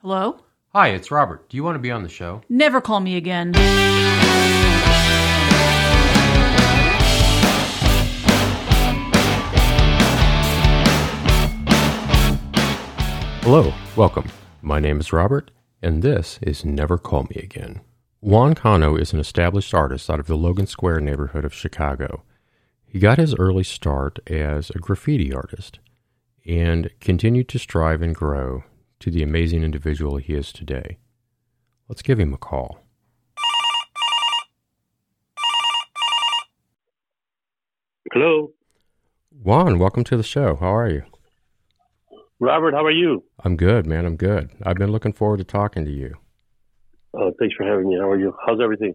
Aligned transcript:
Hello? 0.00 0.38
Hi, 0.68 0.90
it's 0.90 1.10
Robert. 1.10 1.48
Do 1.48 1.56
you 1.56 1.64
want 1.64 1.74
to 1.74 1.80
be 1.80 1.90
on 1.90 2.04
the 2.04 2.08
show? 2.08 2.42
Never 2.48 2.80
call 2.80 3.00
me 3.00 3.16
again. 3.16 3.52
Hello, 13.42 13.74
welcome. 13.96 14.26
My 14.62 14.78
name 14.78 15.00
is 15.00 15.12
Robert, 15.12 15.50
and 15.82 16.00
this 16.00 16.38
is 16.42 16.64
Never 16.64 16.96
Call 16.96 17.24
Me 17.24 17.40
Again. 17.42 17.80
Juan 18.20 18.54
Cano 18.54 18.94
is 18.94 19.12
an 19.12 19.18
established 19.18 19.74
artist 19.74 20.08
out 20.08 20.20
of 20.20 20.28
the 20.28 20.36
Logan 20.36 20.68
Square 20.68 21.00
neighborhood 21.00 21.44
of 21.44 21.52
Chicago. 21.52 22.22
He 22.86 23.00
got 23.00 23.18
his 23.18 23.34
early 23.34 23.64
start 23.64 24.20
as 24.28 24.70
a 24.70 24.78
graffiti 24.78 25.34
artist 25.34 25.80
and 26.46 26.88
continued 27.00 27.48
to 27.48 27.58
strive 27.58 28.00
and 28.00 28.14
grow 28.14 28.62
to 29.00 29.10
the 29.10 29.22
amazing 29.22 29.62
individual 29.62 30.16
he 30.16 30.34
is 30.34 30.52
today. 30.52 30.98
Let's 31.88 32.02
give 32.02 32.18
him 32.18 32.34
a 32.34 32.38
call. 32.38 32.80
Hello, 38.12 38.52
Juan, 39.42 39.78
welcome 39.78 40.02
to 40.04 40.16
the 40.16 40.22
show. 40.22 40.56
How 40.56 40.74
are 40.74 40.90
you? 40.90 41.02
Robert. 42.40 42.74
How 42.74 42.84
are 42.84 42.90
you? 42.90 43.24
I'm 43.44 43.56
good, 43.56 43.86
man. 43.86 44.06
I'm 44.06 44.16
good. 44.16 44.50
I've 44.62 44.76
been 44.76 44.92
looking 44.92 45.12
forward 45.12 45.38
to 45.38 45.44
talking 45.44 45.84
to 45.84 45.90
you. 45.90 46.14
Uh, 47.14 47.30
thanks 47.38 47.54
for 47.54 47.64
having 47.64 47.88
me. 47.88 47.96
How 47.98 48.08
are 48.10 48.18
you? 48.18 48.34
How's 48.46 48.60
everything? 48.60 48.94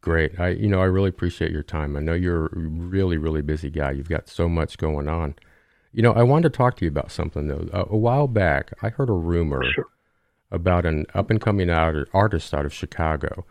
Great. 0.00 0.38
I 0.40 0.50
you 0.50 0.68
know, 0.68 0.80
I 0.80 0.86
really 0.86 1.08
appreciate 1.08 1.50
your 1.50 1.62
time. 1.62 1.96
I 1.96 2.00
know 2.00 2.14
you're 2.14 2.46
a 2.46 2.50
really 2.54 3.18
really 3.18 3.42
busy 3.42 3.70
guy. 3.70 3.92
You've 3.92 4.08
got 4.08 4.28
so 4.28 4.48
much 4.48 4.78
going 4.78 5.08
on. 5.08 5.34
You 5.92 6.02
know, 6.02 6.12
I 6.12 6.22
wanted 6.22 6.52
to 6.52 6.56
talk 6.56 6.76
to 6.76 6.84
you 6.84 6.90
about 6.90 7.10
something 7.10 7.48
though. 7.48 7.68
A, 7.72 7.80
a 7.94 7.96
while 7.96 8.28
back, 8.28 8.72
I 8.82 8.90
heard 8.90 9.08
a 9.10 9.14
rumor 9.14 9.62
Sure. 9.74 9.86
about 10.50 10.86
an 10.86 11.06
up 11.14 11.30
and 11.30 11.40
coming 11.40 11.68
artist 11.70 12.54
out 12.54 12.64
of 12.64 12.72
Chicago, 12.72 13.44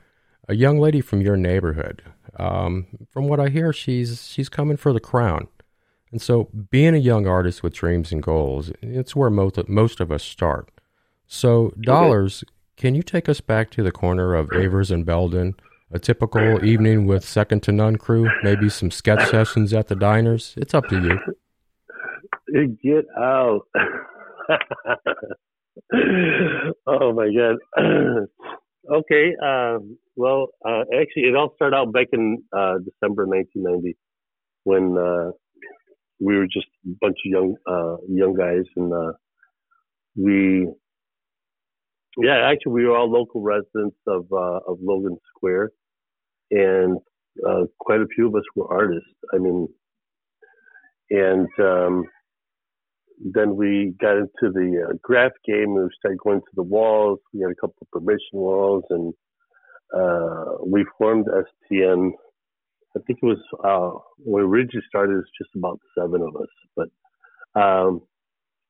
a 0.48 0.56
young 0.56 0.80
lady 0.80 1.02
from 1.02 1.22
your 1.22 1.38
neighborhood. 1.38 2.02
Um, 2.38 2.88
from 3.12 3.28
what 3.28 3.40
I 3.40 3.50
hear, 3.50 3.74
she's 3.74 4.26
she's 4.28 4.50
coming 4.50 4.78
for 4.78 4.94
the 4.94 5.00
crown. 5.00 5.48
And 6.12 6.22
so, 6.22 6.50
being 6.72 6.96
a 6.96 7.00
young 7.00 7.28
artist 7.28 7.62
with 7.62 7.74
dreams 7.74 8.12
and 8.12 8.24
goals, 8.24 8.72
it's 8.82 9.16
where 9.16 9.30
most 9.30 9.58
of, 9.60 9.70
most 9.70 10.00
of 10.00 10.12
us 10.12 10.24
start. 10.24 10.72
So, 11.28 11.74
dollars, 11.82 12.44
can 12.78 12.96
you 12.96 13.04
take 13.04 13.30
us 13.30 13.42
back 13.42 13.70
to 13.72 13.84
the 13.84 13.92
corner 13.92 14.34
of 14.34 14.52
Avers 14.54 14.90
and 14.90 15.06
Belden? 15.06 15.56
A 15.92 16.00
typical 16.00 16.64
evening 16.66 17.06
with 17.06 17.24
second 17.26 17.62
to 17.64 17.72
none 17.72 17.98
crew, 17.98 18.30
maybe 18.44 18.70
some 18.70 18.90
sketch 18.92 19.30
sessions 19.30 19.74
at 19.74 19.88
the 19.88 19.96
diners. 19.96 20.54
It's 20.58 20.74
up 20.74 20.88
to 20.90 21.00
you. 21.02 21.20
Get 22.54 23.06
out. 23.18 23.62
oh 26.88 27.14
my 27.14 27.30
God. 27.36 27.58
okay. 28.92 29.36
Um, 29.44 29.98
well, 30.16 30.50
uh, 30.66 30.82
actually, 31.00 31.24
it 31.24 31.36
all 31.36 31.54
started 31.56 31.76
out 31.76 31.94
back 31.94 32.08
in 32.14 32.44
uh, 32.56 32.76
December 32.80 33.26
1990 33.28 33.98
when 34.64 34.98
uh, 34.98 35.32
we 36.20 36.38
were 36.38 36.48
just 36.48 36.68
a 36.86 36.92
bunch 37.02 37.18
of 37.26 37.32
young 37.32 37.56
uh, 37.68 37.98
young 38.10 38.34
guys, 38.36 38.66
and 38.76 38.94
uh, 38.94 39.14
we, 40.16 40.68
yeah, 42.18 42.50
actually, 42.52 42.74
we 42.74 42.86
were 42.86 42.98
all 42.98 43.10
local 43.12 43.42
residents 43.42 43.98
of 44.08 44.26
uh, 44.32 44.60
of 44.68 44.80
Logan 44.82 45.18
Square, 45.36 45.72
and 46.52 46.98
uh, 47.48 47.64
quite 47.80 48.02
a 48.02 48.08
few 48.16 48.28
of 48.28 48.36
us 48.36 48.44
were 48.56 48.72
artists. 48.72 49.10
I 49.34 49.38
mean, 49.38 49.68
and 51.10 51.48
um, 51.60 52.04
then 53.20 53.56
we 53.56 53.94
got 54.00 54.18
into 54.18 54.52
the 54.54 54.88
uh, 54.90 54.94
graph 55.02 55.34
game. 55.46 55.76
We 55.76 55.88
started 56.00 56.20
going 56.20 56.40
to 56.40 56.56
the 56.56 56.64
walls. 56.64 57.20
We 57.34 57.42
had 57.42 57.52
a 57.52 57.56
couple 57.56 57.76
of 57.82 57.92
permission 57.92 58.34
walls, 58.34 58.84
and 58.90 59.14
uh, 59.96 60.64
we 60.66 60.86
formed 60.98 61.26
STN. 61.28 62.12
I 62.96 63.00
think 63.06 63.20
it 63.22 63.26
was 63.26 63.40
uh, 63.64 64.00
when 64.18 64.44
originally 64.44 64.86
started. 64.88 65.14
It 65.14 65.18
was 65.18 65.32
just 65.38 65.52
about 65.56 65.80
seven 65.98 66.22
of 66.22 66.36
us, 66.36 66.50
but 66.76 66.90
um, 67.60 68.02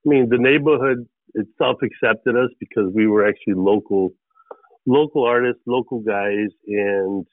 I 0.06 0.10
mean, 0.10 0.30
the 0.30 0.38
neighborhood 0.38 1.08
itself 1.36 1.78
accepted 1.84 2.36
us 2.36 2.50
because 2.60 2.92
we 2.94 3.08
were 3.08 3.28
actually 3.28 3.54
local, 3.56 4.12
local 4.86 5.26
artists, 5.26 5.62
local 5.68 6.00
guys, 6.00 6.50
and 6.68 7.26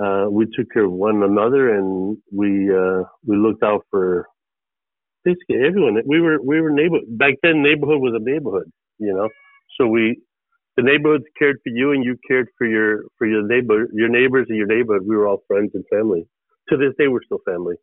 uh, 0.00 0.26
we 0.30 0.46
took 0.56 0.70
care 0.72 0.84
of 0.84 0.92
one 0.92 1.22
another, 1.22 1.74
and 1.74 2.16
we 2.30 2.72
uh, 2.72 3.02
we 3.26 3.36
looked 3.36 3.62
out 3.62 3.84
for 3.90 4.28
basically 5.24 5.56
everyone. 5.66 6.00
We 6.06 6.20
were 6.20 6.40
we 6.42 6.60
were 6.60 6.70
neighbor 6.70 6.98
back 7.08 7.34
then. 7.42 7.62
Neighborhood 7.62 8.00
was 8.00 8.14
a 8.14 8.22
neighborhood, 8.22 8.70
you 8.98 9.14
know. 9.14 9.28
So 9.78 9.86
we 9.86 10.20
the 10.76 10.82
neighborhoods 10.82 11.24
cared 11.38 11.58
for 11.62 11.70
you, 11.70 11.92
and 11.92 12.04
you 12.04 12.16
cared 12.28 12.48
for 12.58 12.66
your 12.66 13.04
for 13.18 13.26
your 13.26 13.46
neighbor, 13.46 13.88
your 13.92 14.08
neighbors, 14.08 14.46
and 14.48 14.58
your 14.58 14.66
neighborhood. 14.66 15.06
We 15.06 15.16
were 15.16 15.28
all 15.28 15.42
friends 15.46 15.72
and 15.74 15.84
family. 15.92 16.26
To 16.70 16.76
this 16.76 16.94
day, 16.98 17.08
we're 17.08 17.24
still 17.24 17.40
family. 17.46 17.76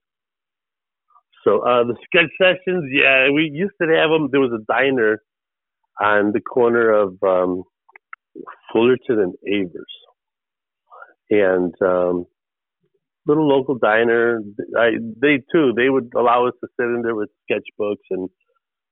So 1.44 1.60
uh, 1.60 1.84
the 1.86 1.96
sketch 2.06 2.30
sessions, 2.42 2.86
yeah, 2.92 3.30
we 3.32 3.50
used 3.54 3.74
to 3.82 3.88
have 3.88 4.10
them. 4.10 4.30
There 4.32 4.42
was 4.42 4.52
a 4.54 4.64
diner 4.72 5.22
on 6.02 6.32
the 6.34 6.42
corner 6.42 6.92
of 6.92 7.18
um, 7.24 7.64
Fullerton 8.72 9.20
and 9.20 9.34
Avers, 9.48 9.94
and 11.30 11.74
um, 11.82 12.26
little 13.30 13.48
local 13.48 13.78
diner. 13.78 14.42
I, 14.78 14.92
they 15.22 15.42
too, 15.52 15.74
they 15.76 15.90
would 15.90 16.12
allow 16.16 16.48
us 16.48 16.54
to 16.62 16.68
sit 16.80 16.86
in 16.86 17.02
there 17.04 17.16
with 17.16 17.30
sketchbooks 17.50 18.08
and, 18.10 18.30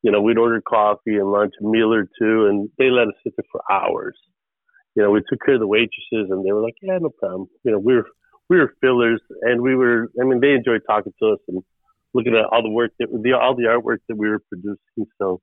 you 0.04 0.12
know, 0.12 0.22
we'd 0.22 0.38
order 0.38 0.62
coffee 0.62 1.16
and 1.16 1.32
lunch, 1.32 1.54
a 1.60 1.68
meal 1.68 1.94
or 1.94 2.04
two, 2.04 2.46
and 2.46 2.70
they 2.78 2.90
let 2.90 3.08
us 3.08 3.16
sit 3.24 3.34
there 3.36 3.46
for 3.52 3.62
hours. 3.72 4.18
You 4.96 5.04
know, 5.04 5.12
we 5.12 5.22
took 5.30 5.40
care 5.44 5.56
of 5.56 5.60
the 5.60 5.68
waitresses 5.68 6.30
and 6.30 6.46
they 6.46 6.52
were 6.52 6.62
like, 6.62 6.76
yeah, 6.82 6.98
no 7.02 7.10
problem. 7.10 7.48
You 7.64 7.72
know, 7.72 7.80
we 7.80 7.96
were, 7.96 8.08
we 8.50 8.58
were 8.58 8.74
fillers 8.80 9.22
and 9.42 9.62
we 9.62 9.76
were, 9.76 10.10
I 10.22 10.24
mean, 10.24 10.40
they 10.40 10.52
enjoyed 10.52 10.82
talking 10.88 11.14
to 11.22 11.30
us 11.34 11.40
and 11.48 11.62
looking 12.14 12.36
at 12.36 12.46
all 12.46 12.64
the 12.64 12.70
work 12.70 12.92
that, 13.00 13.08
the, 13.12 13.34
all 13.34 13.56
the 13.56 13.64
artwork 13.64 14.00
that 14.08 14.18
we 14.18 14.30
were 14.30 14.42
producing. 14.50 15.12
So, 15.20 15.42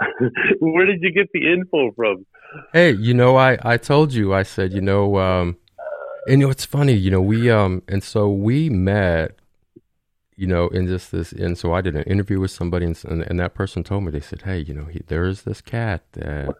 where 0.60 0.86
did 0.86 1.00
you 1.00 1.12
get 1.12 1.28
the 1.32 1.52
info 1.52 1.92
from? 1.94 2.26
Hey, 2.72 2.92
you 2.92 3.14
know, 3.14 3.36
I, 3.36 3.58
I 3.62 3.76
told 3.76 4.12
you, 4.12 4.34
I 4.34 4.42
said, 4.42 4.72
you 4.72 4.80
know, 4.80 5.18
um, 5.18 5.56
and 6.26 6.40
you 6.40 6.46
know, 6.46 6.50
it's 6.50 6.64
funny, 6.64 6.94
you 6.94 7.10
know, 7.10 7.20
we, 7.20 7.50
um, 7.50 7.82
and 7.88 8.02
so 8.02 8.30
we 8.30 8.70
met, 8.70 9.36
you 10.36 10.46
know, 10.46 10.68
in 10.68 10.86
just 10.86 11.10
this, 11.10 11.32
and 11.32 11.58
so 11.58 11.72
I 11.72 11.80
did 11.80 11.96
an 11.96 12.04
interview 12.04 12.40
with 12.40 12.50
somebody 12.50 12.86
and, 12.86 13.04
and, 13.04 13.40
that 13.40 13.54
person 13.54 13.82
told 13.82 14.04
me, 14.04 14.10
they 14.10 14.20
said, 14.20 14.42
Hey, 14.42 14.58
you 14.58 14.72
know, 14.72 14.84
he, 14.84 15.02
there 15.06 15.24
is 15.24 15.42
this 15.42 15.60
cat 15.60 16.02
that, 16.12 16.54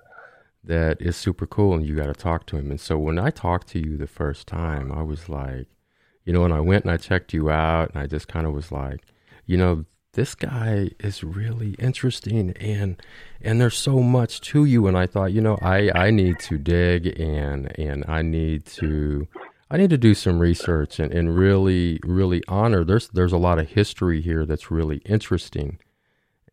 that 0.64 1.00
is 1.00 1.16
super 1.16 1.46
cool 1.46 1.74
and 1.74 1.86
you 1.86 1.96
got 1.96 2.06
to 2.06 2.14
talk 2.14 2.46
to 2.46 2.56
him. 2.56 2.70
And 2.70 2.80
so 2.80 2.98
when 2.98 3.18
I 3.18 3.30
talked 3.30 3.68
to 3.68 3.78
you 3.78 3.96
the 3.96 4.06
first 4.06 4.46
time, 4.46 4.92
I 4.92 5.02
was 5.02 5.28
like, 5.28 5.66
you 6.24 6.32
know, 6.32 6.44
and 6.44 6.54
I 6.54 6.60
went 6.60 6.84
and 6.84 6.92
I 6.92 6.96
checked 6.96 7.32
you 7.32 7.50
out 7.50 7.90
and 7.90 8.02
I 8.02 8.06
just 8.06 8.28
kind 8.28 8.46
of 8.46 8.52
was 8.52 8.70
like, 8.70 9.00
you 9.46 9.56
know, 9.56 9.84
this 10.14 10.34
guy 10.34 10.90
is 11.00 11.24
really 11.24 11.70
interesting 11.78 12.50
and 12.58 13.00
and 13.40 13.60
there's 13.60 13.76
so 13.76 14.00
much 14.00 14.40
to 14.42 14.64
you 14.64 14.86
and 14.86 14.96
I 14.96 15.06
thought, 15.06 15.32
you 15.32 15.40
know, 15.40 15.58
I 15.62 15.90
I 15.94 16.10
need 16.10 16.38
to 16.40 16.58
dig 16.58 17.18
and 17.18 17.76
and 17.78 18.04
I 18.06 18.22
need 18.22 18.66
to 18.66 19.26
I 19.72 19.78
need 19.78 19.88
to 19.88 19.96
do 19.98 20.14
some 20.14 20.38
research 20.38 21.00
and, 21.00 21.10
and 21.10 21.34
really 21.34 21.98
really 22.04 22.42
honor 22.46 22.84
there's 22.84 23.08
there's 23.08 23.32
a 23.32 23.38
lot 23.38 23.58
of 23.58 23.70
history 23.70 24.20
here 24.20 24.44
that's 24.44 24.70
really 24.70 24.98
interesting. 25.06 25.78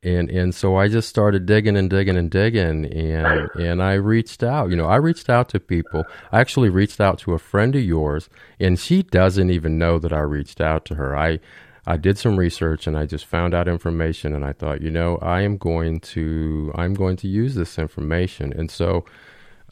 And 0.02 0.30
and 0.30 0.56
so 0.56 0.78
I 0.78 0.88
just 0.88 1.10
started 1.10 1.46
digging 1.46 1.76
and 1.76 1.90
digging 1.90 2.16
and 2.16 2.32
digging 2.32 2.86
and 2.86 3.50
and 3.56 3.84
I 3.84 3.96
reached 3.96 4.42
out. 4.42 4.70
You 4.70 4.78
know, 4.78 4.86
I 4.86 4.96
reached 4.96 5.30
out 5.30 5.50
to 5.50 5.60
people. 5.60 6.06
I 6.32 6.40
actually 6.40 6.70
reached 6.70 7.02
out 7.02 7.20
to 7.20 7.34
a 7.34 7.40
friend 7.40 7.76
of 7.76 7.84
yours 7.84 8.30
and 8.58 8.80
she 8.80 9.04
doesn't 9.04 9.50
even 9.50 9.78
know 9.78 10.00
that 10.00 10.14
I 10.14 10.22
reached 10.22 10.62
out 10.62 10.86
to 10.86 10.96
her. 10.96 11.18
I 11.18 11.42
I 11.86 11.98
did 11.98 12.18
some 12.18 12.38
research 12.38 12.88
and 12.88 12.98
I 12.98 13.06
just 13.06 13.26
found 13.26 13.54
out 13.54 13.68
information 13.68 14.34
and 14.34 14.46
I 14.46 14.54
thought, 14.54 14.82
you 14.82 14.92
know, 14.92 15.18
I 15.18 15.42
am 15.42 15.58
going 15.58 16.00
to 16.16 16.72
I'm 16.76 16.94
going 16.94 17.18
to 17.18 17.28
use 17.28 17.56
this 17.56 17.78
information. 17.78 18.54
And 18.54 18.72
so 18.72 19.04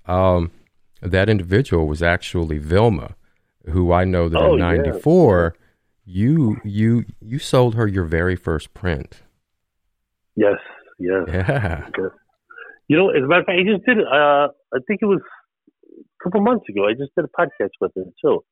um, 0.06 0.52
that 1.02 1.30
individual 1.30 1.88
was 1.88 2.04
actually 2.04 2.58
Vilma, 2.58 3.16
who 3.70 3.92
I 3.92 4.04
know 4.04 4.30
that 4.30 4.40
Oh, 4.42 4.54
in 4.54 4.60
yeah. 4.60 4.76
'94 4.78 5.56
you 6.06 6.58
you 6.64 7.04
you 7.20 7.38
sold 7.40 7.76
her 7.76 7.86
your 7.88 8.06
very 8.06 8.36
first 8.36 8.74
print. 8.74 9.22
Yes, 10.36 10.58
yes. 11.00 11.24
Yeah. 11.28 11.88
You 12.88 12.96
know, 12.96 13.10
as 13.10 13.22
a 13.24 13.28
matter 13.28 13.42
of 13.42 13.46
fact, 13.48 13.60
I 13.60 13.64
just 13.70 13.86
did. 13.86 13.98
Uh, 14.00 14.48
I 14.74 14.80
think 14.88 15.00
it 15.02 15.06
was 15.06 15.20
a 15.22 16.24
couple 16.24 16.40
months 16.42 16.70
ago. 16.70 16.88
I 16.88 16.94
just 16.94 17.12
did 17.16 17.26
a 17.26 17.28
podcast 17.28 17.72
with 17.82 17.92
her 17.96 18.04
too. 18.24 18.44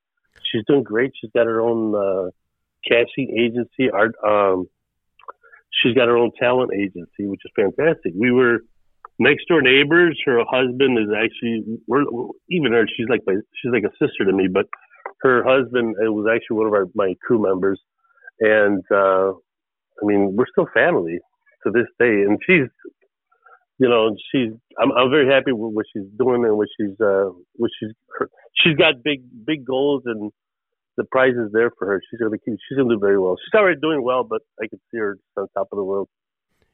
She's 0.51 0.63
doing 0.67 0.83
great. 0.83 1.11
She's 1.19 1.31
got 1.33 1.45
her 1.45 1.61
own 1.61 1.95
uh, 1.95 2.29
casting 2.85 3.31
agency. 3.39 3.89
Art. 3.93 4.15
Um, 4.27 4.67
she's 5.81 5.93
got 5.95 6.09
her 6.09 6.17
own 6.17 6.31
talent 6.37 6.71
agency, 6.73 7.25
which 7.27 7.41
is 7.45 7.51
fantastic. 7.55 8.11
We 8.19 8.31
were 8.31 8.59
next 9.19 9.47
door 9.47 9.61
neighbors. 9.61 10.19
Her 10.25 10.39
husband 10.49 10.99
is 10.99 11.07
actually. 11.15 11.63
We're 11.87 12.03
even 12.49 12.73
her. 12.73 12.85
She's 12.97 13.07
like 13.09 13.21
my. 13.25 13.35
She's 13.61 13.71
like 13.71 13.83
a 13.85 13.91
sister 14.05 14.25
to 14.25 14.33
me. 14.33 14.47
But 14.51 14.65
her 15.21 15.43
husband 15.43 15.95
it 16.03 16.09
was 16.09 16.27
actually 16.33 16.57
one 16.57 16.67
of 16.67 16.73
our 16.73 16.85
my 16.95 17.13
crew 17.25 17.41
members, 17.41 17.79
and 18.39 18.83
uh, 18.91 19.31
I 19.31 20.03
mean 20.03 20.35
we're 20.35 20.47
still 20.51 20.67
family 20.73 21.19
to 21.63 21.71
this 21.71 21.87
day. 21.99 22.23
And 22.23 22.39
she's 22.45 22.69
you 23.77 23.89
know, 23.89 24.15
she's 24.31 24.51
I'm 24.79 24.91
I'm 24.91 25.09
very 25.09 25.31
happy 25.31 25.51
with 25.51 25.73
what 25.73 25.85
she's 25.91 26.07
doing 26.17 26.45
and 26.45 26.57
what 26.57 26.67
she's 26.79 26.99
uh 26.99 27.29
what 27.55 27.71
she's 27.79 27.91
her, 28.17 28.29
she's 28.63 28.75
got 28.75 29.03
big 29.03 29.21
big 29.45 29.65
goals 29.65 30.03
and 30.05 30.31
the 30.97 31.03
prize 31.03 31.33
is 31.33 31.51
there 31.51 31.71
for 31.77 31.87
her. 31.87 32.01
She's 32.09 32.19
gonna 32.19 32.37
keep 32.37 32.55
she's 32.67 32.77
gonna 32.77 32.93
do 32.93 32.99
very 32.99 33.19
well. 33.19 33.35
She's 33.37 33.57
already 33.57 33.79
doing 33.79 34.01
well, 34.03 34.23
but 34.23 34.41
I 34.61 34.67
can 34.67 34.79
see 34.91 34.97
her 34.97 35.17
on 35.37 35.47
top 35.53 35.67
of 35.71 35.77
the 35.77 35.83
world. 35.83 36.07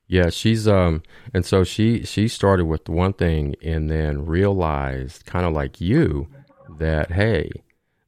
Yeah, 0.08 0.30
she's 0.30 0.68
um 0.68 1.02
and 1.34 1.46
so 1.46 1.64
she 1.64 2.04
she 2.04 2.28
started 2.28 2.66
with 2.66 2.88
one 2.88 3.14
thing 3.14 3.56
and 3.64 3.90
then 3.90 4.26
realized 4.26 5.26
kind 5.26 5.46
of 5.46 5.54
like 5.54 5.82
you 5.82 6.28
that 6.78 7.14
hey, 7.14 7.50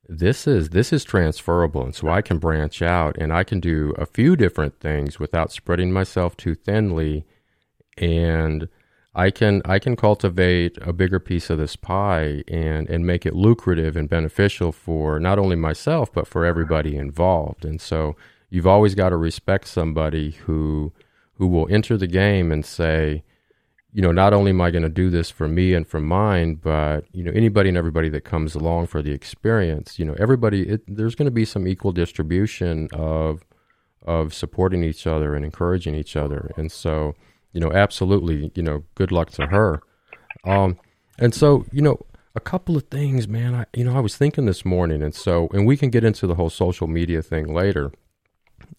this 0.07 0.47
is 0.47 0.69
this 0.69 0.91
is 0.91 1.03
transferable 1.03 1.83
and 1.83 1.95
so 1.95 2.09
I 2.09 2.21
can 2.21 2.37
branch 2.37 2.81
out 2.81 3.17
and 3.17 3.31
I 3.31 3.43
can 3.43 3.59
do 3.59 3.93
a 3.97 4.05
few 4.05 4.35
different 4.35 4.79
things 4.79 5.19
without 5.19 5.51
spreading 5.51 5.91
myself 5.91 6.35
too 6.35 6.55
thinly 6.55 7.25
and 7.97 8.67
I 9.15 9.29
can 9.29 9.61
I 9.65 9.79
can 9.79 9.95
cultivate 9.95 10.77
a 10.81 10.91
bigger 10.91 11.19
piece 11.19 11.49
of 11.49 11.59
this 11.59 11.75
pie 11.75 12.43
and 12.47 12.89
and 12.89 13.05
make 13.05 13.25
it 13.25 13.35
lucrative 13.35 13.95
and 13.95 14.09
beneficial 14.09 14.71
for 14.71 15.19
not 15.19 15.37
only 15.37 15.55
myself 15.55 16.11
but 16.11 16.27
for 16.27 16.45
everybody 16.45 16.95
involved. 16.95 17.63
And 17.63 17.79
so 17.79 18.15
you've 18.49 18.67
always 18.67 18.95
got 18.95 19.09
to 19.09 19.17
respect 19.17 19.67
somebody 19.67 20.31
who 20.31 20.93
who 21.35 21.47
will 21.47 21.67
enter 21.69 21.95
the 21.97 22.07
game 22.07 22.51
and 22.51 22.65
say, 22.65 23.23
you 23.93 24.01
know, 24.01 24.11
not 24.11 24.33
only 24.33 24.49
am 24.49 24.59
I 24.59 24.71
going 24.71 24.83
to 24.83 24.89
do 24.89 25.09
this 25.11 25.29
for 25.29 25.47
me 25.47 25.73
and 25.73 25.87
for 25.87 25.99
mine, 25.99 26.55
but 26.55 27.05
you 27.13 27.23
know, 27.23 27.31
anybody 27.31 27.69
and 27.69 27.77
everybody 27.77 28.09
that 28.09 28.21
comes 28.21 28.55
along 28.55 28.87
for 28.87 29.03
the 29.03 29.11
experience, 29.11 29.99
you 29.99 30.05
know, 30.05 30.15
everybody, 30.17 30.67
it, 30.67 30.81
there's 30.87 31.13
going 31.13 31.27
to 31.27 31.31
be 31.31 31.45
some 31.45 31.67
equal 31.67 31.91
distribution 31.91 32.89
of 32.93 33.45
of 34.05 34.33
supporting 34.33 34.83
each 34.83 35.07
other 35.07 35.33
and 35.33 35.45
encouraging 35.45 35.95
each 35.95 36.17
other. 36.17 36.51
And 36.57 36.69
so, 36.71 37.15
you 37.53 37.61
know, 37.61 37.71
absolutely, 37.71 38.51
you 38.53 38.63
know, 38.63 38.83
good 38.95 39.13
luck 39.13 39.29
to 39.31 39.45
her. 39.45 39.81
Um, 40.43 40.77
and 41.19 41.33
so, 41.33 41.65
you 41.71 41.81
know, 41.81 41.99
a 42.35 42.39
couple 42.41 42.75
of 42.75 42.83
things, 42.89 43.27
man. 43.27 43.53
I, 43.53 43.65
you 43.73 43.83
know, 43.83 43.95
I 43.95 43.99
was 43.99 44.17
thinking 44.17 44.45
this 44.45 44.65
morning, 44.65 45.01
and 45.03 45.13
so, 45.13 45.47
and 45.53 45.67
we 45.67 45.77
can 45.77 45.89
get 45.89 46.03
into 46.03 46.25
the 46.25 46.35
whole 46.35 46.49
social 46.49 46.87
media 46.87 47.21
thing 47.21 47.53
later, 47.53 47.91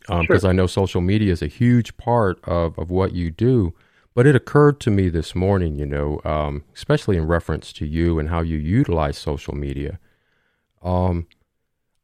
because 0.01 0.11
um, 0.11 0.27
sure. 0.27 0.51
I 0.51 0.53
know 0.53 0.67
social 0.67 1.01
media 1.01 1.33
is 1.33 1.41
a 1.41 1.47
huge 1.47 1.97
part 1.97 2.43
of 2.45 2.77
of 2.79 2.91
what 2.91 3.13
you 3.13 3.31
do. 3.31 3.73
But 4.15 4.27
it 4.27 4.37
occurred 4.37 4.79
to 4.81 4.91
me 4.91 5.09
this 5.09 5.35
morning, 5.35 5.77
you 5.77 5.87
know, 5.87 6.21
um, 6.25 6.65
especially 6.75 7.17
in 7.17 7.27
reference 7.27 7.73
to 7.75 7.87
you 7.87 8.19
and 8.19 8.29
how 8.29 8.43
you 8.43 8.57
utilize 8.57 9.19
social 9.19 9.55
media. 9.55 9.99
Um, 10.83 11.27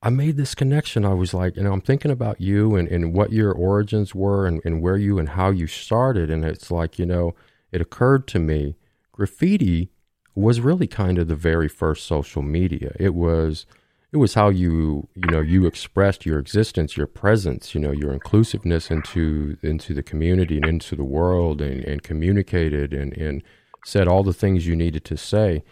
I 0.02 0.10
made 0.10 0.36
this 0.36 0.54
connection. 0.54 1.04
I 1.04 1.14
was 1.14 1.34
like, 1.34 1.56
you 1.56 1.62
know, 1.62 1.72
I'm 1.72 1.80
thinking 1.80 2.10
about 2.10 2.40
you 2.40 2.74
and, 2.74 2.88
and 2.88 3.14
what 3.14 3.32
your 3.32 3.52
origins 3.52 4.14
were 4.14 4.46
and, 4.46 4.60
and 4.64 4.82
where 4.82 4.96
you 4.96 5.18
and 5.18 5.30
how 5.30 5.50
you 5.50 5.66
started. 5.66 6.30
And 6.30 6.44
it's 6.44 6.70
like, 6.70 6.98
you 6.98 7.06
know, 7.06 7.34
it 7.70 7.80
occurred 7.80 8.26
to 8.28 8.38
me 8.38 8.76
graffiti 9.12 9.90
was 10.34 10.60
really 10.60 10.86
kind 10.86 11.18
of 11.18 11.28
the 11.28 11.36
very 11.36 11.68
first 11.68 12.06
social 12.06 12.40
media. 12.40 12.92
It 12.98 13.14
was 13.14 13.66
it 14.12 14.16
was 14.16 14.34
how 14.34 14.48
you 14.48 15.08
you 15.14 15.30
know 15.30 15.40
you 15.40 15.66
expressed 15.66 16.26
your 16.26 16.38
existence, 16.38 16.96
your 16.96 17.06
presence, 17.06 17.74
you 17.74 17.80
know, 17.80 17.92
your 17.92 18.12
inclusiveness 18.12 18.90
into 18.90 19.56
into 19.62 19.94
the 19.94 20.02
community 20.02 20.56
and 20.56 20.66
into 20.66 20.96
the 20.96 21.04
world 21.04 21.60
and, 21.60 21.84
and 21.84 22.02
communicated 22.02 22.92
and, 22.92 23.16
and 23.16 23.42
said 23.84 24.08
all 24.08 24.22
the 24.22 24.32
things 24.32 24.66
you 24.66 24.76
needed 24.76 25.04
to 25.04 25.16
say 25.16 25.62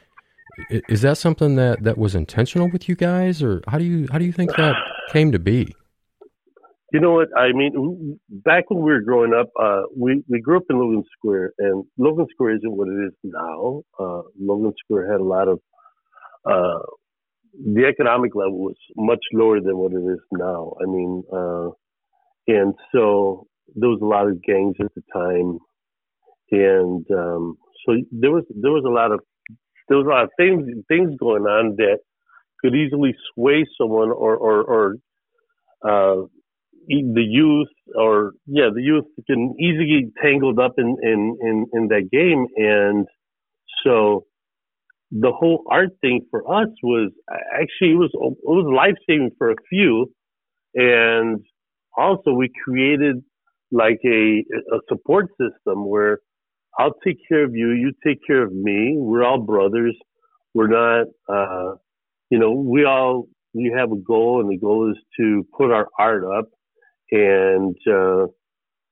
is 0.70 1.02
that 1.02 1.19
something 1.19 1.56
that 1.56 1.82
that 1.82 1.99
was 1.99 2.14
intentional 2.14 2.69
with 2.70 2.88
you 2.88 2.94
guys, 2.94 3.43
or 3.43 3.62
how 3.69 3.79
do 3.79 3.85
you 3.85 4.08
how 4.11 4.19
do 4.19 4.25
you 4.25 4.32
think 4.32 4.55
that 4.56 4.75
came 5.11 5.32
to 5.32 5.38
be? 5.38 5.75
You 6.93 7.00
know 7.00 7.12
what? 7.12 7.29
I 7.37 7.52
mean, 7.52 8.19
back 8.29 8.70
when 8.70 8.82
we 8.82 8.93
were 8.93 9.02
growing 9.02 9.35
up, 9.35 9.49
uh, 9.61 9.82
we 9.96 10.23
we 10.29 10.40
grew 10.40 10.56
up 10.56 10.64
in 10.70 10.79
Logan 10.79 11.05
Square, 11.17 11.52
and 11.58 11.85
Logan 11.96 12.26
Square 12.32 12.56
isn't 12.56 12.76
what 12.76 12.88
it 12.88 13.06
is 13.06 13.12
now. 13.23 13.82
Uh, 13.99 14.23
Logan 14.40 14.73
Square 14.85 15.12
had 15.12 15.20
a 15.20 15.25
lot 15.25 15.49
of 15.49 15.61
uh, 16.44 16.79
the 17.64 17.87
economic 17.87 18.34
level 18.34 18.58
was 18.58 18.76
much 18.96 19.25
lower 19.32 19.60
than 19.60 19.76
what 19.76 19.93
it 19.93 20.05
is 20.05 20.20
now. 20.32 20.75
I 20.81 20.87
mean, 20.87 21.22
uh, 21.32 21.69
and 22.46 22.75
so 22.94 23.46
there 23.75 23.88
was 23.88 24.00
a 24.02 24.06
lot 24.06 24.28
of 24.28 24.43
gangs 24.43 24.76
at 24.81 24.93
the 24.94 25.02
time, 25.12 25.58
and 26.50 27.05
um, 27.10 27.58
so 27.87 27.94
there 28.12 28.31
was 28.31 28.44
there 28.50 28.72
was 28.72 28.84
a 28.87 28.90
lot 28.93 29.12
of 29.12 29.20
there 29.88 29.99
was 29.99 30.06
a 30.06 30.10
lot 30.10 30.25
of 30.25 30.31
things 30.38 30.66
things 30.88 31.12
going 31.19 31.43
on 31.44 31.76
that 31.76 31.99
could 32.60 32.75
easily 32.75 33.14
sway 33.34 33.66
someone 33.81 34.11
or 34.11 34.37
or, 34.37 34.62
or 34.62 34.94
uh, 35.88 36.26
the 36.88 37.22
youth 37.22 37.69
or 37.96 38.32
yeah 38.46 38.69
the 38.75 38.82
youth 38.82 39.04
can 39.26 39.54
easily 39.61 40.02
get 40.02 40.22
tangled 40.22 40.58
up 40.58 40.75
in 40.78 40.96
in 41.02 41.37
in, 41.43 41.66
in 41.72 41.88
that 41.88 42.08
game 42.11 42.46
and 42.56 43.06
so 43.84 44.25
the 45.10 45.32
whole 45.32 45.64
art 45.70 45.90
thing 46.00 46.20
for 46.31 46.40
us 46.52 46.69
was 46.82 47.10
actually 47.52 47.93
it 47.93 47.99
was 47.99 48.10
it 48.14 48.38
was 48.44 48.72
life 48.75 48.96
saving 49.08 49.31
for 49.38 49.50
a 49.50 49.56
few 49.69 50.06
and 50.75 51.40
also 51.96 52.32
we 52.32 52.50
created 52.64 53.16
like 53.72 53.99
a 54.05 54.44
a 54.72 54.78
support 54.88 55.28
system 55.40 55.88
where 55.88 56.19
I'll 56.78 56.94
take 57.05 57.19
care 57.28 57.44
of 57.44 57.55
you. 57.55 57.72
You 57.72 57.93
take 58.06 58.20
care 58.26 58.43
of 58.43 58.52
me. 58.52 58.94
We're 58.96 59.25
all 59.25 59.40
brothers. 59.40 59.96
We're 60.55 60.69
not, 60.69 61.06
uh, 61.28 61.75
you 62.31 62.38
know, 62.38 62.52
we 62.52 62.84
all, 62.84 63.28
we 63.52 63.72
have 63.76 63.90
a 63.90 63.96
goal 63.96 64.40
and 64.40 64.50
the 64.50 64.58
goal 64.58 64.90
is 64.90 64.96
to 65.19 65.44
put 65.56 65.72
our 65.72 65.88
art 65.99 66.25
up 66.25 66.46
and, 67.11 67.76
uh, 67.90 68.26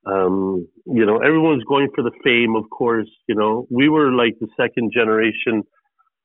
um, 0.06 0.69
you 0.86 1.04
know, 1.04 1.19
everyone's 1.19 1.64
going 1.64 1.88
for 1.94 2.02
the 2.02 2.12
fame, 2.22 2.54
of 2.54 2.64
course, 2.70 3.08
you 3.28 3.34
know, 3.34 3.66
we 3.70 3.88
were 3.88 4.12
like 4.12 4.34
the 4.40 4.48
second 4.56 4.92
generation 4.94 5.62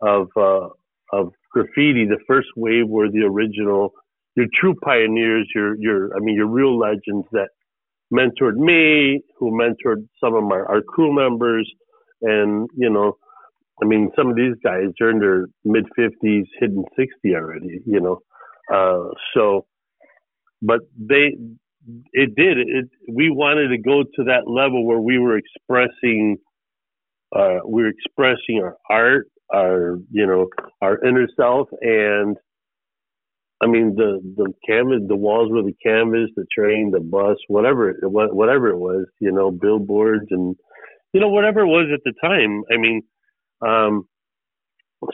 of, 0.02 0.28
uh, 0.36 0.70
of 1.14 1.34
graffiti. 1.52 2.06
The 2.06 2.20
first 2.28 2.50
wave 2.56 2.88
were 2.88 3.10
the 3.10 3.24
original, 3.24 3.92
your 4.36 4.48
true 4.60 4.76
pioneers, 4.84 5.50
your, 5.54 5.76
your, 5.80 6.16
I 6.16 6.20
mean, 6.20 6.36
your 6.36 6.48
real 6.48 6.78
legends 6.78 7.28
that 7.32 7.50
mentored 8.14 8.56
me, 8.56 9.22
who 9.38 9.52
mentored 9.52 10.08
some 10.24 10.36
of 10.36 10.44
my 10.44 10.58
our 10.58 10.82
crew 10.82 11.14
members, 11.14 11.70
and 12.22 12.70
you 12.76 12.90
know, 12.90 13.18
I 13.82 13.86
mean, 13.86 14.12
some 14.16 14.30
of 14.30 14.36
these 14.36 14.56
guys 14.64 14.88
are 15.02 15.10
in 15.10 15.20
their 15.20 15.46
mid 15.64 15.86
fifties, 15.96 16.46
hitting 16.60 16.84
sixty 16.98 17.36
already. 17.36 17.82
You 17.86 18.02
know, 18.02 18.20
uh, 18.74 19.14
so, 19.34 19.66
but 20.62 20.82
they, 20.98 21.38
it 22.12 22.36
did. 22.36 22.58
It 22.60 22.90
we 23.10 23.30
wanted 23.30 23.70
to 23.70 23.78
go 23.78 24.04
to 24.04 24.24
that 24.26 24.44
level 24.48 24.86
where 24.86 25.00
we 25.00 25.18
were 25.18 25.38
expressing, 25.38 26.38
uh, 27.36 27.60
we 27.66 27.84
were 27.84 27.90
expressing 27.90 28.62
our 28.62 28.78
art, 28.90 29.28
our 29.54 29.98
you 30.12 30.26
know, 30.26 30.50
our 30.82 31.04
inner 31.06 31.28
self, 31.38 31.70
and 31.82 32.38
I 33.62 33.68
mean, 33.68 33.96
the 33.96 34.20
the 34.38 34.54
canvas, 34.68 35.02
the 35.08 35.16
walls 35.16 35.52
were 35.52 35.64
the 35.64 35.76
canvas, 35.86 36.30
the 36.36 36.46
train, 36.56 36.92
the 36.92 37.00
bus, 37.00 37.38
whatever, 37.48 37.96
whatever 38.02 38.70
it 38.70 38.78
was, 38.78 39.06
you 39.20 39.32
know, 39.32 39.52
billboards 39.52 40.26
and 40.32 40.56
you 41.14 41.22
know 41.22 41.30
whatever 41.30 41.62
it 41.62 41.68
was 41.68 41.88
at 41.94 42.02
the 42.04 42.14
time. 42.22 42.64
I 42.72 42.78
mean, 42.78 43.02
um, 43.66 44.08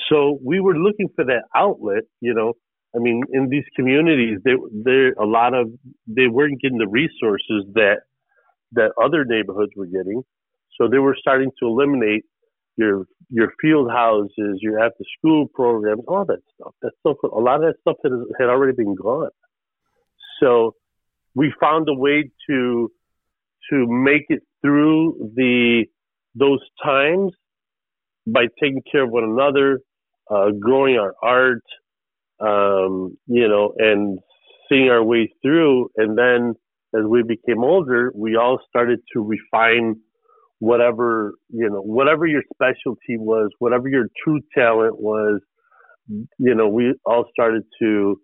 so 0.10 0.40
we 0.44 0.60
were 0.60 0.78
looking 0.78 1.10
for 1.16 1.26
that 1.26 1.44
outlet, 1.56 2.04
you 2.22 2.34
know. 2.34 2.54
I 2.96 3.00
mean, 3.00 3.22
in 3.32 3.50
these 3.50 3.66
communities, 3.76 4.40
they 4.46 4.54
there 4.72 5.12
a 5.14 5.26
lot 5.26 5.54
of 5.54 5.68
they 6.08 6.28
weren't 6.28 6.62
getting 6.62 6.78
the 6.78 6.88
resources 6.88 7.66
that 7.74 8.02
that 8.74 8.92
other 9.02 9.26
neighborhoods 9.26 9.72
were 9.76 9.86
getting, 9.86 10.24
so 10.80 10.88
they 10.88 11.00
were 11.00 11.16
starting 11.20 11.52
to 11.60 11.68
eliminate 11.68 12.24
your 12.78 13.06
your 13.30 13.52
field 13.62 13.92
houses, 13.92 14.60
your 14.62 14.80
after 14.80 15.04
school 15.18 15.48
programs, 15.54 16.04
all 16.08 16.26
that 16.26 16.40
stuff. 16.56 16.74
That 16.82 16.92
stuff, 17.00 17.18
a 17.24 17.40
lot 17.40 17.64
of 17.64 17.74
that 17.74 17.76
stuff 17.82 17.98
had, 18.04 18.14
had 18.40 18.50
already 18.50 18.74
been 18.74 18.96
gone. 18.96 19.30
So 20.40 20.76
we 21.36 21.54
found 21.60 21.90
a 21.90 21.94
way 21.94 22.32
to 22.50 22.92
to 23.70 23.86
make 23.88 24.26
it 24.30 24.44
through 24.62 25.32
the 25.36 25.86
those 26.36 26.62
times 26.84 27.34
by 28.26 28.48
taking 28.62 28.82
care 28.90 29.04
of 29.04 29.10
one 29.10 29.24
another, 29.24 29.80
uh, 30.30 30.52
growing 30.60 30.98
our 30.98 31.16
art, 31.22 31.64
um, 32.40 33.18
you 33.26 33.48
know, 33.48 33.74
and 33.78 34.20
seeing 34.70 34.90
our 34.90 35.04
way 35.04 35.34
through. 35.42 35.90
And 35.96 36.18
then 36.18 36.54
as 36.94 37.06
we 37.06 37.24
became 37.24 37.64
older, 37.64 38.12
we 38.14 38.36
all 38.36 38.60
started 38.70 39.00
to 39.14 39.24
refine 39.24 40.00
whatever 40.60 41.34
you 41.50 41.70
know 41.70 41.82
whatever 41.82 42.26
your 42.26 42.42
specialty 42.54 43.18
was 43.18 43.50
whatever 43.60 43.88
your 43.90 44.06
true 44.24 44.40
talent 44.56 45.00
was 45.00 45.40
you 46.10 46.56
know 46.56 46.68
we 46.68 46.94
all 47.06 47.26
started 47.32 47.64
to 47.80 48.20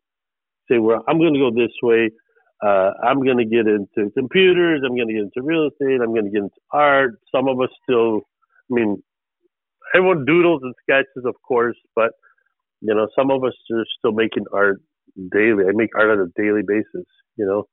say 0.70 0.80
well 0.80 1.04
i'm 1.08 1.20
going 1.20 1.34
to 1.34 1.40
go 1.40 1.52
this 1.52 1.74
way. 1.84 2.10
Uh, 2.66 2.92
i'm 3.04 3.22
going 3.24 3.38
to 3.38 3.46
get 3.46 3.68
into 3.68 4.10
computers. 4.18 4.82
I'm 4.86 4.96
going 4.96 5.08
to 5.10 5.14
get 5.14 5.24
into 5.24 5.42
real 5.44 5.68
estate. 5.68 6.02
I'm 6.02 6.14
going 6.14 6.26
to 6.26 6.32
get 6.32 6.44
into 6.44 6.62
art. 6.72 7.20
Some 7.34 7.48
of 7.48 7.60
us 7.62 7.70
still 7.84 8.22
i 8.72 8.76
mean 8.76 9.02
everyone 9.96 10.26
doodles 10.26 10.62
and 10.64 10.74
sketches 10.82 11.26
of 11.26 11.36
course 11.48 11.78
but 11.96 12.12
you 12.82 12.94
know 12.96 13.08
some 13.18 13.32
of 13.32 13.44
us 13.44 13.54
are 13.74 13.86
still 14.00 14.14
making 14.14 14.46
art 14.54 14.82
daily. 15.32 15.66
I 15.66 15.72
make 15.74 15.92
art 15.98 16.10
on 16.10 16.20
a 16.20 16.42
daily 16.42 16.62
basis 16.66 17.06
you 17.38 17.46
know? 17.46 17.66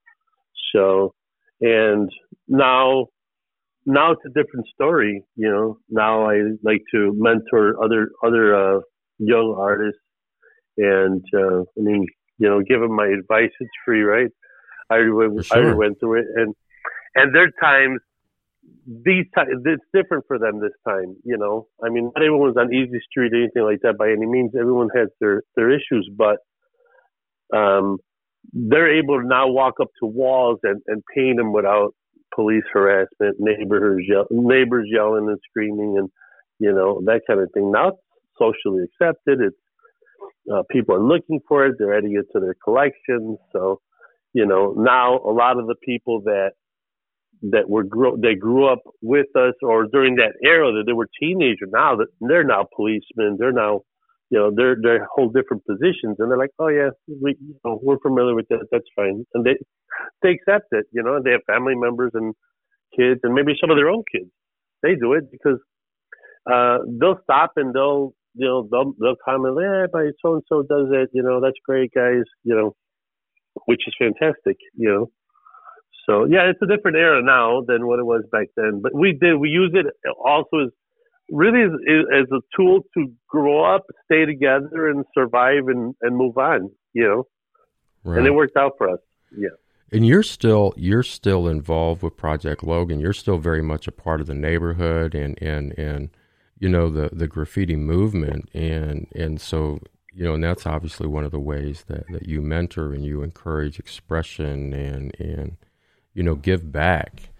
So 0.75 1.14
and 1.61 2.11
now 2.49 3.07
now 3.87 4.13
it's 4.13 4.23
a 4.27 4.29
different 4.29 4.67
story. 4.75 5.23
You 5.37 5.51
know, 5.51 5.79
now 5.89 6.29
I 6.29 6.41
like 6.63 6.83
to 6.93 7.13
mentor 7.17 7.83
other 7.83 8.11
other 8.25 8.55
uh, 8.55 8.81
young 9.19 9.57
artists, 9.59 10.01
and 10.77 11.25
uh, 11.35 11.61
I 11.61 11.81
mean, 11.81 12.07
you 12.39 12.49
know, 12.49 12.61
give 12.67 12.81
them 12.81 12.95
my 12.95 13.07
advice. 13.07 13.51
It's 13.61 13.71
free, 13.85 14.03
right? 14.03 14.31
I 14.91 14.99
went, 15.11 15.45
sure. 15.45 15.71
I 15.71 15.75
went 15.75 16.01
through 16.01 16.21
it, 16.21 16.27
and 16.37 16.55
and 17.15 17.35
there 17.35 17.51
times 17.63 18.01
these 18.87 19.25
times 19.35 19.63
it's 19.65 19.85
different 19.95 20.25
for 20.27 20.39
them 20.39 20.61
this 20.61 20.73
time. 20.87 21.17
You 21.25 21.39
know, 21.39 21.69
I 21.85 21.91
mean, 21.91 22.11
not 22.15 22.25
everyone's 22.25 22.57
on 22.57 22.73
easy 22.73 23.01
street 23.11 23.33
or 23.33 23.37
anything 23.37 23.63
like 23.63 23.81
that 23.83 23.99
by 23.99 24.11
any 24.11 24.27
means. 24.27 24.53
Everyone 24.59 24.89
has 24.95 25.09
their 25.21 25.43
their 25.57 25.71
issues, 25.71 26.11
but 26.17 26.39
um, 27.57 27.99
they're 28.53 28.99
able 28.99 29.21
to 29.21 29.27
now 29.27 29.49
walk 29.49 29.75
up 29.81 29.89
to 30.01 30.07
walls 30.07 30.59
and, 30.63 30.81
and 30.87 31.03
paint 31.15 31.37
them 31.37 31.53
without 31.53 31.95
police 32.35 32.65
harassment, 32.73 33.37
neighbors 33.39 34.05
yell, 34.09 34.27
neighbors 34.31 34.89
yelling 34.91 35.29
and 35.29 35.39
screaming, 35.49 35.97
and 35.99 36.09
you 36.59 36.73
know 36.73 37.01
that 37.07 37.23
kind 37.27 37.41
of 37.41 37.51
thing. 37.53 37.73
Now 37.73 37.89
it's 37.89 37.99
socially 38.39 38.85
accepted. 38.85 39.41
It's 39.41 39.57
uh, 40.53 40.63
people 40.71 40.95
are 40.97 41.03
looking 41.03 41.41
for 41.49 41.67
it. 41.67 41.77
They're 41.79 41.97
adding 41.97 42.17
it 42.17 42.27
to 42.33 42.41
their 42.41 42.57
collections. 42.63 43.39
So 43.53 43.81
you 44.33 44.47
know 44.47 44.75
now 44.77 45.19
a 45.19 45.33
lot 45.33 45.59
of 45.59 45.67
the 45.67 45.77
people 45.85 46.23
that 46.23 46.53
that 47.43 47.69
were 47.69 47.85
grow 47.85 48.17
they 48.17 48.35
grew 48.35 48.67
up 48.67 48.81
with 49.03 49.35
us 49.37 49.55
or 49.63 49.87
during 49.87 50.17
that 50.17 50.35
era 50.45 50.73
that 50.73 50.85
they 50.87 50.93
were 50.93 51.09
teenagers 51.21 51.71
now 51.73 51.97
that 51.97 52.09
they're 52.21 52.45
now 52.45 52.67
policemen. 52.77 53.37
They're 53.39 53.53
now 53.53 53.83
you 54.31 54.39
know, 54.39 54.51
they're 54.55 54.77
they're 54.81 55.07
whole 55.15 55.29
different 55.29 55.65
positions, 55.67 56.17
and 56.19 56.31
they're 56.31 56.39
like, 56.39 56.55
oh 56.59 56.69
yeah, 56.69 56.91
we 57.23 57.37
you 57.41 57.57
know, 57.65 57.81
we're 57.83 57.99
familiar 57.99 58.35
with 58.35 58.47
that. 58.51 58.67
That's 58.71 58.87
fine, 58.97 59.25
and 59.35 59.45
they 59.45 59.57
they 60.23 60.31
accept 60.31 60.69
it. 60.73 60.87
You 60.93 61.03
know, 61.03 61.21
they 61.23 61.33
have 61.33 61.43
family 61.47 61.75
members 61.75 62.13
and 62.15 62.35
kids, 62.97 63.21
and 63.25 63.35
maybe 63.35 63.53
some 63.61 63.71
of 63.71 63.77
their 63.77 63.91
own 63.91 64.05
kids. 64.13 64.31
They 64.83 64.95
do 64.95 65.15
it 65.15 65.25
because 65.31 65.59
uh, 66.51 66.79
they'll 67.01 67.21
stop 67.25 67.53
and 67.57 67.75
they'll 67.75 68.15
you 68.35 68.47
know 68.47 68.69
they'll 68.71 68.93
they'll 69.01 69.21
comment, 69.25 69.57
yeah, 69.61 69.87
but 69.93 70.03
so 70.25 70.35
and 70.35 70.43
so 70.49 70.63
does 70.63 70.89
it. 70.93 71.11
You 71.13 71.23
know, 71.23 71.41
that's 71.41 71.59
great, 71.67 71.91
guys. 71.95 72.25
You 72.45 72.55
know, 72.55 72.77
which 73.67 73.83
is 73.87 73.95
fantastic. 73.99 74.57
You 74.75 74.89
know. 74.89 75.07
So 76.09 76.25
yeah, 76.25 76.51
it's 76.51 76.61
a 76.63 76.67
different 76.67 76.97
era 76.97 77.23
now 77.23 77.63
than 77.67 77.87
what 77.87 77.99
it 77.99 78.07
was 78.07 78.25
back 78.33 78.49
then. 78.57 78.81
But 78.83 78.95
we 78.95 79.19
did 79.21 79.37
we 79.37 79.49
use 79.49 79.73
it 79.75 79.87
also 80.25 80.67
as 80.67 80.71
really 81.31 81.63
as, 81.63 81.71
as 82.13 82.27
a 82.33 82.41
tool 82.57 82.81
to 82.95 83.13
grow 83.29 83.65
up, 83.65 83.85
stay 84.05 84.25
together, 84.25 84.89
and 84.89 85.05
survive 85.15 85.69
and, 85.69 85.95
and 86.03 86.17
move 86.17 86.37
on. 86.37 86.71
You 86.93 87.05
know, 87.05 87.27
right. 88.05 88.19
and 88.19 88.27
it 88.27 88.33
worked 88.33 88.57
out 88.57 88.73
for 88.79 88.91
us. 88.91 89.01
Yeah. 89.37 89.49
And 89.93 90.07
you're 90.07 90.23
still 90.23 90.73
you're 90.77 91.03
still 91.03 91.49
involved 91.49 92.03
with 92.03 92.17
Project 92.17 92.63
Logan. 92.63 93.01
You're 93.01 93.13
still 93.13 93.39
very 93.39 93.63
much 93.63 93.89
a 93.89 93.93
part 93.93 94.21
of 94.21 94.27
the 94.27 94.35
neighborhood 94.35 95.15
and 95.15 95.41
and 95.43 95.77
and 95.79 96.11
you 96.59 96.69
know 96.69 96.91
the 96.91 97.11
the 97.13 97.27
graffiti 97.27 97.75
movement 97.75 98.49
and 98.55 99.09
and 99.17 99.41
so 99.41 99.81
you 100.13 100.25
know 100.25 100.35
and 100.35 100.45
that's 100.45 100.67
obviously 100.67 101.09
one 101.09 101.25
of 101.25 101.33
the 101.33 101.41
ways 101.41 101.85
that 101.89 102.05
that 102.13 102.29
you 102.29 102.41
mentor 102.41 102.93
and 102.93 103.05
you 103.05 103.23
encourage 103.23 103.79
expression 103.81 104.73
and 104.73 105.19
and 105.19 105.57
you 106.15 106.23
know 106.23 106.37
give 106.37 106.71
back 106.71 107.31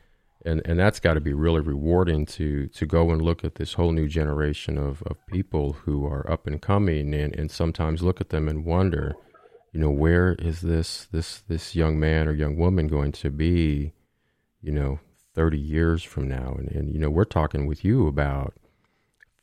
and 0.45 0.63
and 0.65 0.79
that's 0.79 1.01
got 1.01 1.15
to 1.15 1.21
be 1.21 1.33
really 1.33 1.61
rewarding 1.61 2.27
to 2.27 2.67
to 2.69 2.87
go 2.87 3.11
and 3.11 3.23
look 3.23 3.45
at 3.45 3.57
this 3.57 3.75
whole 3.75 3.93
new 3.93 4.09
generation 4.09 4.79
of, 4.79 5.03
of 5.03 5.17
people 5.27 5.75
who 5.85 6.07
are 6.07 6.29
up 6.31 6.47
and 6.47 6.63
coming 6.63 7.15
and, 7.15 7.35
and 7.37 7.51
sometimes 7.51 8.03
look 8.03 8.21
at 8.21 8.31
them 8.31 8.49
and 8.49 8.65
wonder 8.65 9.15
you 9.73 9.81
know 9.81 9.91
where 9.91 10.33
is 10.35 10.61
this 10.61 11.07
this 11.13 11.43
this 11.49 11.77
young 11.77 11.99
man 11.99 12.27
or 12.27 12.33
young 12.33 12.57
woman 12.57 12.89
going 12.89 13.13
to 13.13 13.31
be 13.31 13.93
you 14.63 14.73
know 14.73 14.99
30 15.35 15.59
years 15.59 16.03
from 16.03 16.29
now? 16.29 16.55
And, 16.59 16.71
and 16.71 16.93
you 16.93 16.99
know 16.99 17.11
we're 17.11 17.25
talking 17.25 17.67
with 17.67 17.85
you 17.85 18.07
about 18.07 18.55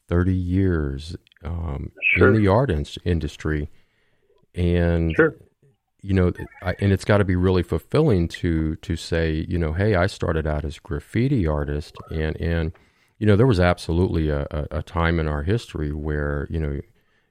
30 0.10 0.34
years 0.34 1.16
um, 1.44 1.92
sure. 2.16 2.34
in 2.34 2.42
the 2.42 2.48
art 2.48 2.70
in- 2.70 2.86
industry. 3.06 3.70
And 4.56 5.14
sure 5.16 5.36
you 6.08 6.14
know, 6.14 6.32
I, 6.62 6.74
and 6.80 6.94
it's 6.94 7.04
got 7.04 7.18
to 7.18 7.26
be 7.26 7.36
really 7.36 7.64
fulfilling 7.64 8.30
to 8.30 8.78
to 8.78 8.96
say, 8.96 9.46
you 9.50 9.58
know, 9.58 9.74
hey, 9.74 9.96
I 9.96 10.08
started 10.08 10.48
out 10.48 10.64
as 10.64 10.78
a 10.78 10.80
graffiti 10.80 11.46
artist, 11.46 11.98
and 12.10 12.40
and 12.40 12.72
you 13.20 13.28
know, 13.28 13.36
there 13.36 13.46
was 13.46 13.60
absolutely 13.60 14.30
a, 14.30 14.48
a, 14.50 14.80
a 14.80 14.84
time 14.84 15.20
in 15.20 15.28
our 15.28 15.44
history 15.44 15.92
where 15.92 16.48
you 16.50 16.62
know, 16.62 16.80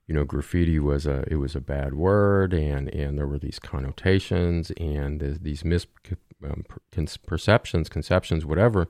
you 0.06 0.14
know, 0.14 0.24
graffiti 0.24 0.78
was 0.78 1.06
a 1.06 1.24
it 1.26 1.36
was 1.36 1.56
a 1.56 1.60
bad 1.60 1.94
word, 1.94 2.52
and 2.52 2.90
and 2.90 3.16
there 3.16 3.26
were 3.26 3.38
these 3.38 3.58
connotations 3.58 4.70
and 4.72 5.38
these 5.40 5.62
misperceptions, 5.62 7.74
um, 7.74 7.84
conceptions, 7.84 8.44
whatever. 8.44 8.88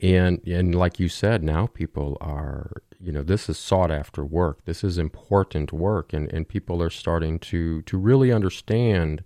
And 0.00 0.40
and 0.46 0.76
like 0.76 1.00
you 1.00 1.08
said, 1.08 1.42
now 1.42 1.66
people 1.66 2.18
are 2.20 2.70
you 3.02 3.12
know 3.12 3.22
this 3.22 3.48
is 3.48 3.58
sought 3.58 3.90
after 3.90 4.24
work. 4.24 4.64
This 4.64 4.84
is 4.84 4.98
important 4.98 5.72
work 5.72 6.12
and, 6.12 6.32
and 6.32 6.48
people 6.48 6.82
are 6.82 6.90
starting 6.90 7.38
to 7.40 7.82
to 7.82 7.98
really 7.98 8.32
understand 8.32 9.24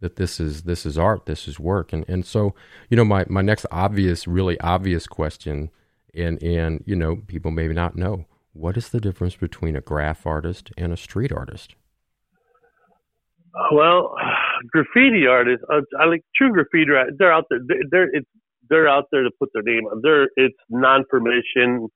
that 0.00 0.16
this 0.16 0.38
is 0.38 0.62
this 0.62 0.86
is 0.86 0.96
art 0.96 1.26
this 1.26 1.48
is 1.48 1.58
work. 1.58 1.92
And 1.92 2.04
and 2.08 2.24
so 2.24 2.54
you 2.88 2.96
know 2.96 3.04
my 3.04 3.24
my 3.28 3.42
next 3.42 3.66
obvious 3.70 4.26
really 4.26 4.58
obvious 4.60 5.06
question 5.06 5.70
and 6.14 6.42
and 6.42 6.82
you 6.86 6.96
know 6.96 7.16
people 7.26 7.50
may 7.50 7.68
not 7.68 7.96
know 7.96 8.26
what 8.52 8.76
is 8.76 8.88
the 8.88 9.00
difference 9.00 9.36
between 9.36 9.76
a 9.76 9.80
graph 9.80 10.26
artist 10.26 10.70
and 10.78 10.92
a 10.92 10.96
street 10.96 11.32
artist? 11.32 11.74
Well 13.72 14.14
graffiti 14.72 15.26
artists 15.26 15.64
uh, 15.72 15.80
i 16.00 16.04
like 16.04 16.22
true 16.34 16.50
graffiti 16.50 16.90
they're 17.18 17.32
out 17.32 17.44
there 17.50 17.60
they're, 17.66 17.82
they're 17.90 18.08
it's 18.12 18.28
they're 18.68 18.88
out 18.88 19.04
there 19.12 19.22
to 19.22 19.30
put 19.38 19.48
their 19.52 19.62
name 19.62 19.84
on 19.86 20.00
they're 20.02 20.28
it's 20.36 20.56
non-permission 20.70 21.88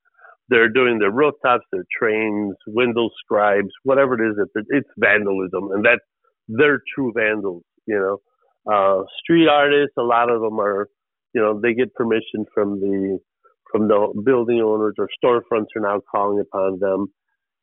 they're 0.51 0.69
doing 0.69 0.99
their 0.99 1.11
rooftops, 1.11 1.63
their 1.71 1.85
trains, 1.97 2.55
window 2.67 3.09
scribes, 3.23 3.69
whatever 3.83 4.21
it 4.21 4.31
is. 4.31 4.63
It's 4.69 4.89
vandalism, 4.99 5.71
and 5.71 5.83
that's 5.85 6.01
they're 6.49 6.81
true 6.93 7.13
vandals. 7.15 7.63
You 7.87 8.19
know, 8.67 8.71
uh, 8.71 9.03
street 9.23 9.47
artists. 9.47 9.93
A 9.97 10.03
lot 10.03 10.29
of 10.29 10.41
them 10.41 10.59
are, 10.59 10.89
you 11.33 11.41
know, 11.41 11.59
they 11.59 11.73
get 11.73 11.95
permission 11.95 12.45
from 12.53 12.81
the 12.81 13.19
from 13.71 13.87
the 13.87 14.21
building 14.25 14.61
owners 14.61 14.95
or 14.99 15.07
storefronts 15.23 15.67
are 15.77 15.81
now 15.81 16.01
calling 16.13 16.41
upon 16.41 16.79
them. 16.79 17.07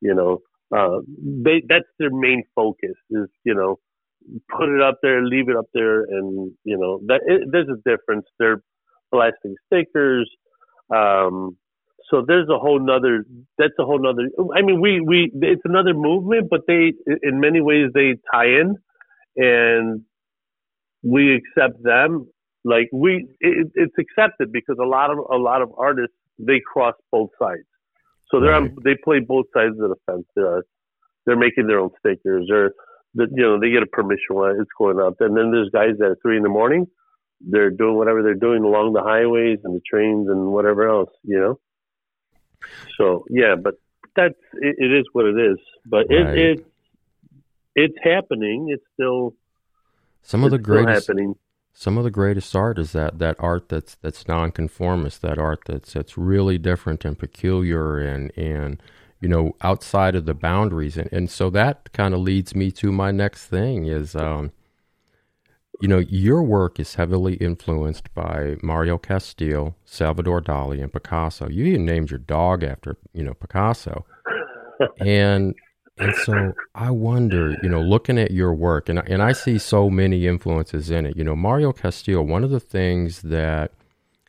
You 0.01 0.15
know, 0.15 0.39
uh, 0.75 1.01
they 1.45 1.61
that's 1.69 1.85
their 1.99 2.11
main 2.11 2.43
focus 2.55 2.97
is 3.11 3.27
you 3.45 3.53
know 3.53 3.77
put 4.57 4.69
it 4.69 4.81
up 4.81 4.97
there, 5.03 5.23
leave 5.23 5.49
it 5.49 5.55
up 5.55 5.67
there, 5.75 6.01
and 6.01 6.51
you 6.63 6.77
know 6.77 7.01
that 7.07 7.21
it, 7.27 7.49
there's 7.51 7.69
a 7.69 7.89
difference. 7.89 8.25
They're 8.39 8.63
blasting 9.11 9.55
stickers. 9.67 10.29
Um, 10.93 11.57
so 12.09 12.23
there's 12.27 12.49
a 12.49 12.57
whole 12.57 12.79
nother 12.79 13.25
that's 13.57 13.73
a 13.79 13.85
whole 13.85 13.99
nother 13.99 14.29
i 14.55 14.61
mean 14.61 14.81
we 14.81 14.99
we 14.99 15.31
it's 15.41 15.61
another 15.65 15.93
movement 15.93 16.47
but 16.49 16.61
they 16.67 16.93
in 17.23 17.39
many 17.39 17.61
ways 17.61 17.89
they 17.93 18.15
tie 18.31 18.45
in 18.45 18.75
and 19.35 20.03
we 21.03 21.35
accept 21.35 21.81
them. 21.83 22.27
Like 22.65 22.89
we 22.91 23.27
it, 23.39 23.71
it's 23.75 23.95
accepted 23.97 24.51
because 24.51 24.77
a 24.81 24.85
lot 24.85 25.11
of 25.11 25.19
a 25.31 25.37
lot 25.37 25.61
of 25.61 25.71
artists 25.77 26.15
they 26.37 26.59
cross 26.59 26.93
both 27.11 27.29
sides. 27.41 27.63
So 28.29 28.39
they're 28.39 28.51
right. 28.51 28.69
on, 28.69 28.75
they 28.83 28.95
play 29.03 29.19
both 29.19 29.45
sides 29.53 29.75
of 29.79 29.89
the 29.89 29.95
fence. 30.05 30.25
They're 30.35 30.63
they're 31.25 31.37
making 31.37 31.67
their 31.67 31.79
own 31.79 31.91
stickers. 31.99 32.47
They're 32.49 32.71
you 33.15 33.43
know 33.43 33.59
they 33.59 33.71
get 33.71 33.83
a 33.83 33.87
permission 33.87 34.35
when 34.35 34.57
it's 34.59 34.69
going 34.77 34.99
up. 34.99 35.15
And 35.21 35.37
then 35.37 35.51
there's 35.51 35.69
guys 35.71 35.97
that 35.99 36.11
at 36.11 36.17
three 36.21 36.37
in 36.37 36.43
the 36.43 36.49
morning 36.49 36.85
they're 37.41 37.71
doing 37.71 37.95
whatever 37.95 38.21
they're 38.21 38.33
doing 38.33 38.63
along 38.63 38.91
the 38.91 39.01
highways 39.01 39.59
and 39.63 39.73
the 39.73 39.81
trains 39.89 40.27
and 40.29 40.51
whatever 40.51 40.89
else 40.89 41.09
you 41.23 41.39
know 41.39 41.57
so 42.97 43.25
yeah, 43.29 43.55
but 43.55 43.75
that's 44.15 44.39
it, 44.53 44.75
it 44.77 44.91
is 44.91 45.05
what 45.13 45.25
it 45.25 45.37
is. 45.37 45.57
But 45.85 46.07
right. 46.09 46.37
it, 46.37 46.59
it 46.59 46.65
it's 47.75 47.95
happening. 48.03 48.69
It's 48.69 48.83
still 48.93 49.33
some 50.21 50.43
of 50.43 50.51
the 50.51 50.59
greatest 50.59 51.07
happening. 51.07 51.35
Some 51.73 51.97
of 51.97 52.03
the 52.03 52.11
greatest 52.11 52.55
art 52.55 52.77
is 52.77 52.91
that 52.91 53.19
that 53.19 53.37
art 53.39 53.69
that's 53.69 53.95
that's 53.95 54.27
nonconformist, 54.27 55.21
that 55.21 55.37
art 55.37 55.61
that's 55.65 55.93
that's 55.93 56.17
really 56.17 56.57
different 56.57 57.05
and 57.05 57.17
peculiar 57.17 57.99
and 57.99 58.37
and 58.37 58.81
you 59.21 59.29
know 59.29 59.55
outside 59.61 60.15
of 60.15 60.25
the 60.25 60.33
boundaries 60.33 60.97
and 60.97 61.11
and 61.11 61.29
so 61.29 61.49
that 61.49 61.91
kind 61.93 62.13
of 62.13 62.21
leads 62.21 62.55
me 62.55 62.71
to 62.71 62.91
my 62.91 63.11
next 63.11 63.47
thing 63.47 63.85
is 63.85 64.15
um 64.15 64.51
you 65.79 65.87
know, 65.87 65.99
your 65.99 66.43
work 66.43 66.79
is 66.79 66.95
heavily 66.95 67.35
influenced 67.35 68.13
by 68.13 68.57
Mario 68.61 68.97
Castillo, 68.97 69.75
Salvador 69.85 70.41
Dali, 70.41 70.81
and 70.81 70.91
Picasso. 70.91 71.47
You 71.49 71.65
even 71.65 71.85
named 71.85 72.11
your 72.11 72.19
dog 72.19 72.63
after, 72.63 72.97
you 73.13 73.23
know, 73.23 73.33
Picasso. 73.33 74.05
and 74.99 75.55
and 75.97 76.15
so 76.15 76.53
I 76.75 76.91
wonder, 76.91 77.57
you 77.61 77.69
know, 77.69 77.81
looking 77.81 78.17
at 78.17 78.31
your 78.31 78.53
work, 78.53 78.89
and 78.89 78.99
and 78.99 79.21
I 79.21 79.33
see 79.33 79.57
so 79.57 79.89
many 79.89 80.27
influences 80.27 80.89
in 80.89 81.05
it. 81.05 81.17
You 81.17 81.23
know, 81.23 81.35
Mario 81.35 81.71
Castillo. 81.73 82.21
One 82.21 82.43
of 82.43 82.51
the 82.51 82.59
things 82.59 83.21
that 83.23 83.71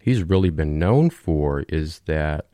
he's 0.01 0.23
really 0.23 0.51
been 0.51 0.79
known 0.79 1.11
for 1.11 1.61
is 1.69 2.01
that 2.07 2.47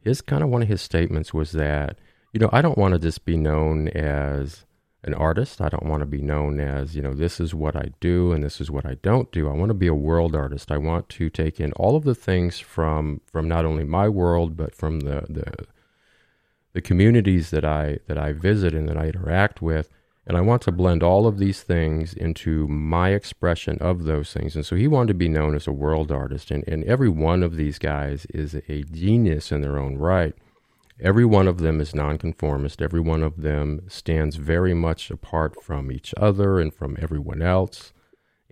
his 0.00 0.20
kind 0.20 0.42
of 0.42 0.50
one 0.50 0.62
of 0.62 0.68
his 0.68 0.82
statements 0.82 1.34
was 1.34 1.52
that, 1.52 1.98
you 2.32 2.40
know, 2.40 2.48
I 2.52 2.62
don't 2.62 2.78
want 2.78 2.94
to 2.94 2.98
just 2.98 3.24
be 3.24 3.36
known 3.36 3.88
as 3.88 4.64
an 5.02 5.14
artist. 5.14 5.60
I 5.60 5.68
don't 5.68 5.86
want 5.86 6.00
to 6.00 6.06
be 6.06 6.20
known 6.20 6.60
as, 6.60 6.94
you 6.94 7.02
know, 7.02 7.14
this 7.14 7.40
is 7.40 7.54
what 7.54 7.74
I 7.74 7.92
do 8.00 8.32
and 8.32 8.44
this 8.44 8.60
is 8.60 8.70
what 8.70 8.84
I 8.84 8.94
don't 9.02 9.30
do. 9.32 9.48
I 9.48 9.52
want 9.52 9.70
to 9.70 9.74
be 9.74 9.86
a 9.86 9.94
world 9.94 10.36
artist. 10.36 10.70
I 10.70 10.78
want 10.78 11.08
to 11.10 11.30
take 11.30 11.58
in 11.58 11.72
all 11.72 11.96
of 11.96 12.04
the 12.04 12.14
things 12.14 12.58
from 12.58 13.20
from 13.24 13.48
not 13.48 13.64
only 13.64 13.84
my 13.84 14.08
world 14.08 14.56
but 14.56 14.74
from 14.74 15.00
the 15.00 15.24
the 15.28 15.66
the 16.72 16.82
communities 16.82 17.50
that 17.50 17.64
I 17.64 17.98
that 18.06 18.18
I 18.18 18.32
visit 18.32 18.74
and 18.74 18.88
that 18.88 18.96
I 18.96 19.06
interact 19.06 19.62
with 19.62 19.88
and 20.26 20.36
I 20.36 20.42
want 20.42 20.62
to 20.62 20.72
blend 20.72 21.02
all 21.02 21.26
of 21.26 21.38
these 21.38 21.62
things 21.62 22.12
into 22.12 22.68
my 22.68 23.10
expression 23.10 23.78
of 23.80 24.04
those 24.04 24.32
things. 24.32 24.54
And 24.54 24.64
so 24.66 24.76
he 24.76 24.86
wanted 24.86 25.08
to 25.08 25.14
be 25.14 25.28
known 25.28 25.54
as 25.56 25.66
a 25.66 25.72
world 25.72 26.12
artist 26.12 26.50
and, 26.50 26.62
and 26.68 26.84
every 26.84 27.08
one 27.08 27.42
of 27.42 27.56
these 27.56 27.78
guys 27.78 28.26
is 28.26 28.54
a 28.68 28.82
genius 28.82 29.50
in 29.50 29.62
their 29.62 29.78
own 29.78 29.96
right. 29.96 30.34
Every 31.02 31.24
one 31.24 31.48
of 31.48 31.58
them 31.58 31.80
is 31.80 31.94
nonconformist. 31.94 32.82
Every 32.82 33.00
one 33.00 33.22
of 33.22 33.40
them 33.40 33.82
stands 33.88 34.36
very 34.36 34.74
much 34.74 35.10
apart 35.10 35.62
from 35.62 35.90
each 35.90 36.12
other 36.16 36.60
and 36.60 36.72
from 36.72 36.96
everyone 37.00 37.42
else. 37.42 37.92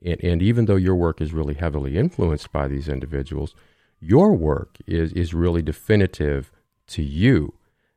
And, 0.04 0.22
and 0.24 0.42
even 0.42 0.64
though 0.64 0.76
your 0.76 0.94
work 0.94 1.20
is 1.20 1.32
really 1.32 1.54
heavily 1.54 1.96
influenced 1.96 2.50
by 2.52 2.68
these 2.68 2.88
individuals, 2.88 3.54
your 4.00 4.32
work 4.32 4.78
is, 4.86 5.12
is 5.12 5.34
really 5.34 5.62
definitive 5.62 6.50
to 6.88 7.02
you. 7.02 7.54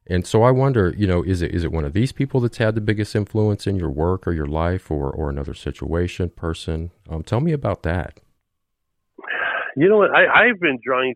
And 0.07 0.25
so 0.25 0.43
I 0.43 0.51
wonder, 0.51 0.93
you 0.97 1.07
know, 1.07 1.23
is 1.23 1.41
it 1.41 1.51
is 1.51 1.63
it 1.63 1.71
one 1.71 1.85
of 1.85 1.93
these 1.93 2.11
people 2.11 2.41
that's 2.41 2.57
had 2.57 2.75
the 2.75 2.81
biggest 2.81 3.15
influence 3.15 3.67
in 3.67 3.77
your 3.77 3.91
work 3.91 4.27
or 4.27 4.33
your 4.33 4.47
life 4.47 4.89
or, 4.89 5.09
or 5.09 5.29
another 5.29 5.53
situation, 5.53 6.29
person? 6.29 6.91
Um, 7.07 7.23
tell 7.23 7.39
me 7.39 7.53
about 7.53 7.83
that. 7.83 8.19
You 9.77 9.87
know 9.87 9.97
what? 9.97 10.09
I, 10.11 10.49
I've 10.49 10.59
been 10.59 10.79
drawing 10.83 11.15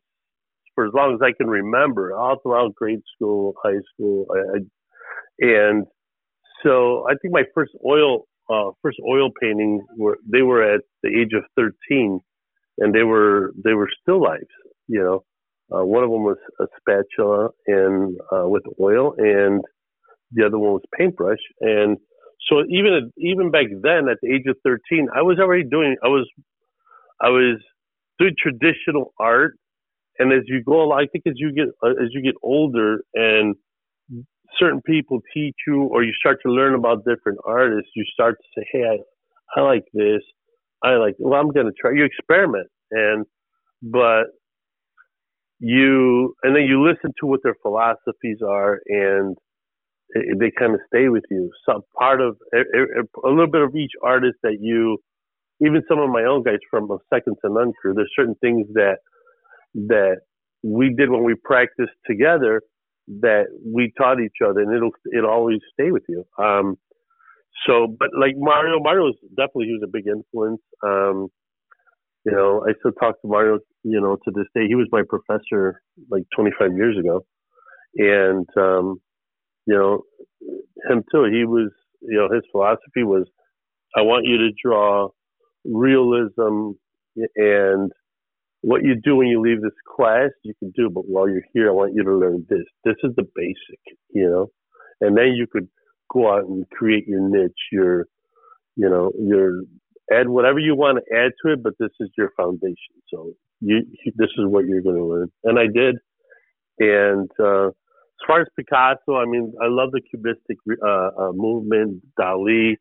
for 0.75 0.85
as 0.85 0.93
long 0.93 1.15
as 1.15 1.21
I 1.23 1.31
can 1.35 1.47
remember, 1.47 2.15
all 2.15 2.37
throughout 2.43 2.75
grade 2.75 3.01
school, 3.15 3.55
high 3.63 3.79
school, 3.93 4.27
I, 4.31 4.59
and 5.39 5.85
so 6.63 7.05
I 7.09 7.15
think 7.21 7.33
my 7.33 7.43
first 7.53 7.71
oil 7.85 8.25
uh, 8.49 8.71
first 8.81 8.97
oil 9.07 9.29
paintings 9.41 9.83
were 9.97 10.17
they 10.31 10.41
were 10.41 10.61
at 10.61 10.81
the 11.03 11.09
age 11.09 11.31
of 11.35 11.43
13, 11.55 12.19
and 12.77 12.93
they 12.93 13.03
were 13.03 13.53
they 13.63 13.73
were 13.73 13.89
still 14.01 14.21
lifes. 14.21 14.45
You 14.87 15.01
know, 15.01 15.23
uh, 15.75 15.85
one 15.85 16.03
of 16.03 16.09
them 16.11 16.23
was 16.23 16.37
a 16.59 16.65
spatula 16.79 17.49
and 17.67 18.17
uh, 18.31 18.47
with 18.47 18.63
oil, 18.79 19.15
and 19.17 19.63
the 20.31 20.45
other 20.45 20.59
one 20.59 20.73
was 20.73 20.83
paintbrush. 20.97 21.39
And 21.61 21.97
so 22.49 22.63
even 22.69 23.11
even 23.17 23.51
back 23.51 23.67
then, 23.81 24.09
at 24.09 24.17
the 24.21 24.33
age 24.33 24.45
of 24.47 24.57
13, 24.63 25.07
I 25.15 25.21
was 25.21 25.39
already 25.39 25.63
doing 25.63 25.95
I 26.03 26.07
was 26.07 26.29
I 27.21 27.29
was 27.29 27.59
doing 28.19 28.35
traditional 28.37 29.13
art 29.19 29.57
and 30.19 30.31
as 30.33 30.43
you 30.47 30.63
go 30.63 30.81
along, 30.83 30.99
I 31.01 31.07
think 31.11 31.25
as 31.27 31.33
you 31.37 31.53
get 31.53 31.67
uh, 31.83 31.91
as 32.03 32.09
you 32.11 32.21
get 32.21 32.35
older 32.43 32.99
and 33.13 33.55
certain 34.59 34.81
people 34.81 35.19
teach 35.33 35.55
you 35.67 35.83
or 35.83 36.03
you 36.03 36.13
start 36.19 36.39
to 36.45 36.51
learn 36.51 36.75
about 36.75 37.05
different 37.05 37.39
artists, 37.45 37.91
you 37.95 38.05
start 38.13 38.37
to 38.37 38.61
say, 38.61 38.67
"Hey, 38.71 38.83
I, 38.83 39.59
I 39.59 39.63
like 39.63 39.83
this. 39.93 40.21
I 40.83 40.95
like. 40.95 41.15
Well, 41.19 41.39
I'm 41.39 41.51
going 41.51 41.67
to 41.67 41.73
try." 41.79 41.91
You 41.91 42.05
experiment, 42.05 42.67
and 42.91 43.25
but 43.81 44.25
you 45.59 46.35
and 46.43 46.55
then 46.55 46.63
you 46.63 46.85
listen 46.85 47.11
to 47.19 47.25
what 47.25 47.41
their 47.43 47.55
philosophies 47.61 48.39
are, 48.47 48.79
and 48.87 49.35
they 50.39 50.51
kind 50.57 50.73
of 50.73 50.79
stay 50.87 51.09
with 51.09 51.23
you. 51.29 51.51
Some 51.67 51.81
part 51.97 52.21
of 52.21 52.37
a 52.53 53.29
little 53.29 53.51
bit 53.51 53.61
of 53.61 53.75
each 53.75 53.91
artist 54.03 54.37
that 54.43 54.57
you, 54.61 54.97
even 55.61 55.81
some 55.89 55.99
of 55.99 56.09
my 56.09 56.23
own 56.23 56.43
guys 56.43 56.59
from 56.69 56.87
Second 57.13 57.35
to 57.43 57.51
None 57.51 57.73
crew. 57.81 57.93
There's 57.93 58.11
certain 58.15 58.35
things 58.41 58.67
that 58.73 58.97
that 59.75 60.17
we 60.63 60.93
did 60.97 61.09
when 61.11 61.23
we 61.23 61.35
practiced 61.43 61.93
together 62.09 62.61
that 63.21 63.45
we 63.63 63.93
taught 63.97 64.19
each 64.19 64.37
other 64.43 64.61
and 64.61 64.75
it'll 64.75 64.91
it'll 65.15 65.29
always 65.29 65.59
stay 65.73 65.91
with 65.91 66.03
you. 66.09 66.23
Um 66.43 66.77
so 67.67 67.87
but 67.99 68.09
like 68.19 68.33
Mario 68.37 68.79
Mario 68.79 69.03
was 69.05 69.15
definitely 69.37 69.67
he 69.67 69.73
was 69.73 69.83
a 69.83 69.91
big 69.91 70.07
influence. 70.07 70.61
Um 70.83 71.27
you 72.25 72.31
know, 72.31 72.65
I 72.67 72.73
still 72.79 72.91
talk 72.93 73.21
to 73.21 73.27
Mario, 73.27 73.59
you 73.83 74.01
know, 74.01 74.15
to 74.15 74.31
this 74.33 74.47
day. 74.55 74.67
He 74.67 74.75
was 74.75 74.87
my 74.91 75.03
professor 75.07 75.81
like 76.09 76.23
25 76.35 76.71
years 76.75 76.97
ago. 76.97 77.25
And 77.97 78.47
um 78.57 78.97
you 79.67 79.75
know, 79.75 80.03
him 80.89 81.03
too, 81.11 81.25
he 81.25 81.45
was, 81.45 81.71
you 82.01 82.17
know, 82.17 82.29
his 82.33 82.43
philosophy 82.51 83.03
was 83.03 83.27
I 83.95 84.01
want 84.01 84.25
you 84.25 84.37
to 84.37 84.49
draw 84.63 85.09
realism 85.65 86.71
and 87.35 87.91
what 88.65 88.83
you 88.83 88.95
do 88.95 89.17
when 89.17 89.27
you 89.27 89.39
leave 89.39 89.61
this 89.61 89.79
class, 89.95 90.31
you 90.43 90.55
can 90.57 90.71
do, 90.75 90.89
but 90.89 91.03
while 91.07 91.29
you're 91.29 91.45
here, 91.53 91.69
I 91.69 91.71
want 91.71 91.93
you 91.93 92.03
to 92.03 92.15
learn 92.17 92.47
this. 92.49 92.63
This 92.83 92.95
is 93.03 93.11
the 93.15 93.27
basic, 93.35 93.79
you 94.09 94.27
know, 94.27 94.47
and 95.01 95.15
then 95.15 95.33
you 95.35 95.45
could 95.45 95.67
go 96.11 96.33
out 96.33 96.45
and 96.45 96.67
create 96.71 97.07
your 97.07 97.21
niche, 97.21 97.51
your, 97.71 98.07
you 98.75 98.89
know, 98.89 99.11
your 99.19 99.61
add 100.11 100.29
whatever 100.29 100.57
you 100.57 100.75
want 100.75 100.97
to 100.97 101.15
add 101.15 101.33
to 101.43 101.53
it, 101.53 101.61
but 101.61 101.73
this 101.79 101.91
is 101.99 102.09
your 102.17 102.31
foundation. 102.35 102.95
So 103.13 103.33
you, 103.61 103.81
this 104.15 104.29
is 104.35 104.45
what 104.47 104.65
you're 104.65 104.81
going 104.81 104.95
to 104.95 105.05
learn, 105.05 105.31
and 105.43 105.59
I 105.59 105.67
did. 105.71 105.97
And 106.79 107.29
uh, 107.39 107.67
as 107.67 108.23
far 108.25 108.41
as 108.41 108.47
Picasso, 108.57 109.15
I 109.15 109.25
mean, 109.25 109.53
I 109.61 109.67
love 109.67 109.91
the 109.91 110.01
Cubistic 110.01 110.57
uh, 110.83 111.09
uh, 111.21 111.31
movement, 111.33 112.01
Dali. 112.19 112.77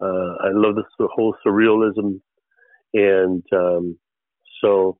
Uh, 0.00 0.34
I 0.46 0.50
love 0.54 0.76
the 0.76 1.08
whole 1.14 1.36
surrealism, 1.46 2.22
and 2.94 3.42
um, 3.52 3.98
so 4.62 4.96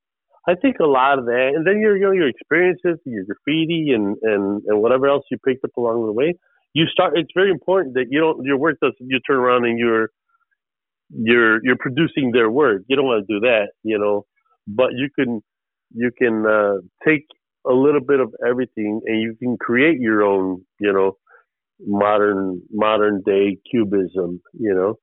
I 0.51 0.55
think 0.61 0.77
a 0.81 0.87
lot 0.87 1.19
of 1.19 1.27
that, 1.27 1.53
and 1.55 1.67
then 1.67 1.81
your 1.81 1.97
you 1.97 2.07
know 2.07 2.13
your 2.13 2.29
experiences, 2.29 2.99
your 3.05 3.25
graffiti, 3.25 3.93
and 3.95 4.17
and 4.23 4.63
and 4.67 4.83
whatever 4.83 5.07
else 5.07 5.25
you 5.31 5.39
picked 5.47 5.65
up 5.65 5.71
along 5.77 6.07
the 6.07 6.13
way. 6.13 6.35
You 6.75 6.87
start. 6.87 7.17
It's 7.17 7.31
very 7.35 7.51
important 7.51 7.95
that 7.95 8.07
you 8.11 8.21
don't 8.21 8.45
your 8.45 8.59
work 8.59 8.79
doesn't. 8.83 8.97
You 9.01 9.21
turn 9.27 9.37
around 9.37 9.65
and 9.67 9.79
you're 9.79 10.09
you're 11.11 11.65
you're 11.65 11.77
producing 11.79 12.33
their 12.33 12.51
work. 12.51 12.83
You 12.89 12.97
don't 12.97 13.05
want 13.05 13.27
to 13.27 13.35
do 13.35 13.41
that, 13.41 13.69
you 13.85 13.99
know. 13.99 14.25
But 14.67 14.91
you 14.95 15.09
can 15.17 15.41
you 15.95 16.11
can 16.17 16.45
uh, 16.47 16.79
take 17.07 17.27
a 17.67 17.73
little 17.73 18.01
bit 18.01 18.21
of 18.21 18.33
everything 18.47 19.01
and 19.07 19.21
you 19.21 19.37
can 19.39 19.57
create 19.57 20.01
your 20.01 20.23
own, 20.23 20.65
you 20.81 20.93
know, 20.93 21.17
modern 21.87 22.63
modern 22.73 23.23
day 23.25 23.59
cubism, 23.71 24.41
you 24.59 24.75
know, 24.75 24.95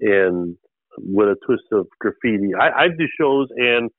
and 0.00 0.56
with 0.98 1.28
a 1.28 1.36
twist 1.46 1.64
of 1.72 1.86
graffiti. 2.00 2.50
I, 2.58 2.84
I 2.84 2.88
do 2.88 3.06
shows 3.18 3.48
and 3.56 3.90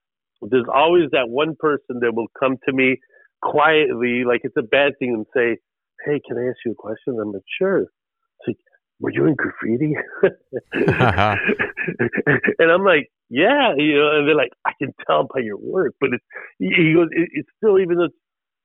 there's 0.49 0.65
always 0.73 1.09
that 1.11 1.29
one 1.29 1.55
person 1.59 1.99
that 2.01 2.13
will 2.13 2.27
come 2.39 2.57
to 2.67 2.73
me 2.73 2.97
quietly, 3.41 4.23
like 4.25 4.41
it's 4.43 4.55
a 4.57 4.63
bad 4.63 4.93
thing, 4.99 5.13
and 5.13 5.25
say, 5.35 5.57
"Hey, 6.05 6.19
can 6.27 6.37
I 6.37 6.47
ask 6.47 6.57
you 6.65 6.71
a 6.71 6.75
question?" 6.75 7.17
I'm 7.21 7.31
like, 7.31 7.43
"Sure." 7.59 7.81
It's 7.81 8.47
like, 8.47 8.57
"Were 8.99 9.11
you 9.11 9.25
in 9.25 9.35
graffiti?" 9.35 9.95
and 12.59 12.71
I'm 12.71 12.85
like, 12.85 13.09
"Yeah," 13.29 13.73
you 13.77 13.97
know, 13.97 14.17
and 14.17 14.27
they're 14.27 14.35
like, 14.35 14.53
"I 14.65 14.71
can 14.79 14.93
tell 15.05 15.27
by 15.33 15.41
your 15.41 15.57
work," 15.57 15.93
but 15.99 16.11
it's 16.13 16.25
he 16.59 16.93
goes, 16.93 17.09
"It's 17.11 17.49
still 17.57 17.79
even 17.79 17.97
though 17.97 18.05
it's 18.05 18.15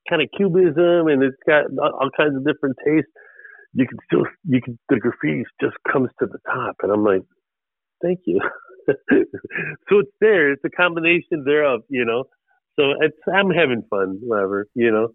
kind 0.09 0.23
of 0.23 0.29
cubism 0.37 1.09
and 1.09 1.23
it's 1.23 1.37
got 1.47 1.65
all 1.81 2.11
kinds 2.17 2.37
of 2.37 2.45
different 2.45 2.77
tastes." 2.85 3.11
You 3.75 3.87
can 3.87 3.99
still, 4.07 4.25
you 4.45 4.63
can, 4.63 4.79
the 4.89 4.97
graffiti 4.97 5.45
just 5.61 5.77
comes 5.93 6.09
to 6.21 6.27
the 6.27 6.39
top. 6.47 6.77
And 6.83 6.91
I'm 6.91 7.05
like, 7.05 7.21
thank 8.03 8.21
you. 8.25 8.41
so 9.89 9.99
it's 9.99 10.13
there. 10.21 10.53
It's 10.53 10.65
a 10.65 10.71
combination 10.71 11.45
thereof, 11.45 11.83
you 11.89 12.05
know. 12.05 12.25
So 12.79 12.93
it's 13.01 13.17
I'm 13.33 13.51
having 13.51 13.83
fun, 13.91 14.19
whatever, 14.23 14.67
you 14.75 14.91
know. 14.91 15.09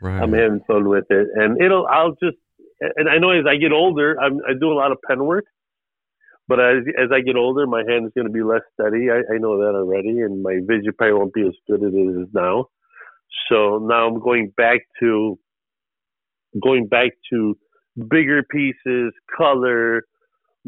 Right. 0.00 0.22
I'm 0.22 0.32
having 0.32 0.60
fun 0.66 0.88
with 0.88 1.06
it, 1.10 1.28
and 1.34 1.60
it'll. 1.60 1.86
I'll 1.86 2.12
just, 2.22 2.36
and 2.80 3.08
I 3.08 3.18
know 3.18 3.30
as 3.30 3.46
I 3.48 3.56
get 3.56 3.72
older, 3.72 4.16
I'm 4.20 4.38
I 4.48 4.52
do 4.58 4.70
a 4.70 4.74
lot 4.74 4.92
of 4.92 4.98
pen 5.06 5.24
work, 5.24 5.44
but 6.46 6.60
as 6.60 6.84
as 6.96 7.10
I 7.12 7.20
get 7.20 7.36
older, 7.36 7.66
my 7.66 7.82
hand 7.88 8.06
is 8.06 8.12
going 8.14 8.26
to 8.26 8.32
be 8.32 8.42
less 8.42 8.62
steady. 8.74 9.10
I, 9.10 9.18
I 9.34 9.38
know 9.38 9.58
that 9.58 9.74
already, 9.74 10.20
and 10.20 10.42
my 10.42 10.60
vision 10.66 10.92
probably 10.96 11.14
won't 11.14 11.34
be 11.34 11.42
as 11.42 11.54
good 11.68 11.84
as 11.84 11.92
it 11.92 12.22
is 12.22 12.28
now. 12.32 12.68
So 13.50 13.78
now 13.78 14.06
I'm 14.06 14.20
going 14.20 14.52
back 14.56 14.80
to 15.00 15.38
going 16.62 16.86
back 16.86 17.12
to 17.32 17.58
bigger 18.08 18.42
pieces, 18.44 19.12
color, 19.36 20.04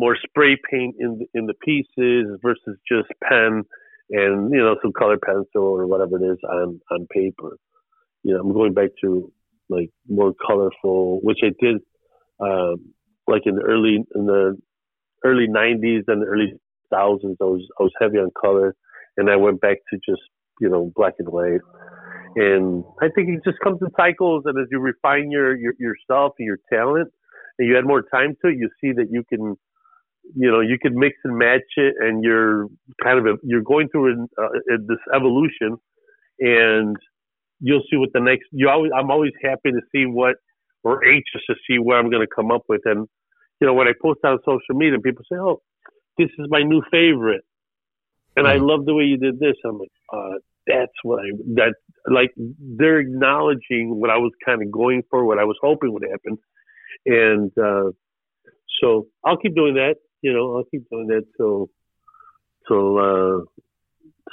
more 0.01 0.17
spray 0.17 0.57
paint 0.71 0.97
in 0.99 1.19
the, 1.19 1.39
in 1.39 1.47
the 1.47 1.55
pieces 1.55 2.39
versus 2.43 2.79
just 2.91 3.09
pen 3.23 3.63
and 4.11 4.51
you 4.51 4.59
know 4.59 4.77
some 4.83 4.93
color 4.93 5.19
pencil 5.19 5.63
or 5.63 5.87
whatever 5.87 6.17
it 6.17 6.27
is 6.27 6.39
on 6.49 6.81
on 6.91 7.07
paper. 7.13 7.57
You 8.23 8.35
know, 8.35 8.41
I'm 8.41 8.53
going 8.53 8.75
back 8.75 8.91
to 9.03 9.31
like 9.69 9.91
more 10.09 10.33
colorful, 10.47 11.21
which 11.23 11.41
I 11.43 11.51
did 11.61 11.77
um, 12.41 12.93
like 13.29 13.43
in 13.45 13.55
the 13.57 13.63
early 13.63 13.99
in 14.15 14.27
the 14.27 14.59
early 15.25 15.47
'90s 15.49 16.05
and 16.09 16.23
the 16.23 16.27
early 16.27 16.55
thousands. 16.91 17.37
I 17.41 17.45
was 17.45 17.63
I 17.79 17.83
was 17.83 17.93
heavy 18.01 18.19
on 18.19 18.31
color, 18.41 18.75
and 19.19 19.31
I 19.31 19.37
went 19.37 19.61
back 19.61 19.77
to 19.93 19.99
just 19.99 20.23
you 20.61 20.69
know 20.71 20.91
black 20.97 21.15
and 21.19 21.29
white. 21.29 21.61
And 22.37 22.85
I 23.03 23.09
think 23.09 23.29
it 23.29 23.43
just 23.45 23.59
comes 23.61 23.79
in 23.83 23.89
cycles, 23.97 24.45
and 24.47 24.57
as 24.59 24.69
you 24.71 24.79
refine 24.79 25.31
your, 25.31 25.57
your 25.57 25.75
yourself 25.79 26.35
and 26.39 26.47
your 26.47 26.59
talent, 26.73 27.11
and 27.59 27.69
you 27.69 27.77
add 27.77 27.85
more 27.85 28.03
time 28.03 28.37
to 28.43 28.51
it, 28.51 28.57
you 28.57 28.71
see 28.81 28.93
that 28.93 29.09
you 29.11 29.25
can 29.29 29.57
you 30.35 30.51
know 30.51 30.61
you 30.61 30.79
can 30.81 30.99
mix 30.99 31.16
and 31.25 31.37
match 31.37 31.61
it 31.77 31.95
and 32.01 32.23
you're 32.25 32.66
kind 33.03 33.19
of 33.19 33.27
a, 33.27 33.37
you're 33.43 33.62
going 33.62 33.88
through 33.88 34.12
an, 34.12 34.29
uh, 34.38 34.49
this 34.87 34.99
evolution 35.14 35.77
and 36.38 36.97
you'll 37.61 37.83
see 37.90 37.97
what 37.97 38.11
the 38.12 38.21
next 38.21 38.45
you 38.53 38.69
always 38.69 38.90
i'm 38.97 39.11
always 39.11 39.33
happy 39.43 39.71
to 39.71 39.81
see 39.93 40.05
what 40.07 40.37
or 40.83 41.05
anxious 41.05 41.43
to 41.47 41.55
see 41.66 41.79
what 41.79 41.97
i'm 41.97 42.11
going 42.11 42.27
to 42.27 42.35
come 42.35 42.51
up 42.51 42.62
with 42.69 42.81
and 42.85 43.09
you 43.61 43.66
know, 43.66 43.75
when 43.75 43.88
I 43.88 43.93
post 44.01 44.21
on 44.25 44.38
social 44.45 44.75
media, 44.75 44.99
people 44.99 45.25
say, 45.31 45.38
"Oh, 45.38 45.61
this 46.16 46.31
is 46.38 46.47
my 46.49 46.62
new 46.62 46.83
favorite," 46.90 47.45
and 48.37 48.49
I 48.49 48.57
love 48.57 48.87
the 48.87 48.95
way 48.95 49.05
you 49.05 49.19
did 49.19 49.38
this. 49.38 49.55
I'm 49.64 49.79
like, 49.79 49.93
uh, 50.12 50.38
that's 50.66 50.93
what 51.03 51.21
I 51.21 51.31
that 51.57 51.75
like 52.11 52.31
they're 52.37 53.01
acknowledging 53.01 54.01
what 54.01 54.11
I 54.11 54.16
was 54.16 54.33
kind 54.45 54.62
of 54.62 54.71
going 54.71 55.03
for, 55.11 55.25
what 55.27 55.38
I 55.38 55.45
was 55.45 55.59
hoping 55.61 55.93
would 55.93 56.07
happen, 56.11 56.38
and 57.05 57.53
uh, 57.59 57.90
so 58.83 59.09
I'll 59.25 59.37
keep 59.37 59.55
doing 59.55 59.75
that. 59.75 59.97
You 60.22 60.33
know, 60.33 60.56
I'll 60.56 60.64
keep 60.64 60.88
doing 60.90 61.06
that 61.09 61.24
till 61.37 61.70
till 62.68 62.98
uh, 62.98 63.44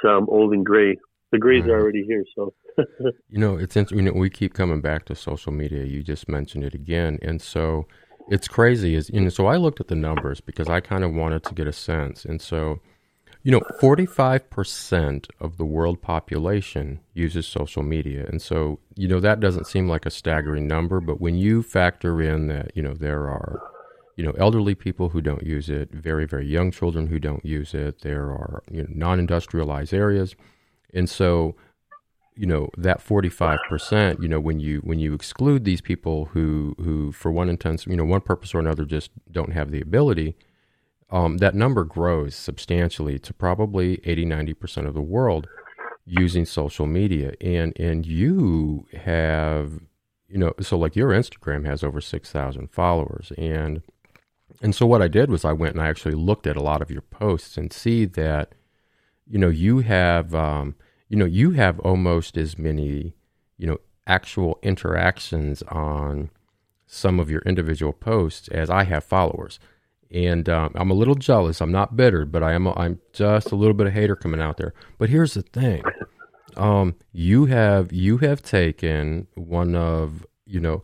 till 0.01 0.09
I'm 0.09 0.29
old 0.29 0.53
and 0.53 0.65
gray. 0.65 0.97
The 1.31 1.39
grays 1.39 1.65
are 1.65 1.81
already 1.81 2.05
here, 2.05 2.23
so. 2.35 2.53
you 3.29 3.37
know, 3.37 3.57
it's 3.57 3.75
interesting. 3.75 4.05
You 4.05 4.11
know, 4.11 4.19
we 4.19 4.29
keep 4.29 4.53
coming 4.53 4.81
back 4.81 5.05
to 5.05 5.15
social 5.15 5.51
media. 5.51 5.83
You 5.83 6.03
just 6.03 6.29
mentioned 6.29 6.63
it 6.63 6.73
again, 6.73 7.19
and 7.21 7.41
so 7.41 7.85
it's 8.29 8.47
crazy. 8.47 8.95
Is 8.95 9.09
you 9.09 9.19
know, 9.19 9.29
so 9.29 9.47
I 9.47 9.57
looked 9.57 9.81
at 9.81 9.87
the 9.87 9.95
numbers 9.95 10.39
because 10.39 10.69
I 10.69 10.79
kind 10.79 11.03
of 11.03 11.13
wanted 11.13 11.43
to 11.43 11.53
get 11.53 11.67
a 11.67 11.73
sense, 11.73 12.23
and 12.23 12.41
so 12.41 12.79
you 13.47 13.51
know, 13.51 13.61
45% 13.81 15.29
of 15.39 15.55
the 15.55 15.63
world 15.63 16.01
population 16.01 16.99
uses 17.13 17.47
social 17.47 17.81
media. 17.81 18.25
And 18.27 18.41
so, 18.41 18.79
you 18.95 19.07
know, 19.07 19.21
that 19.21 19.39
doesn't 19.39 19.67
seem 19.67 19.87
like 19.87 20.05
a 20.05 20.11
staggering 20.11 20.67
number, 20.67 20.99
but 20.99 21.21
when 21.21 21.35
you 21.35 21.63
factor 21.63 22.21
in 22.21 22.47
that, 22.47 22.71
you 22.75 22.83
know, 22.83 22.93
there 22.93 23.29
are, 23.29 23.61
you 24.17 24.25
know, 24.25 24.31
elderly 24.31 24.75
people 24.75 25.09
who 25.09 25.21
don't 25.21 25.43
use 25.43 25.69
it, 25.69 25.91
very, 25.91 26.25
very 26.25 26.45
young 26.45 26.71
children 26.71 27.07
who 27.07 27.19
don't 27.19 27.45
use 27.45 27.73
it, 27.73 28.01
there 28.01 28.25
are, 28.25 28.63
you 28.69 28.81
know, 28.81 28.89
non 28.89 29.19
industrialized 29.19 29.93
areas. 29.93 30.35
And 30.93 31.07
so, 31.07 31.55
you 32.35 32.47
know, 32.47 32.69
that 32.77 32.99
45%, 32.99 34.21
you 34.21 34.27
know, 34.27 34.39
when 34.39 34.59
you 34.59 34.79
when 34.79 34.99
you 34.99 35.13
exclude 35.13 35.63
these 35.63 35.81
people 35.81 36.25
who 36.25 36.75
who 36.79 37.11
for 37.11 37.31
one 37.31 37.47
intense, 37.47 37.85
you 37.85 37.95
know, 37.95 38.05
one 38.05 38.21
purpose 38.21 38.53
or 38.55 38.59
another 38.59 38.85
just 38.85 39.11
don't 39.31 39.53
have 39.53 39.69
the 39.71 39.81
ability, 39.81 40.35
um, 41.11 41.37
that 41.37 41.55
number 41.55 41.83
grows 41.83 42.35
substantially 42.35 43.19
to 43.19 43.33
probably 43.33 44.01
80, 44.03 44.25
90% 44.25 44.87
of 44.87 44.93
the 44.93 45.01
world 45.01 45.47
using 46.05 46.45
social 46.45 46.85
media. 46.87 47.33
And, 47.39 47.77
and 47.79 48.05
you 48.05 48.87
have, 49.03 49.79
you 50.27 50.37
know, 50.37 50.53
so 50.59 50.77
like 50.77 50.95
your 50.95 51.09
Instagram 51.09 51.65
has 51.65 51.83
over 51.83 52.01
6,000 52.01 52.71
followers. 52.71 53.31
And, 53.37 53.83
and 54.61 54.75
so 54.75 54.85
what 54.85 55.01
I 55.01 55.07
did 55.07 55.29
was 55.29 55.45
I 55.45 55.53
went 55.53 55.75
and 55.75 55.83
I 55.83 55.87
actually 55.87 56.15
looked 56.15 56.47
at 56.47 56.57
a 56.57 56.63
lot 56.63 56.81
of 56.81 56.91
your 56.91 57.01
posts 57.01 57.57
and 57.57 57.71
see 57.71 58.05
that, 58.05 58.53
you 59.27 59.37
know, 59.37 59.49
you 59.49 59.79
have, 59.79 60.33
um, 60.33 60.75
you 61.09 61.17
know, 61.17 61.25
you 61.25 61.51
have 61.51 61.79
almost 61.81 62.37
as 62.37 62.57
many, 62.57 63.13
you 63.57 63.67
know, 63.67 63.77
actual 64.05 64.57
interactions 64.63 65.61
on 65.63 66.29
some 66.85 67.19
of 67.19 67.29
your 67.29 67.41
individual 67.41 67.93
posts 67.93 68.47
as 68.49 68.69
I 68.69 68.83
have 68.85 69.03
followers 69.03 69.59
and 70.11 70.47
um, 70.47 70.71
I'm 70.75 70.89
a 70.89 70.93
little 70.93 71.15
jealous. 71.15 71.61
I'm 71.61 71.71
not 71.71 71.97
bitter, 71.97 72.25
but 72.25 72.43
I 72.43 72.53
am. 72.53 72.67
A, 72.67 72.73
I'm 72.77 72.99
just 73.13 73.51
a 73.51 73.55
little 73.55 73.73
bit 73.73 73.87
of 73.87 73.93
hater 73.93 74.15
coming 74.15 74.41
out 74.41 74.57
there. 74.57 74.73
But 74.97 75.09
here's 75.09 75.33
the 75.33 75.41
thing: 75.41 75.83
um, 76.55 76.95
you 77.11 77.45
have 77.45 77.91
you 77.91 78.17
have 78.19 78.41
taken 78.41 79.27
one 79.35 79.75
of 79.75 80.25
you 80.45 80.59
know 80.59 80.83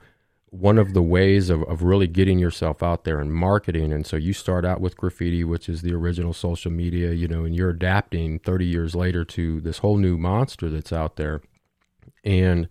one 0.53 0.77
of 0.77 0.93
the 0.93 1.01
ways 1.01 1.49
of, 1.49 1.63
of 1.63 1.81
really 1.81 2.05
getting 2.05 2.37
yourself 2.37 2.83
out 2.83 3.05
there 3.05 3.19
and 3.19 3.33
marketing. 3.33 3.91
And 3.91 4.05
so 4.05 4.15
you 4.15 4.33
start 4.33 4.63
out 4.63 4.79
with 4.79 4.95
graffiti, 4.95 5.43
which 5.43 5.67
is 5.67 5.81
the 5.81 5.93
original 5.95 6.31
social 6.31 6.71
media, 6.71 7.11
you 7.11 7.27
know, 7.27 7.43
and 7.43 7.55
you're 7.55 7.71
adapting 7.71 8.37
30 8.37 8.65
years 8.65 8.93
later 8.93 9.25
to 9.25 9.59
this 9.61 9.79
whole 9.79 9.97
new 9.97 10.15
monster 10.15 10.69
that's 10.69 10.93
out 10.93 11.15
there. 11.15 11.41
And 12.23 12.69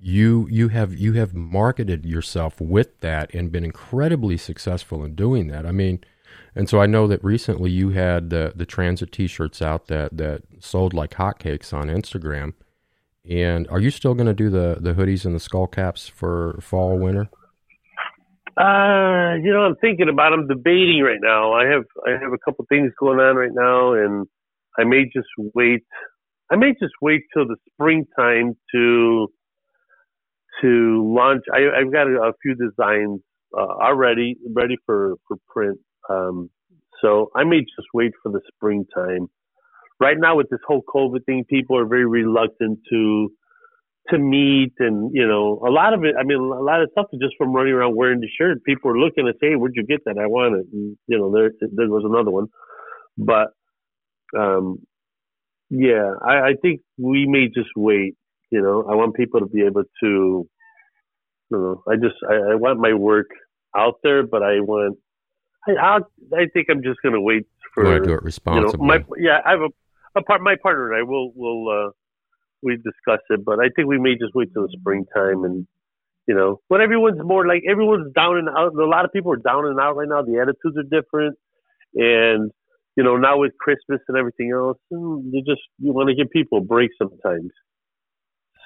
you 0.00 0.48
you 0.50 0.68
have 0.68 0.96
you 0.96 1.14
have 1.14 1.34
marketed 1.34 2.06
yourself 2.06 2.60
with 2.60 2.98
that 3.00 3.34
and 3.34 3.52
been 3.52 3.64
incredibly 3.64 4.38
successful 4.38 5.04
in 5.04 5.14
doing 5.14 5.48
that. 5.48 5.66
I 5.66 5.72
mean, 5.72 6.00
and 6.54 6.66
so 6.66 6.80
I 6.80 6.86
know 6.86 7.06
that 7.08 7.22
recently 7.22 7.70
you 7.70 7.90
had 7.90 8.30
the 8.30 8.52
the 8.56 8.64
transit 8.64 9.12
T-shirts 9.12 9.60
out 9.60 9.88
that 9.88 10.16
that 10.16 10.44
sold 10.60 10.94
like 10.94 11.10
hotcakes 11.10 11.74
on 11.74 11.88
Instagram. 11.88 12.54
And 13.28 13.68
are 13.68 13.80
you 13.80 13.90
still 13.90 14.14
going 14.14 14.26
to 14.26 14.34
do 14.34 14.48
the 14.48 14.78
the 14.80 14.94
hoodies 14.94 15.24
and 15.24 15.34
the 15.34 15.40
skull 15.40 15.66
caps 15.66 16.08
for 16.08 16.58
fall 16.62 16.98
winter? 16.98 17.28
Uh, 18.56 19.36
you 19.42 19.52
know, 19.52 19.60
I'm 19.60 19.76
thinking 19.76 20.08
about. 20.08 20.32
I'm 20.32 20.48
debating 20.48 21.02
right 21.02 21.20
now. 21.20 21.52
I 21.52 21.66
have 21.66 21.84
I 22.06 22.10
have 22.12 22.32
a 22.32 22.38
couple 22.44 22.64
things 22.68 22.90
going 22.98 23.20
on 23.20 23.36
right 23.36 23.52
now, 23.52 23.92
and 23.92 24.26
I 24.78 24.84
may 24.84 25.04
just 25.04 25.28
wait. 25.54 25.84
I 26.50 26.56
may 26.56 26.72
just 26.80 26.94
wait 27.02 27.22
till 27.34 27.46
the 27.46 27.56
springtime 27.72 28.56
to 28.74 29.28
to 30.62 31.14
launch. 31.14 31.44
I, 31.52 31.78
have 31.78 31.92
got 31.92 32.08
a, 32.08 32.30
a, 32.30 32.32
few 32.42 32.54
designs 32.54 33.20
uh, 33.56 33.60
already 33.60 34.36
ready 34.54 34.76
for 34.86 35.16
for 35.28 35.36
print. 35.48 35.78
Um, 36.08 36.50
so 37.02 37.30
I 37.36 37.44
may 37.44 37.60
just 37.60 37.88
wait 37.92 38.12
for 38.22 38.32
the 38.32 38.40
springtime. 38.54 39.28
Right 40.00 40.16
now, 40.18 40.36
with 40.36 40.48
this 40.50 40.60
whole 40.66 40.82
COVID 40.82 41.24
thing, 41.26 41.44
people 41.48 41.76
are 41.76 41.86
very 41.86 42.06
reluctant 42.06 42.80
to 42.90 43.30
to 44.10 44.18
meet, 44.18 44.72
and 44.78 45.10
you 45.12 45.26
know, 45.26 45.62
a 45.66 45.70
lot 45.70 45.92
of 45.92 46.04
it. 46.04 46.14
I 46.18 46.22
mean, 46.24 46.38
a 46.38 46.62
lot 46.62 46.82
of 46.82 46.88
stuff 46.92 47.06
is 47.12 47.20
just 47.20 47.34
from 47.36 47.52
running 47.52 47.72
around 47.72 47.96
wearing 47.96 48.20
the 48.20 48.28
shirt. 48.38 48.64
People 48.64 48.90
are 48.90 48.98
looking 48.98 49.26
and 49.26 49.34
say, 49.40 49.50
"Hey, 49.50 49.56
where'd 49.56 49.74
you 49.74 49.84
get 49.84 50.04
that? 50.06 50.18
I 50.18 50.26
want 50.26 50.54
it." 50.54 50.66
And, 50.72 50.96
you 51.06 51.18
know, 51.18 51.32
there 51.32 51.50
there 51.60 51.88
was 51.88 52.04
another 52.04 52.30
one, 52.30 52.46
but 53.18 53.48
um, 54.38 54.78
yeah, 55.70 56.12
I, 56.22 56.50
I 56.50 56.54
think 56.62 56.80
we 56.96 57.26
may 57.26 57.48
just 57.48 57.70
wait 57.76 58.14
you 58.50 58.62
know, 58.62 58.84
I 58.90 58.94
want 58.94 59.14
people 59.14 59.40
to 59.40 59.46
be 59.46 59.62
able 59.62 59.82
to, 59.82 60.48
you 61.50 61.58
know, 61.58 61.82
I 61.88 61.96
just 61.96 62.16
I, 62.28 62.52
I 62.52 62.54
want 62.54 62.80
my 62.80 62.94
work 62.94 63.28
out 63.76 63.96
there, 64.02 64.26
but 64.26 64.42
I 64.42 64.60
want 64.60 64.98
I 65.66 65.72
i 65.72 65.98
I 66.34 66.46
think 66.52 66.68
I'm 66.70 66.82
just 66.82 66.98
gonna 67.02 67.20
wait 67.20 67.46
for 67.74 67.92
you 67.92 68.04
do 68.04 68.14
it 68.14 68.22
responsibly. 68.22 68.70
You 68.70 68.78
know, 68.78 68.86
my, 68.86 69.04
yeah, 69.18 69.40
I 69.44 69.50
have 69.50 69.60
a 69.60 69.68
part. 70.26 70.40
My 70.42 70.56
partner 70.62 70.92
and 70.92 71.00
I 71.00 71.08
will 71.08 71.32
will 71.34 71.68
uh, 71.68 71.90
we 72.62 72.76
discuss 72.76 73.20
it, 73.30 73.44
but 73.44 73.58
I 73.60 73.68
think 73.74 73.88
we 73.88 73.98
may 73.98 74.12
just 74.12 74.34
wait 74.34 74.52
till 74.52 74.62
the 74.62 74.76
springtime 74.78 75.44
and 75.44 75.66
you 76.26 76.34
know 76.34 76.60
when 76.68 76.80
everyone's 76.80 77.20
more 77.22 77.46
like 77.46 77.62
everyone's 77.68 78.12
down 78.14 78.38
and 78.38 78.48
out. 78.48 78.74
A 78.74 78.86
lot 78.86 79.04
of 79.04 79.12
people 79.12 79.32
are 79.32 79.36
down 79.36 79.66
and 79.66 79.78
out 79.80 79.96
right 79.96 80.08
now. 80.08 80.22
The 80.22 80.38
attitudes 80.40 80.76
are 80.76 81.00
different, 81.00 81.36
and 81.94 82.50
you 82.96 83.04
know 83.04 83.16
now 83.16 83.38
with 83.38 83.52
Christmas 83.58 84.00
and 84.08 84.16
everything 84.16 84.52
else, 84.52 84.78
you 84.90 85.42
just 85.46 85.62
you 85.78 85.92
want 85.92 86.08
to 86.08 86.14
give 86.14 86.30
people 86.30 86.58
a 86.58 86.62
break 86.62 86.90
sometimes. 86.98 87.50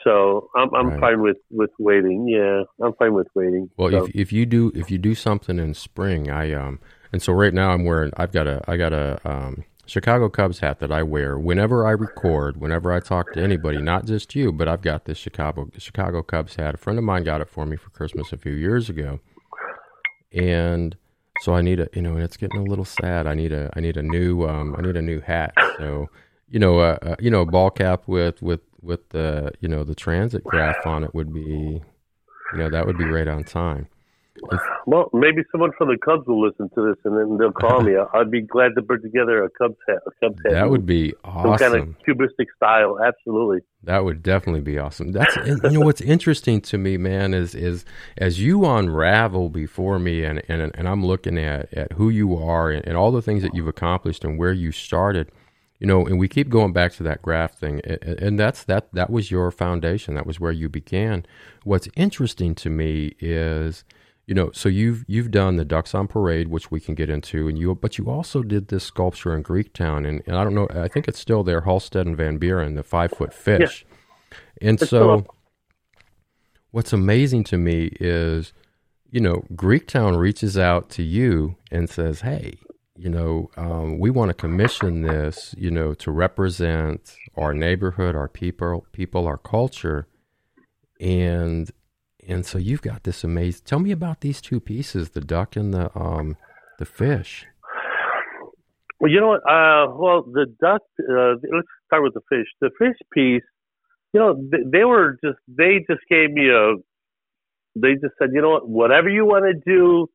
So 0.05 0.51
I'm 0.57 0.75
I'm 0.75 0.88
right. 0.88 1.01
fine 1.01 1.23
with 1.23 1.37
with 1.51 1.71
waiting. 1.79 2.27
Yeah, 2.29 2.62
I'm 2.85 2.95
fine 2.95 3.15
with 3.15 3.29
waiting. 3.35 3.71
Well, 3.77 3.91
so. 3.91 4.05
if 4.05 4.15
if 4.15 4.33
you 4.33 4.47
do 4.47 4.73
if 4.75 4.91
you 4.91 4.99
do 4.99 5.15
something 5.15 5.59
in 5.59 5.75
spring, 5.75 6.31
I 6.31 6.53
um 6.53 6.81
and 7.12 7.23
so 7.23 7.33
right 7.33 7.55
now 7.55 7.71
I'm 7.71 7.85
wearing 7.85 8.11
I've 8.17 8.33
got 8.33 8.47
a 8.47 8.62
I 8.67 8.77
got 8.77 8.93
a 8.93 9.21
um 9.25 9.65
Chicago 9.87 10.29
Cubs 10.29 10.61
hat 10.61 10.79
that 10.79 10.92
I 10.92 11.03
wear 11.03 11.38
whenever 11.38 11.87
I 11.87 11.90
record, 11.90 12.61
whenever 12.61 12.92
I 12.92 13.01
talk 13.01 13.33
to 13.33 13.42
anybody, 13.42 13.79
not 13.83 14.07
just 14.07 14.35
you, 14.35 14.53
but 14.53 14.68
I've 14.68 14.83
got 14.83 15.07
this 15.07 15.18
Chicago 15.18 15.68
Chicago 15.77 16.23
Cubs 16.23 16.57
hat. 16.57 16.75
A 16.75 16.79
friend 16.79 16.99
of 16.99 17.05
mine 17.05 17.25
got 17.25 17.40
it 17.40 17.49
for 17.49 17.66
me 17.66 17.77
for 17.77 17.90
Christmas 17.90 18.33
a 18.33 18.37
few 18.37 18.53
years 18.53 18.88
ago, 18.88 19.21
and 20.33 20.97
so 21.40 21.55
I 21.55 21.62
need 21.62 21.81
a 21.81 21.88
you 21.92 22.03
know, 22.03 22.14
and 22.14 22.23
it's 22.23 22.37
getting 22.37 22.61
a 22.61 22.64
little 22.64 22.85
sad. 22.85 23.27
I 23.27 23.35
need 23.35 23.53
a 23.53 23.71
I 23.75 23.81
need 23.81 23.97
a 23.97 24.03
new 24.03 24.47
um 24.49 24.77
I 24.79 24.83
need 24.83 24.97
a 24.97 25.03
new 25.03 25.21
hat. 25.21 25.53
So 25.79 26.09
you 26.49 26.61
know, 26.61 26.79
uh, 26.79 26.99
uh 27.03 27.16
you 27.18 27.31
know, 27.31 27.40
a 27.40 27.47
ball 27.47 27.71
cap 27.71 28.05
with 28.07 28.40
with 28.40 28.61
with 28.81 29.09
the 29.09 29.53
you 29.61 29.68
know 29.68 29.83
the 29.83 29.97
transit 29.97 30.45
graph 30.45 30.87
on 30.87 31.03
it 31.03 31.12
would 31.12 31.33
be, 31.33 31.40
you 31.40 32.59
know, 32.59 32.71
that 32.71 32.87
would 32.87 32.99
be 32.99 33.05
right 33.05 33.27
on 33.27 33.42
time. 33.42 33.88
Well, 34.87 35.11
maybe 35.13 35.43
someone 35.51 35.71
from 35.79 35.89
the 35.89 35.99
Cubs 35.99 36.27
will 36.27 36.45
listen 36.45 36.69
to 36.75 36.89
this 36.89 36.97
and 37.05 37.17
then 37.17 37.39
they'll 37.39 37.53
call 37.53 37.81
me. 37.81 37.95
I'd 38.15 38.31
be 38.31 38.41
glad 38.41 38.71
to 38.77 38.83
put 38.83 39.03
together 39.03 39.45
a 39.45 39.51
Cubs 39.51 39.77
hat. 39.89 39.99
A 40.07 40.11
Cubs 40.21 40.39
hat. 40.45 40.53
That 40.53 40.71
would 40.71 40.87
be 40.87 41.15
awesome. 41.25 41.59
Some 41.59 41.71
kind 41.71 41.83
of 41.83 42.05
cubistic 42.05 42.49
style, 42.57 42.99
absolutely. 43.05 43.61
That 43.85 44.05
would 44.05 44.23
definitely 44.23 44.61
be 44.61 44.79
awesome. 44.79 45.13
That's 45.13 45.37
you 45.47 45.71
know 45.71 45.81
what's 45.81 46.01
interesting 46.01 46.61
to 46.63 46.79
me, 46.79 46.97
man, 46.97 47.35
is 47.35 47.55
is 47.55 47.85
as 48.17 48.41
you 48.41 48.65
unravel 48.65 49.49
before 49.49 49.99
me, 49.99 50.23
and 50.25 50.41
and 50.49 50.71
and 50.75 50.89
I'm 50.89 51.05
looking 51.05 51.37
at 51.37 51.73
at 51.75 51.93
who 51.93 52.09
you 52.09 52.37
are 52.37 52.71
and, 52.71 52.87
and 52.87 52.97
all 52.97 53.11
the 53.11 53.23
things 53.23 53.43
that 53.43 53.55
you've 53.55 53.67
accomplished 53.67 54.25
and 54.25 54.39
where 54.39 54.53
you 54.53 54.71
started 54.71 55.33
you 55.83 55.89
know, 55.89 56.07
and 56.07 56.17
we 56.17 56.29
keep 56.29 56.49
going 56.49 56.73
back 56.73 56.93
to 56.93 57.03
that 57.03 57.23
graph 57.23 57.59
thing, 57.59 57.81
and 57.81 58.39
that's 58.39 58.63
that 58.63 58.87
that 58.93 59.11
was 59.11 59.33
your 59.33 59.51
foundation. 59.51 60.15
That 60.15 60.27
was 60.27 60.39
where 60.39 60.53
you 60.53 60.69
began. 60.69 61.27
What's 61.65 61.89
interesting 61.97 62.55
to 62.55 62.71
me 62.71 63.17
is, 63.19 63.83
you 64.27 64.35
know, 64.35 64.51
so 64.53 64.69
you've 64.69 65.05
you've 65.09 65.31
done 65.31 65.57
the 65.57 65.65
Ducks 65.65 65.95
on 65.95 66.07
Parade, 66.07 66.49
which 66.49 66.71
we 66.71 66.81
can 66.81 66.95
get 66.95 67.11
into, 67.11 67.49
and 67.49 67.59
you 67.59 67.75
but 67.75 67.99
you 67.99 68.09
also 68.09 68.43
did 68.43 68.69
this 68.69 68.85
sculpture 68.85 69.35
in 69.35 69.43
Greektown, 69.43 70.07
and, 70.09 70.23
and 70.27 70.37
I 70.37 70.45
don't 70.45 70.55
know, 70.55 70.69
I 70.71 70.89
think 70.89 71.09
it's 71.09 71.19
still 71.19 71.43
there, 71.43 71.63
Halsted 71.63 72.03
and 72.03 72.17
Van 72.17 72.39
Buren, 72.39 72.75
the 72.75 72.83
five 72.83 73.13
foot 73.13 73.35
fish, 73.35 73.85
yeah. 74.31 74.69
and 74.69 74.81
it's 74.81 74.91
so. 74.91 75.27
What's 76.71 76.95
amazing 76.95 77.45
to 77.45 77.59
me 77.59 77.91
is, 78.01 78.55
you 79.11 79.21
know, 79.21 79.45
Greektown 79.55 80.17
reaches 80.17 80.57
out 80.57 80.89
to 80.91 81.03
you 81.03 81.57
and 81.71 81.91
says, 81.91 82.23
"Hey, 82.23 82.55
you 82.97 83.11
know, 83.11 83.51
um, 83.57 83.99
we 83.99 84.11
want 84.11 84.29
to 84.29 84.35
commission 84.35 85.03
this, 85.03 85.55
you 85.59 85.71
know, 85.71 85.95
to 85.95 86.11
represent 86.11 87.17
our 87.37 87.53
neighborhood, 87.53 88.15
our 88.15 88.29
people, 88.29 88.87
people, 88.93 89.27
our 89.27 89.37
culture, 89.37 90.07
and 91.01 91.71
and 92.27 92.47
so 92.47 92.59
you've 92.59 92.83
got 92.83 93.05
this 93.05 93.25
amazing. 93.25 93.63
Tell 93.65 93.79
me 93.79 93.91
about 93.91 94.21
these 94.21 94.41
two 94.41 94.61
pieces: 94.61 95.11
the 95.11 95.21
duck 95.21 95.57
and 95.57 95.73
the 95.75 95.97
um 95.99 96.37
the 96.79 96.85
fish. 96.85 97.47
Well, 99.01 99.11
you 99.11 99.21
know 99.21 99.29
what? 99.29 99.41
Uh, 99.41 99.93
well, 99.97 100.23
the 100.23 100.47
duck. 100.61 100.83
Uh, 101.01 101.35
let's 101.53 101.67
start 101.87 102.05
with 102.05 102.15
the 102.15 102.21
fish. 102.29 102.47
The 102.61 102.71
fish 102.79 102.97
piece. 103.13 103.43
You 104.13 104.21
know, 104.21 104.49
they, 104.51 104.59
they 104.79 104.85
were 104.85 105.19
just. 105.25 105.39
They 105.49 105.85
just 105.91 106.03
gave 106.09 106.31
me 106.31 106.49
a. 106.51 106.75
They 107.75 107.95
just 107.95 108.15
said, 108.19 108.29
you 108.33 108.43
know 108.43 108.51
what? 108.51 108.69
Whatever 108.69 109.09
you 109.09 109.25
want 109.25 109.45
to 109.45 109.55
do, 109.67 110.07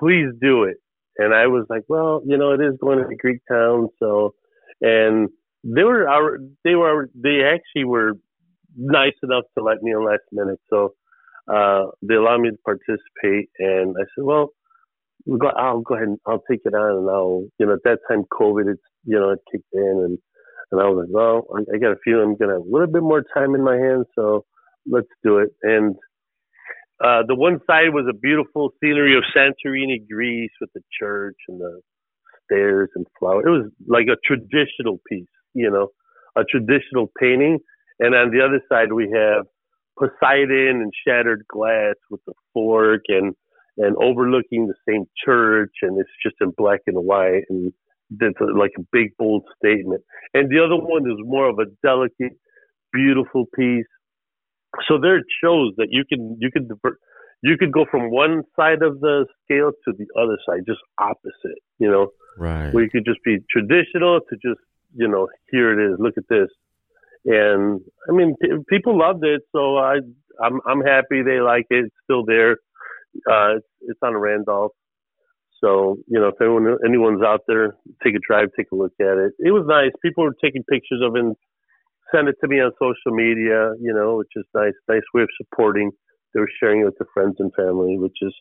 please 0.00 0.26
do 0.40 0.64
it. 0.64 0.78
And 1.16 1.32
I 1.32 1.46
was 1.46 1.66
like, 1.68 1.82
well, 1.86 2.22
you 2.26 2.36
know, 2.36 2.52
it 2.52 2.60
is 2.60 2.76
going 2.80 2.98
to 2.98 3.04
the 3.08 3.14
Greek 3.14 3.40
town, 3.48 3.88
so. 4.00 4.34
And 4.80 5.28
they 5.62 5.84
were. 5.84 6.38
They 6.64 6.74
were. 6.74 7.10
They 7.14 7.42
actually 7.44 7.84
were 7.84 8.14
nice 8.76 9.14
enough 9.22 9.44
to 9.56 9.62
let 9.62 9.80
me 9.80 9.92
in 9.92 10.04
last 10.04 10.22
minute. 10.32 10.58
So 10.68 10.94
uh, 11.52 11.86
they 12.02 12.14
allowed 12.14 12.40
me 12.40 12.50
to 12.50 12.58
participate, 12.64 13.50
and 13.58 13.94
I 13.98 14.04
said, 14.14 14.24
well, 14.24 14.50
I'll 15.56 15.80
go 15.80 15.94
ahead 15.94 16.08
and 16.08 16.18
I'll 16.26 16.42
take 16.50 16.60
it 16.64 16.74
on, 16.74 16.98
and 16.98 17.10
I'll, 17.10 17.44
you 17.58 17.66
know, 17.66 17.74
at 17.74 17.84
that 17.84 18.00
time 18.08 18.24
COVID, 18.32 18.70
it's, 18.72 18.82
you 19.04 19.18
know, 19.18 19.30
it 19.30 19.40
kicked 19.50 19.64
in, 19.72 20.02
and 20.04 20.18
and 20.72 20.80
I 20.80 20.86
was 20.86 21.06
like, 21.06 21.14
well, 21.14 21.46
I, 21.54 21.76
I 21.76 21.78
got 21.78 21.92
a 21.92 22.00
feeling 22.04 22.30
I'm 22.30 22.36
gonna 22.36 22.54
have 22.54 22.62
a 22.62 22.70
little 22.70 22.88
bit 22.88 23.02
more 23.02 23.22
time 23.36 23.54
in 23.54 23.62
my 23.62 23.76
hands, 23.76 24.06
so 24.14 24.44
let's 24.86 25.08
do 25.22 25.38
it. 25.38 25.50
And 25.62 25.94
uh, 27.02 27.22
the 27.26 27.34
one 27.34 27.60
side 27.66 27.92
was 27.92 28.06
a 28.08 28.16
beautiful 28.16 28.70
scenery 28.82 29.16
of 29.16 29.24
Santorini, 29.36 29.98
Greece, 30.10 30.50
with 30.60 30.70
the 30.74 30.82
church 30.98 31.36
and 31.48 31.60
the 31.60 31.80
stairs 32.44 32.90
and 32.94 33.06
flowers. 33.18 33.44
It 33.46 33.50
was 33.50 33.70
like 33.86 34.06
a 34.06 34.16
traditional 34.24 35.00
piece, 35.08 35.26
you 35.54 35.70
know, 35.70 35.88
a 36.36 36.44
traditional 36.44 37.10
painting. 37.20 37.58
And 38.00 38.14
on 38.14 38.30
the 38.30 38.44
other 38.44 38.60
side, 38.68 38.92
we 38.92 39.10
have 39.14 39.46
Poseidon 39.98 40.82
and 40.82 40.92
shattered 41.06 41.44
glass 41.48 41.94
with 42.10 42.20
the 42.26 42.34
fork 42.52 43.02
and 43.08 43.34
and 43.76 43.96
overlooking 43.96 44.68
the 44.68 44.74
same 44.88 45.04
church, 45.24 45.72
and 45.82 45.98
it's 45.98 46.10
just 46.22 46.36
in 46.40 46.52
black 46.56 46.80
and 46.86 46.96
white, 46.96 47.42
and 47.50 47.72
it's 48.20 48.38
like 48.40 48.70
a 48.78 48.82
big 48.92 49.16
bold 49.18 49.44
statement. 49.58 50.02
And 50.32 50.48
the 50.48 50.62
other 50.64 50.76
one 50.76 51.10
is 51.10 51.18
more 51.20 51.48
of 51.48 51.58
a 51.58 51.66
delicate, 51.82 52.38
beautiful 52.92 53.46
piece. 53.56 53.86
So 54.88 54.98
there 55.00 55.16
it 55.18 55.26
shows 55.42 55.72
that 55.76 55.88
you 55.90 56.04
can 56.08 56.36
you 56.40 56.50
can 56.50 56.68
divert 56.68 56.98
you 57.42 57.58
could 57.58 57.72
go 57.72 57.84
from 57.90 58.10
one 58.10 58.42
side 58.56 58.82
of 58.82 59.00
the 59.00 59.26
scale 59.44 59.70
to 59.84 59.92
the 59.92 60.06
other 60.18 60.38
side, 60.48 60.62
just 60.66 60.80
opposite. 60.98 61.60
You 61.78 61.90
know, 61.90 62.08
right? 62.38 62.72
Where 62.72 62.84
you 62.84 62.90
could 62.90 63.04
just 63.04 63.22
be 63.24 63.38
traditional 63.50 64.20
to 64.20 64.36
just 64.36 64.60
you 64.94 65.08
know 65.08 65.28
here 65.50 65.78
it 65.78 65.92
is, 65.92 65.98
look 65.98 66.14
at 66.16 66.24
this. 66.28 66.48
And 67.24 67.80
I 68.08 68.12
mean, 68.12 68.34
p- 68.40 68.48
people 68.68 68.98
loved 68.98 69.24
it, 69.24 69.42
so 69.52 69.76
I 69.78 69.96
I'm 70.42 70.60
I'm 70.66 70.80
happy 70.80 71.22
they 71.22 71.40
like 71.40 71.66
it. 71.70 71.86
It's 71.86 71.94
still 72.04 72.24
there. 72.24 72.58
Uh, 73.30 73.62
it's, 73.82 73.98
on 74.02 74.16
Randolph. 74.16 74.72
So, 75.62 75.96
you 76.08 76.20
know, 76.20 76.28
if 76.28 76.40
anyone, 76.40 76.76
anyone's 76.84 77.22
out 77.22 77.42
there, 77.46 77.76
take 78.02 78.14
a 78.14 78.18
drive, 78.26 78.48
take 78.56 78.66
a 78.72 78.74
look 78.74 78.92
at 79.00 79.16
it. 79.16 79.32
It 79.38 79.52
was 79.52 79.64
nice. 79.68 79.92
People 80.02 80.24
were 80.24 80.34
taking 80.42 80.64
pictures 80.64 81.00
of 81.02 81.14
it 81.16 81.20
and 81.20 81.36
send 82.12 82.28
it 82.28 82.36
to 82.42 82.48
me 82.48 82.60
on 82.60 82.72
social 82.74 83.16
media, 83.16 83.72
you 83.80 83.94
know, 83.94 84.16
which 84.16 84.34
is 84.36 84.44
nice. 84.54 84.74
Nice 84.88 85.06
way 85.14 85.22
of 85.22 85.28
supporting. 85.40 85.92
They 86.34 86.40
were 86.40 86.50
sharing 86.60 86.80
it 86.80 86.84
with 86.84 86.98
their 86.98 87.08
friends 87.14 87.36
and 87.38 87.54
family, 87.54 87.96
which 87.96 88.18
is, 88.20 88.34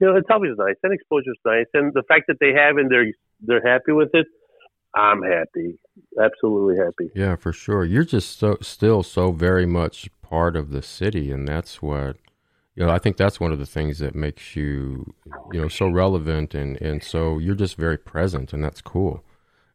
you 0.00 0.06
know, 0.06 0.16
it's 0.16 0.30
always 0.30 0.52
nice. 0.56 0.76
And 0.82 0.94
exposure 0.94 1.32
is 1.32 1.42
nice. 1.44 1.66
And 1.74 1.92
the 1.92 2.04
fact 2.08 2.24
that 2.28 2.38
they 2.40 2.52
have 2.54 2.76
and 2.76 2.90
they're, 2.90 3.10
they're 3.40 3.66
happy 3.66 3.92
with 3.92 4.10
it, 4.14 4.26
I'm 4.96 5.22
happy. 5.22 5.78
Absolutely 6.20 6.82
happy. 6.82 7.10
Yeah, 7.14 7.36
for 7.36 7.52
sure. 7.52 7.84
You're 7.84 8.04
just 8.04 8.38
so 8.38 8.56
still 8.62 9.02
so 9.02 9.30
very 9.30 9.66
much 9.66 10.08
part 10.22 10.56
of 10.56 10.70
the 10.70 10.82
city 10.82 11.30
and 11.30 11.46
that's 11.46 11.80
what 11.80 12.16
you 12.76 12.84
know, 12.84 12.90
I 12.90 12.98
think 12.98 13.16
that's 13.16 13.40
one 13.40 13.52
of 13.52 13.58
the 13.58 13.66
things 13.66 13.98
that 14.00 14.14
makes 14.14 14.54
you, 14.54 15.14
you 15.50 15.60
know, 15.60 15.68
so 15.68 15.88
relevant 15.88 16.54
and, 16.54 16.80
and 16.82 17.02
so 17.02 17.38
you're 17.38 17.54
just 17.54 17.76
very 17.76 17.96
present 17.96 18.52
and 18.52 18.62
that's 18.62 18.82
cool. 18.82 19.24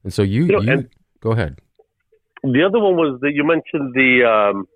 And 0.04 0.14
so 0.14 0.22
you, 0.22 0.46
you, 0.46 0.52
know, 0.52 0.62
you 0.62 0.90
go 1.20 1.32
ahead. 1.32 1.60
The 2.44 2.64
other 2.64 2.80
one 2.80 2.96
was 2.96 3.20
that 3.22 3.32
you 3.34 3.44
mentioned 3.44 3.96
the, 3.96 4.24
um, 4.24 4.68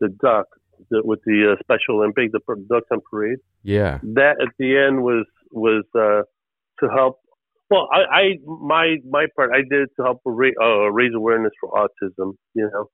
the 0.00 0.08
duck 0.08 0.46
the, 0.90 1.02
with 1.04 1.20
the 1.26 1.52
uh, 1.52 1.62
Special 1.62 1.98
Olympic, 1.98 2.32
the 2.32 2.40
ducks 2.70 2.86
on 2.90 3.02
parade. 3.10 3.38
Yeah. 3.62 3.98
That 4.02 4.40
at 4.40 4.54
the 4.58 4.76
end 4.78 5.02
was, 5.02 5.26
was, 5.52 5.84
uh, 5.94 6.22
to 6.80 6.90
help. 6.90 7.20
Well, 7.70 7.88
I, 7.92 8.00
I, 8.14 8.22
my, 8.46 8.96
my 9.08 9.26
part, 9.34 9.50
I 9.54 9.62
did 9.68 9.88
to 9.96 10.04
help 10.04 10.20
raise, 10.24 10.54
uh, 10.62 10.90
raise 10.92 11.12
awareness 11.14 11.52
for 11.60 11.70
autism, 11.70 12.34
you 12.54 12.70
know, 12.72 12.86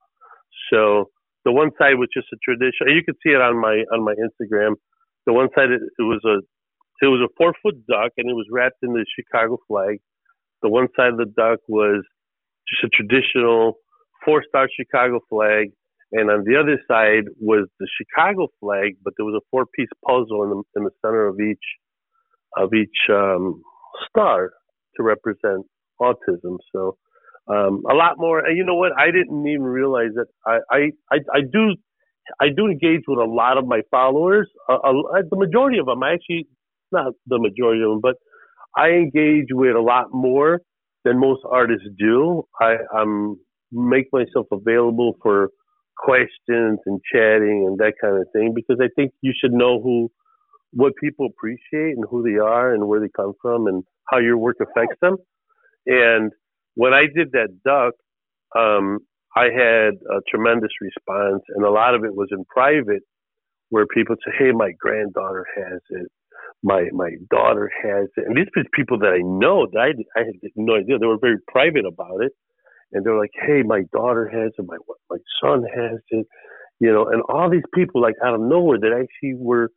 so, 0.72 1.10
the 1.44 1.52
one 1.52 1.70
side 1.78 1.96
was 1.96 2.08
just 2.12 2.28
a 2.32 2.36
tradition. 2.44 2.88
You 2.88 3.02
could 3.04 3.16
see 3.22 3.30
it 3.30 3.40
on 3.40 3.60
my 3.60 3.82
on 3.92 4.04
my 4.04 4.14
Instagram. 4.14 4.74
The 5.26 5.32
one 5.32 5.48
side 5.54 5.70
it, 5.70 5.80
it 5.98 6.02
was 6.02 6.20
a 6.26 6.38
it 7.04 7.08
was 7.08 7.24
a 7.24 7.32
four 7.38 7.54
foot 7.62 7.86
duck 7.86 8.12
and 8.18 8.28
it 8.28 8.34
was 8.34 8.46
wrapped 8.50 8.82
in 8.82 8.92
the 8.92 9.06
Chicago 9.16 9.58
flag. 9.66 9.98
The 10.62 10.68
one 10.68 10.88
side 10.96 11.12
of 11.12 11.16
the 11.16 11.32
duck 11.36 11.60
was 11.66 12.04
just 12.68 12.84
a 12.84 12.88
traditional 12.88 13.78
four 14.24 14.44
star 14.46 14.68
Chicago 14.68 15.20
flag, 15.30 15.68
and 16.12 16.30
on 16.30 16.44
the 16.44 16.56
other 16.60 16.78
side 16.86 17.24
was 17.40 17.66
the 17.80 17.88
Chicago 17.96 18.48
flag, 18.60 18.96
but 19.02 19.14
there 19.16 19.24
was 19.24 19.40
a 19.40 19.46
four 19.50 19.64
piece 19.74 19.88
puzzle 20.06 20.44
in 20.44 20.50
the 20.50 20.62
in 20.76 20.84
the 20.84 20.90
center 21.04 21.26
of 21.26 21.40
each 21.40 21.64
of 22.56 22.74
each 22.74 23.08
um, 23.08 23.62
star 24.08 24.50
to 24.96 25.02
represent 25.02 25.66
autism. 26.00 26.58
So 26.74 26.96
um, 27.48 27.82
a 27.90 27.94
lot 27.94 28.14
more. 28.18 28.40
And 28.40 28.56
you 28.56 28.64
know 28.64 28.76
what? 28.76 28.92
I 28.98 29.06
didn't 29.06 29.46
even 29.46 29.62
realize 29.62 30.10
that 30.14 30.26
I, 30.46 30.58
I, 30.70 30.78
I, 31.12 31.16
I 31.34 31.40
do 31.52 31.74
I 32.40 32.46
do 32.56 32.66
engage 32.66 33.02
with 33.08 33.18
a 33.18 33.24
lot 33.24 33.58
of 33.58 33.66
my 33.66 33.80
followers. 33.90 34.48
Uh, 34.68 34.74
uh, 34.74 35.22
the 35.30 35.36
majority 35.36 35.78
of 35.78 35.86
them, 35.86 36.02
I 36.02 36.12
actually, 36.12 36.46
not 36.92 37.12
the 37.26 37.38
majority 37.40 37.82
of 37.82 37.90
them, 37.90 38.00
but 38.00 38.16
I 38.76 38.90
engage 38.90 39.48
with 39.50 39.74
a 39.74 39.80
lot 39.80 40.06
more 40.12 40.60
than 41.04 41.18
most 41.18 41.40
artists 41.50 41.88
do. 41.98 42.44
I 42.60 42.76
I'm 42.94 43.36
make 43.72 44.06
myself 44.12 44.46
available 44.52 45.16
for 45.22 45.50
questions 45.96 46.78
and 46.86 47.00
chatting 47.12 47.66
and 47.68 47.78
that 47.78 47.94
kind 48.00 48.16
of 48.16 48.26
thing 48.32 48.52
because 48.54 48.78
I 48.82 48.88
think 48.96 49.12
you 49.22 49.32
should 49.38 49.52
know 49.52 49.80
who 49.82 50.10
what 50.72 50.94
people 51.02 51.26
appreciate 51.26 51.96
and 51.96 52.04
who 52.10 52.22
they 52.22 52.38
are 52.38 52.74
and 52.74 52.86
where 52.88 53.00
they 53.00 53.10
come 53.16 53.32
from 53.42 53.66
and 53.66 53.84
how 54.10 54.18
your 54.18 54.38
work 54.38 54.56
affects 54.60 54.96
them. 55.02 55.16
And 55.86 56.32
when 56.76 56.92
I 56.94 57.04
did 57.14 57.32
that 57.32 57.48
duck, 57.64 57.94
um, 58.58 59.00
I 59.36 59.44
had 59.44 59.94
a 60.10 60.20
tremendous 60.30 60.70
response, 60.80 61.42
and 61.50 61.64
a 61.64 61.70
lot 61.70 61.94
of 61.94 62.04
it 62.04 62.14
was 62.14 62.28
in 62.32 62.44
private, 62.46 63.02
where 63.70 63.86
people 63.86 64.16
say, 64.24 64.32
"Hey, 64.38 64.52
my 64.52 64.72
granddaughter 64.78 65.46
has 65.56 65.80
it, 65.90 66.08
my 66.62 66.88
my 66.92 67.12
daughter 67.30 67.70
has 67.82 68.08
it," 68.16 68.26
and 68.26 68.36
these 68.36 68.48
are 68.56 68.64
people 68.74 68.98
that 69.00 69.12
I 69.12 69.20
know 69.22 69.66
that 69.72 69.80
I 69.80 70.20
I 70.20 70.24
had 70.24 70.34
no 70.56 70.76
idea. 70.76 70.98
They 70.98 71.06
were 71.06 71.18
very 71.18 71.38
private 71.48 71.86
about 71.86 72.22
it, 72.22 72.32
and 72.92 73.04
they 73.04 73.10
were 73.10 73.18
like, 73.20 73.32
"Hey, 73.34 73.62
my 73.62 73.82
daughter 73.92 74.28
has 74.28 74.52
it, 74.58 74.66
my 74.66 74.78
my 75.10 75.18
son 75.42 75.64
has 75.74 76.00
it," 76.10 76.26
you 76.80 76.92
know, 76.92 77.06
and 77.08 77.22
all 77.28 77.50
these 77.50 77.68
people 77.74 78.00
like 78.02 78.16
out 78.24 78.34
of 78.34 78.40
nowhere 78.42 78.78
that 78.80 78.92
actually 78.92 79.34
were 79.36 79.70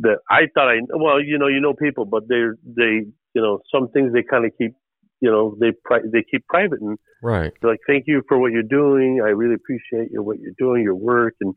that 0.00 0.18
I 0.28 0.42
thought 0.54 0.68
I 0.68 0.78
well, 0.94 1.22
you 1.22 1.38
know, 1.38 1.48
you 1.48 1.60
know 1.60 1.74
people, 1.74 2.04
but 2.04 2.24
they're 2.28 2.56
they 2.64 3.06
you 3.34 3.42
know 3.42 3.60
some 3.72 3.88
things 3.88 4.12
they 4.12 4.22
kind 4.22 4.44
of 4.44 4.52
keep 4.58 4.72
you 5.20 5.30
know 5.30 5.56
they 5.60 5.72
pri- 5.84 6.08
they 6.12 6.24
keep 6.30 6.46
private 6.46 6.80
and 6.80 6.98
right. 7.22 7.52
like 7.62 7.80
thank 7.86 8.04
you 8.06 8.22
for 8.28 8.38
what 8.38 8.52
you're 8.52 8.62
doing. 8.62 9.20
I 9.24 9.28
really 9.30 9.54
appreciate 9.54 10.10
you 10.12 10.22
what 10.22 10.38
you're 10.40 10.58
doing 10.58 10.82
your 10.82 10.94
work 10.94 11.34
and 11.40 11.54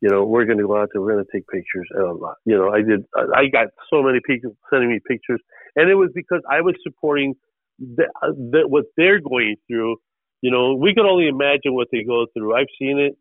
you 0.00 0.08
know 0.08 0.24
we're 0.24 0.46
going 0.46 0.58
to 0.58 0.66
go 0.66 0.80
out 0.80 0.88
there 0.92 1.02
we're 1.02 1.12
going 1.12 1.24
to 1.24 1.30
take 1.30 1.46
pictures 1.48 1.86
and 1.90 2.18
you 2.46 2.56
know 2.56 2.72
i 2.72 2.80
did 2.80 3.04
i 3.36 3.44
got 3.52 3.66
so 3.92 4.02
many 4.02 4.18
people 4.26 4.56
sending 4.70 4.88
me 4.88 4.98
pictures 5.06 5.38
and 5.76 5.90
it 5.90 5.94
was 5.94 6.08
because 6.14 6.40
i 6.50 6.62
was 6.62 6.74
supporting 6.82 7.34
the, 7.80 8.04
the, 8.22 8.68
what 8.68 8.84
they're 8.96 9.20
going 9.20 9.56
through. 9.66 9.96
You 10.42 10.50
know 10.50 10.74
we 10.74 10.94
can 10.94 11.04
only 11.04 11.28
imagine 11.28 11.74
what 11.74 11.88
they 11.92 12.02
go 12.02 12.26
through. 12.32 12.56
I've 12.56 12.72
seen 12.78 12.98
it 12.98 13.18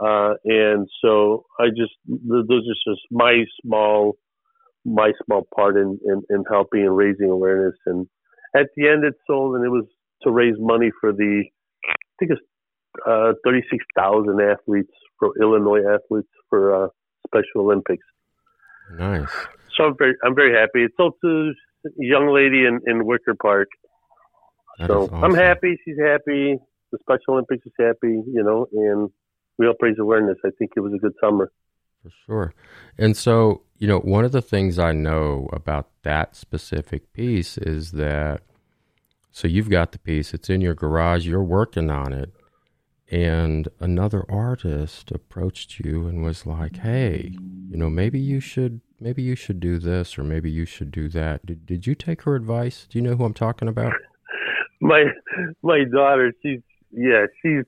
uh 0.00 0.34
and 0.44 0.88
so 1.02 1.44
i 1.58 1.68
just 1.68 1.92
those 2.06 2.50
are 2.50 2.92
just 2.92 3.02
my 3.10 3.44
small 3.62 4.16
my 4.84 5.12
small 5.24 5.46
part 5.54 5.76
in, 5.76 5.98
in, 6.06 6.22
in 6.30 6.44
helping 6.50 6.82
and 6.82 6.96
raising 6.96 7.28
awareness 7.30 7.74
and 7.86 8.08
at 8.54 8.68
the 8.76 8.88
end, 8.88 9.04
it 9.04 9.14
sold, 9.26 9.56
and 9.56 9.64
it 9.64 9.68
was 9.68 9.84
to 10.22 10.30
raise 10.30 10.54
money 10.58 10.90
for 11.00 11.12
the, 11.12 11.44
I 11.88 11.94
think 12.18 12.32
it's 12.32 12.40
uh, 13.06 13.32
36,000 13.44 14.40
athletes 14.40 14.90
for 15.18 15.32
Illinois 15.40 15.80
athletes 15.80 16.28
for 16.48 16.84
uh, 16.84 16.88
Special 17.26 17.62
Olympics. 17.62 18.04
Nice. 18.96 19.28
So 19.76 19.84
I'm 19.84 19.96
very, 19.98 20.14
I'm 20.24 20.34
very 20.34 20.58
happy. 20.58 20.84
It's 20.84 20.96
sold 20.96 21.14
to 21.22 21.52
a 21.86 21.90
young 21.98 22.28
lady 22.28 22.64
in, 22.64 22.80
in 22.86 23.06
Wicker 23.06 23.34
Park. 23.40 23.68
That 24.78 24.88
so 24.88 25.02
awesome. 25.04 25.24
I'm 25.24 25.34
happy. 25.34 25.78
She's 25.84 25.98
happy. 25.98 26.56
The 26.90 26.98
Special 27.02 27.34
Olympics 27.34 27.66
is 27.66 27.72
happy, 27.78 28.22
you 28.32 28.42
know, 28.42 28.66
and 28.72 29.10
we 29.58 29.66
help 29.66 29.78
raise 29.82 29.98
awareness. 29.98 30.38
I 30.44 30.50
think 30.58 30.72
it 30.76 30.80
was 30.80 30.92
a 30.94 30.98
good 30.98 31.14
summer. 31.20 31.50
For 32.02 32.10
sure. 32.26 32.54
And 32.96 33.16
so, 33.16 33.62
you 33.78 33.88
know, 33.88 33.98
one 33.98 34.24
of 34.24 34.32
the 34.32 34.42
things 34.42 34.78
I 34.78 34.92
know 34.92 35.48
about 35.52 35.88
that 36.02 36.36
specific 36.36 37.12
piece 37.12 37.58
is 37.58 37.92
that 37.92 38.42
so 39.30 39.46
you've 39.46 39.70
got 39.70 39.92
the 39.92 39.98
piece, 39.98 40.34
it's 40.34 40.50
in 40.50 40.60
your 40.60 40.74
garage, 40.74 41.26
you're 41.26 41.42
working 41.44 41.90
on 41.90 42.12
it. 42.12 42.32
and 43.10 43.68
another 43.80 44.24
artist 44.30 45.10
approached 45.12 45.80
you 45.80 46.06
and 46.08 46.22
was 46.22 46.44
like, 46.44 46.76
"Hey, 46.78 47.32
you 47.70 47.76
know, 47.76 47.88
maybe 47.88 48.18
you 48.20 48.38
should 48.40 48.80
maybe 49.00 49.22
you 49.22 49.34
should 49.34 49.60
do 49.60 49.78
this 49.78 50.18
or 50.18 50.24
maybe 50.24 50.50
you 50.50 50.66
should 50.66 50.90
do 50.90 51.08
that." 51.10 51.44
Did 51.46 51.64
did 51.66 51.86
you 51.86 51.94
take 51.94 52.22
her 52.22 52.34
advice? 52.36 52.86
Do 52.88 52.98
you 52.98 53.02
know 53.02 53.16
who 53.16 53.24
I'm 53.24 53.34
talking 53.34 53.68
about? 53.68 53.92
my 54.80 55.04
my 55.62 55.84
daughter, 55.90 56.32
she's 56.42 56.60
yeah, 56.92 57.26
she's 57.42 57.64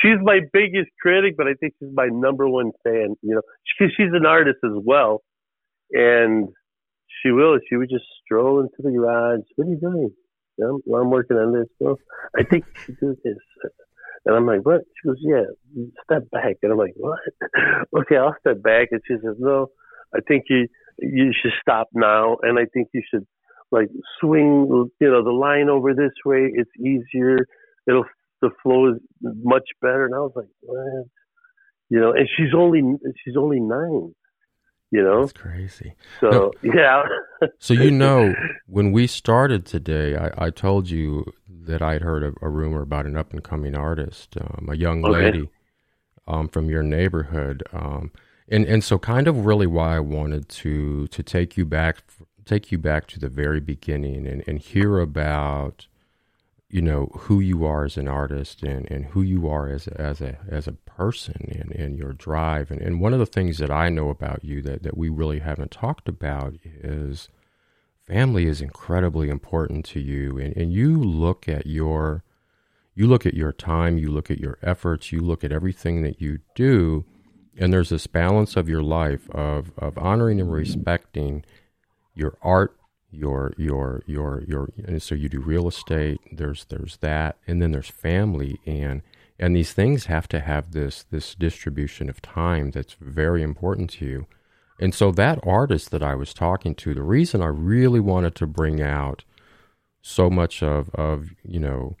she's 0.00 0.18
my 0.22 0.40
biggest 0.52 0.90
critic, 1.00 1.34
but 1.36 1.46
I 1.46 1.54
think 1.54 1.74
she's 1.78 1.90
my 1.92 2.08
number 2.10 2.48
one 2.48 2.70
fan. 2.84 3.16
You 3.22 3.36
know, 3.36 3.42
she, 3.64 3.86
she's 3.96 4.12
an 4.12 4.26
artist 4.26 4.58
as 4.64 4.72
well, 4.84 5.22
and 5.92 6.48
she 7.22 7.30
will. 7.30 7.58
She 7.68 7.76
would 7.76 7.90
just 7.90 8.04
stroll 8.24 8.60
into 8.60 8.76
the 8.78 8.90
garage. 8.90 9.40
What 9.56 9.66
are 9.66 9.70
you 9.70 9.80
doing? 9.80 10.10
Yeah, 10.58 10.76
well, 10.86 11.02
I'm 11.02 11.10
working 11.10 11.36
on 11.36 11.52
this. 11.52 11.68
Well, 11.78 11.98
I 12.36 12.42
think 12.44 12.64
you 12.66 12.82
should 12.84 13.00
do 13.00 13.16
this. 13.24 13.36
And 14.26 14.36
I'm 14.36 14.46
like, 14.46 14.60
what? 14.66 14.82
She 15.00 15.08
goes, 15.08 15.16
yeah, 15.20 15.44
step 16.04 16.28
back. 16.30 16.56
And 16.62 16.72
I'm 16.72 16.78
like, 16.78 16.94
what? 16.96 17.18
okay, 18.00 18.16
I'll 18.16 18.36
step 18.40 18.62
back. 18.62 18.88
And 18.90 19.00
she 19.06 19.14
says, 19.14 19.36
no, 19.38 19.68
I 20.14 20.18
think 20.26 20.44
you 20.48 20.66
you 20.98 21.32
should 21.40 21.52
stop 21.62 21.88
now. 21.94 22.36
And 22.42 22.58
I 22.58 22.66
think 22.72 22.88
you 22.92 23.02
should 23.08 23.26
like 23.70 23.88
swing, 24.20 24.90
you 25.00 25.10
know, 25.10 25.22
the 25.22 25.30
line 25.30 25.68
over 25.68 25.94
this 25.94 26.12
way. 26.24 26.50
It's 26.52 26.70
easier. 26.78 27.46
It'll 27.88 28.04
the 28.40 28.50
flow 28.62 28.92
is 28.92 29.00
much 29.20 29.68
better. 29.80 30.04
And 30.04 30.14
I 30.14 30.18
was 30.18 30.32
like, 30.34 30.46
what? 30.60 31.06
You 31.90 32.00
know, 32.00 32.12
and 32.12 32.28
she's 32.36 32.54
only 32.56 32.82
she's 33.24 33.36
only 33.36 33.60
nine. 33.60 34.14
You 34.90 35.02
know, 35.02 35.20
that's 35.20 35.32
crazy. 35.32 35.94
So 36.20 36.30
no, 36.30 36.52
yeah. 36.62 37.02
so 37.58 37.74
you 37.74 37.90
know, 37.90 38.34
when 38.66 38.92
we 38.92 39.06
started 39.06 39.66
today, 39.66 40.16
I, 40.16 40.46
I 40.46 40.50
told 40.50 40.88
you 40.88 41.26
that 41.48 41.82
I'd 41.82 42.00
heard 42.00 42.22
a, 42.22 42.32
a 42.40 42.48
rumor 42.48 42.82
about 42.82 43.04
an 43.04 43.16
up 43.16 43.32
and 43.32 43.44
coming 43.44 43.76
artist, 43.76 44.36
um, 44.40 44.68
a 44.70 44.76
young 44.76 45.04
okay. 45.04 45.24
lady 45.24 45.50
um, 46.26 46.48
from 46.48 46.70
your 46.70 46.82
neighborhood, 46.82 47.62
um, 47.72 48.12
and 48.48 48.64
and 48.64 48.82
so 48.82 48.98
kind 48.98 49.28
of 49.28 49.44
really 49.44 49.66
why 49.66 49.96
I 49.96 50.00
wanted 50.00 50.48
to 50.48 51.06
to 51.08 51.22
take 51.22 51.58
you 51.58 51.66
back 51.66 52.02
take 52.46 52.72
you 52.72 52.78
back 52.78 53.06
to 53.08 53.20
the 53.20 53.28
very 53.28 53.60
beginning 53.60 54.26
and, 54.26 54.42
and 54.46 54.58
hear 54.58 55.00
about 55.00 55.86
you 56.70 56.82
know 56.82 57.10
who 57.20 57.40
you 57.40 57.64
are 57.64 57.84
as 57.84 57.96
an 57.96 58.08
artist 58.08 58.62
and, 58.62 58.90
and 58.90 59.06
who 59.06 59.22
you 59.22 59.48
are 59.48 59.68
as 59.68 59.86
a, 59.86 60.00
as 60.00 60.20
a 60.20 60.38
as 60.48 60.66
a 60.66 60.72
person 60.72 61.48
and, 61.50 61.72
and 61.72 61.98
your 61.98 62.12
drive. 62.12 62.70
And, 62.70 62.80
and 62.80 63.00
one 63.00 63.14
of 63.14 63.18
the 63.18 63.26
things 63.26 63.58
that 63.58 63.70
I 63.70 63.88
know 63.88 64.10
about 64.10 64.44
you 64.44 64.60
that, 64.62 64.82
that 64.82 64.96
we 64.96 65.08
really 65.08 65.38
haven't 65.38 65.70
talked 65.70 66.08
about 66.08 66.54
is 66.64 67.30
family 68.06 68.46
is 68.46 68.60
incredibly 68.60 69.30
important 69.30 69.86
to 69.86 70.00
you. 70.00 70.38
And, 70.38 70.54
and 70.56 70.72
you 70.72 71.02
look 71.02 71.48
at 71.48 71.66
your 71.66 72.22
you 72.94 73.06
look 73.06 73.24
at 73.24 73.34
your 73.34 73.52
time 73.52 73.96
you 73.96 74.10
look 74.10 74.30
at 74.30 74.40
your 74.40 74.58
efforts 74.60 75.12
you 75.12 75.20
look 75.20 75.44
at 75.44 75.52
everything 75.52 76.02
that 76.02 76.20
you 76.20 76.40
do 76.56 77.04
and 77.56 77.72
there's 77.72 77.90
this 77.90 78.08
balance 78.08 78.56
of 78.56 78.68
your 78.68 78.82
life 78.82 79.30
of, 79.30 79.72
of 79.78 79.96
honoring 79.96 80.40
and 80.40 80.52
respecting 80.52 81.44
your 82.14 82.36
art 82.42 82.77
your 83.10 83.52
your 83.56 84.02
your 84.06 84.42
your 84.46 84.68
and 84.86 85.02
so 85.02 85.14
you 85.14 85.28
do 85.28 85.40
real 85.40 85.66
estate 85.66 86.20
there's 86.30 86.66
there's 86.66 86.98
that 86.98 87.36
and 87.46 87.62
then 87.62 87.72
there's 87.72 87.88
family 87.90 88.60
and 88.66 89.02
and 89.38 89.56
these 89.56 89.72
things 89.72 90.06
have 90.06 90.28
to 90.28 90.40
have 90.40 90.72
this 90.72 91.04
this 91.10 91.34
distribution 91.34 92.10
of 92.10 92.20
time 92.20 92.70
that's 92.70 92.96
very 93.00 93.42
important 93.42 93.88
to 93.88 94.04
you 94.04 94.26
and 94.80 94.94
so 94.94 95.10
that 95.12 95.40
artist 95.44 95.90
that 95.90 96.02
I 96.02 96.14
was 96.14 96.32
talking 96.32 96.74
to, 96.76 96.94
the 96.94 97.02
reason 97.02 97.42
I 97.42 97.46
really 97.46 98.00
wanted 98.00 98.34
to 98.36 98.46
bring 98.46 98.80
out 98.80 99.24
so 100.00 100.30
much 100.30 100.62
of, 100.62 100.90
of 100.94 101.30
you 101.42 101.58
know, 101.58 101.96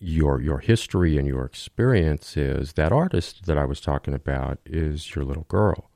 your 0.00 0.40
your 0.40 0.58
history 0.58 1.16
and 1.16 1.26
your 1.26 1.44
experience 1.44 2.36
is 2.36 2.74
that 2.74 2.92
artist 2.92 3.46
that 3.46 3.56
I 3.56 3.64
was 3.64 3.80
talking 3.80 4.12
about 4.12 4.58
is 4.66 5.14
your 5.14 5.24
little 5.24 5.46
girl. 5.48 5.88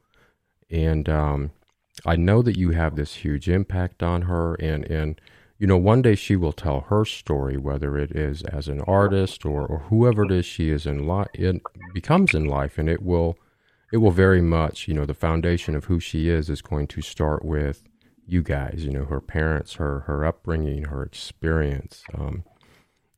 And 0.70 1.08
um, 1.08 1.50
I 2.06 2.16
know 2.16 2.42
that 2.42 2.56
you 2.56 2.70
have 2.70 2.96
this 2.96 3.14
huge 3.14 3.48
impact 3.48 4.02
on 4.02 4.22
her 4.22 4.54
and, 4.54 4.84
and 4.84 5.20
you 5.58 5.66
know, 5.66 5.76
one 5.76 6.02
day 6.02 6.14
she 6.14 6.37
will 6.37 6.52
tell 6.52 6.82
her 6.82 7.04
story, 7.04 7.56
whether 7.56 7.98
it 7.98 8.12
is 8.12 8.42
as 8.44 8.68
an 8.68 8.80
artist 8.82 9.44
or, 9.44 9.66
or 9.66 9.80
whoever 9.90 10.24
it 10.24 10.30
is 10.30 10.46
she 10.46 10.70
is 10.70 10.87
in 10.87 11.04
life, 11.04 11.28
it 11.34 11.61
becomes 11.92 12.32
in 12.32 12.44
life, 12.44 12.78
and 12.78 12.88
it 12.88 13.02
will 13.02 13.37
it 13.92 13.96
will 13.96 14.12
very 14.12 14.42
much, 14.42 14.87
you 14.87 14.94
know, 14.94 15.06
the 15.06 15.14
foundation 15.14 15.74
of 15.74 15.87
who 15.87 15.98
she 15.98 16.28
is 16.28 16.48
is 16.48 16.62
going 16.62 16.87
to 16.88 17.00
start 17.00 17.44
with 17.44 17.82
you 18.26 18.42
guys, 18.42 18.84
you 18.84 18.92
know, 18.92 19.06
her 19.06 19.20
parents, 19.20 19.74
her 19.74 20.00
her 20.00 20.24
upbringing, 20.24 20.84
her 20.84 21.02
experience. 21.02 22.04
Um, 22.14 22.44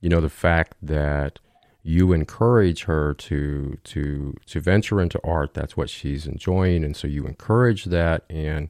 you 0.01 0.09
know, 0.09 0.23
the 0.23 0.31
fact 0.31 0.77
that 0.81 1.41
you 1.83 2.13
encourage 2.13 2.85
her 2.85 3.15
to 3.15 3.79
to 3.85 4.35
to 4.47 4.61
venture 4.61 5.01
into 5.01 5.21
art. 5.25 5.55
That's 5.55 5.77
what 5.77 5.91
she's 5.91 6.27
enjoying, 6.27 6.85
and 6.85 6.97
so 6.97 7.07
you 7.09 7.27
encourage 7.27 7.87
that. 7.87 8.25
And 8.31 8.69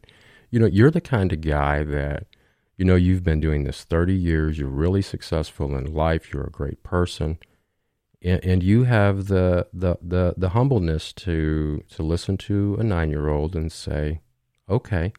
you 0.51 0.59
know, 0.61 0.67
you're 0.67 0.91
the 0.91 1.01
kind 1.01 1.33
of 1.33 1.41
guy 1.41 1.85
that 1.85 2.27
you 2.77 2.85
know 2.85 2.97
you've 2.97 3.25
been 3.25 3.41
doing 3.41 3.65
this 3.65 3.85
30 3.85 4.15
years. 4.15 4.59
You're 4.59 4.69
really 4.69 5.03
successful 5.03 5.77
in 5.77 5.93
life. 5.93 6.33
You're 6.33 6.47
a 6.47 6.51
great 6.51 6.83
person 6.83 7.39
and, 8.23 8.45
and 8.45 8.63
you 8.63 8.85
have 8.85 9.27
the, 9.27 9.67
the, 9.73 9.97
the, 10.03 10.35
the 10.37 10.51
humbleness 10.51 11.13
to 11.15 11.83
to 11.91 12.03
listen 12.03 12.37
to 12.37 12.77
a 12.79 12.83
nine 12.83 13.11
year 13.11 13.29
old 13.29 13.57
and 13.57 13.73
say, 13.73 14.21
okay, 14.69 15.13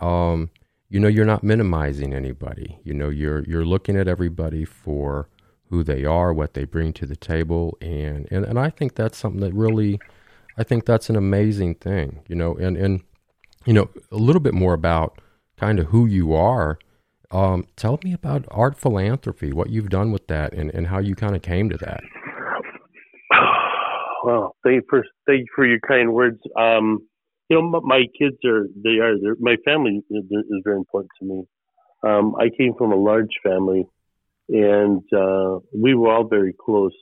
um, 0.00 0.50
you 0.88 0.98
know, 0.98 1.08
you're 1.08 1.24
not 1.24 1.44
minimizing 1.44 2.14
anybody. 2.14 2.78
You 2.82 2.94
know, 2.94 3.08
you're 3.08 3.44
you're 3.44 3.64
looking 3.64 3.96
at 3.96 4.08
everybody 4.08 4.64
for 4.64 5.28
who 5.70 5.82
they 5.82 6.04
are, 6.04 6.32
what 6.32 6.54
they 6.54 6.64
bring 6.64 6.92
to 6.94 7.06
the 7.06 7.16
table, 7.16 7.76
and 7.80 8.26
and, 8.30 8.44
and 8.44 8.58
I 8.58 8.70
think 8.70 8.94
that's 8.94 9.18
something 9.18 9.40
that 9.40 9.54
really, 9.54 9.98
I 10.56 10.64
think 10.64 10.86
that's 10.86 11.10
an 11.10 11.16
amazing 11.16 11.76
thing. 11.76 12.20
You 12.28 12.36
know, 12.36 12.56
and 12.56 12.76
and 12.76 13.02
you 13.66 13.72
know 13.72 13.88
a 14.10 14.16
little 14.16 14.40
bit 14.40 14.54
more 14.54 14.74
about 14.74 15.20
kind 15.56 15.78
of 15.78 15.86
who 15.86 16.06
you 16.06 16.34
are 16.34 16.78
um, 17.30 17.66
tell 17.76 17.98
me 18.02 18.12
about 18.12 18.46
art 18.50 18.78
philanthropy, 18.78 19.52
what 19.52 19.70
you've 19.70 19.90
done 19.90 20.12
with 20.12 20.26
that, 20.28 20.54
and, 20.54 20.70
and 20.72 20.86
how 20.86 20.98
you 20.98 21.14
kind 21.14 21.36
of 21.36 21.42
came 21.42 21.68
to 21.70 21.76
that. 21.78 22.00
Well, 24.24 24.56
thank 24.64 24.74
you 24.74 24.82
for 24.90 25.04
thank 25.26 25.38
you 25.38 25.46
for 25.54 25.64
your 25.64 25.78
kind 25.78 26.12
words. 26.12 26.40
Um, 26.58 27.06
you 27.48 27.56
know, 27.56 27.80
my 27.84 28.02
kids 28.18 28.36
are 28.44 28.66
they 28.84 28.98
are 28.98 29.14
my 29.38 29.54
family 29.64 30.02
is, 30.10 30.24
is, 30.24 30.62
very 30.64 30.76
important 30.76 31.10
to 31.20 31.24
me. 31.24 31.44
Um, 32.02 32.34
I 32.34 32.50
came 32.58 32.74
from 32.76 32.90
a 32.90 32.96
large 32.96 33.30
family, 33.44 33.86
and 34.48 35.02
uh, 35.16 35.58
we 35.74 35.94
were 35.94 36.10
all 36.10 36.26
very 36.26 36.54
close. 36.58 36.94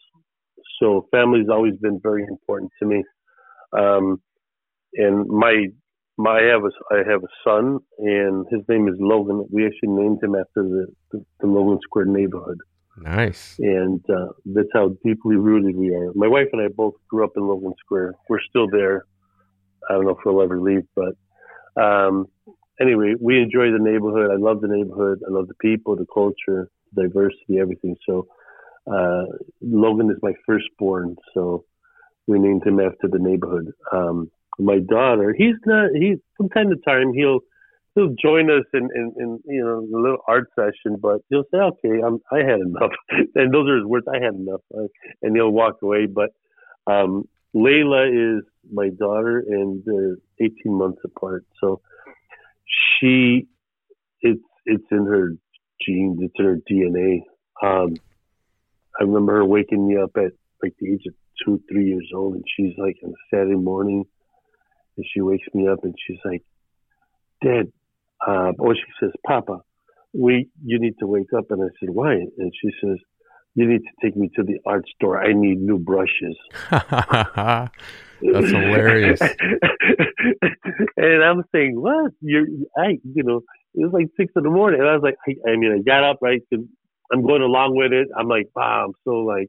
So 0.81 1.09
family's 1.11 1.49
always 1.51 1.77
been 1.77 2.01
very 2.03 2.25
important 2.25 2.71
to 2.81 2.87
me. 2.87 3.05
Um, 3.73 4.21
and 4.95 5.27
my 5.29 5.67
my, 6.19 6.39
I 6.39 6.43
have 6.45 6.65
a 6.65 6.95
I 6.95 6.99
have 7.11 7.23
a 7.23 7.33
son, 7.45 7.79
and 7.99 8.47
his 8.51 8.63
name 8.69 8.89
is 8.89 8.95
Logan. 8.99 9.47
We 9.51 9.67
actually 9.67 9.91
named 9.91 10.23
him 10.23 10.35
after 10.35 10.63
the 10.63 10.87
the, 11.13 11.25
the 11.41 11.47
Logan 11.47 11.79
Square 11.83 12.07
neighborhood. 12.07 12.59
Nice. 12.99 13.57
And 13.59 14.01
uh, 14.09 14.33
that's 14.47 14.69
how 14.73 14.97
deeply 15.05 15.37
rooted 15.37 15.77
we 15.77 15.95
are. 15.95 16.13
My 16.15 16.29
wife 16.29 16.49
and 16.53 16.63
I 16.63 16.69
both 16.69 16.95
grew 17.09 17.25
up 17.25 17.33
in 17.37 17.47
Logan 17.47 17.75
Square. 17.85 18.15
We're 18.29 18.41
still 18.49 18.69
there. 18.71 19.05
I 19.89 19.95
don't 19.95 20.05
know 20.05 20.13
if 20.13 20.19
we'll 20.25 20.43
ever 20.43 20.61
leave, 20.61 20.85
but 20.95 21.15
um, 21.81 22.27
anyway, 22.81 23.15
we 23.21 23.41
enjoy 23.41 23.71
the 23.71 23.79
neighborhood. 23.79 24.31
I 24.31 24.37
love 24.37 24.63
the 24.63 24.69
neighborhood. 24.69 25.21
I 25.29 25.31
love 25.31 25.47
the 25.47 25.55
people, 25.61 25.95
the 25.95 26.07
culture, 26.13 26.71
diversity, 26.95 27.59
everything. 27.61 27.97
So 28.07 28.27
uh, 28.87 29.25
Logan 29.61 30.11
is 30.11 30.19
my 30.23 30.33
firstborn, 30.47 31.17
so 31.35 31.65
we 32.27 32.39
named 32.39 32.67
him 32.67 32.81
after 32.81 33.09
the 33.09 33.19
neighborhood. 33.19 33.73
Um, 33.93 34.31
my 34.59 34.79
daughter, 34.79 35.35
he's 35.37 35.57
not. 35.65 35.91
He 35.95 36.17
from 36.37 36.49
time 36.49 36.71
to 36.71 36.77
time 36.77 37.13
he'll 37.13 37.41
he'll 37.95 38.15
join 38.23 38.51
us 38.51 38.65
in, 38.73 38.89
in, 38.95 39.13
in 39.19 39.41
you 39.47 39.65
know 39.65 39.79
a 39.79 40.01
little 40.01 40.19
art 40.29 40.49
session, 40.55 40.99
but 41.01 41.23
he'll 41.29 41.45
say, 41.53 41.59
"Okay, 41.59 42.01
I'm, 42.05 42.21
I 42.31 42.39
had 42.39 42.61
enough," 42.61 42.93
and 43.35 43.53
those 43.53 43.69
are 43.69 43.77
his 43.77 43.87
words. 43.87 44.07
I 44.09 44.23
had 44.23 44.35
enough, 44.35 44.61
and 45.23 45.35
he'll 45.35 45.51
walk 45.51 45.77
away. 45.83 46.07
But 46.07 46.31
um, 46.87 47.29
Layla 47.55 48.39
is 48.39 48.45
my 48.71 48.91
daughter, 48.91 49.39
and 49.39 49.83
they're 49.85 50.17
18 50.41 50.73
months 50.73 51.01
apart. 51.05 51.45
So 51.61 51.81
she, 53.01 53.49
it's 54.21 54.43
it's 54.65 54.85
in 54.91 55.07
her 55.07 55.33
genes, 55.85 56.19
it's 56.21 56.35
in 56.39 56.45
her 56.45 56.59
DNA. 56.71 57.21
Um, 57.63 57.97
I 58.99 59.05
remember 59.05 59.35
her 59.35 59.45
waking 59.45 59.87
me 59.87 59.97
up 59.97 60.11
at 60.17 60.33
like 60.63 60.75
the 60.79 60.93
age 60.93 61.03
of 61.07 61.15
two, 61.45 61.61
three 61.71 61.87
years 61.87 62.11
old, 62.15 62.35
and 62.35 62.45
she's 62.57 62.73
like 62.79 62.97
on 63.05 63.11
a 63.11 63.15
Saturday 63.31 63.57
morning 63.57 64.05
and 64.97 65.07
she 65.13 65.21
wakes 65.21 65.47
me 65.55 65.69
up 65.69 65.85
and 65.85 65.95
she's 66.07 66.19
like, 66.25 66.43
Dad, 67.43 67.71
uh, 68.27 68.53
or 68.59 68.75
she 68.75 68.83
says, 69.01 69.13
Papa, 69.27 69.59
we, 70.13 70.49
you 70.65 70.81
need 70.81 70.95
to 71.01 71.07
wake 71.07 71.33
up. 71.37 71.51
And 71.51 71.63
I 71.63 71.69
said, 71.79 71.91
why? 71.91 72.15
And 72.15 72.53
she 72.61 72.71
says, 72.83 72.97
you 73.55 73.67
need 73.69 73.81
to 73.83 73.93
take 74.03 74.17
me 74.17 74.31
to 74.37 74.43
the 74.43 74.59
art 74.67 74.85
store. 74.95 75.23
I 75.23 75.33
need 75.33 75.61
new 75.61 75.79
brushes. 75.79 76.37
That's 76.71 77.71
hilarious. 78.23 79.21
and 80.97 81.23
I'm 81.23 81.43
saying, 81.53 81.81
what? 81.81 82.13
You're, 82.21 82.47
I, 82.77 82.99
you 83.15 83.23
know, 83.23 83.43
it 83.77 83.85
was 83.85 83.93
like 83.95 84.09
six 84.19 84.33
in 84.37 84.45
the 84.45 84.51
morning. 84.51 84.81
And 84.81 84.89
I 84.89 84.95
was 84.95 85.03
like, 85.05 85.17
I, 85.29 85.53
I 85.53 85.57
mean, 85.57 85.73
I 85.73 85.83
got 85.83 86.05
up, 86.05 86.19
right? 86.23 86.43
I'm 87.13 87.27
going 87.27 87.43
along 87.43 87.77
with 87.77 87.93
it. 87.93 88.09
I'm 88.19 88.29
like, 88.29 88.49
wow, 88.57 88.87
I'm 88.89 88.95
so 89.05 89.13
like, 89.21 89.49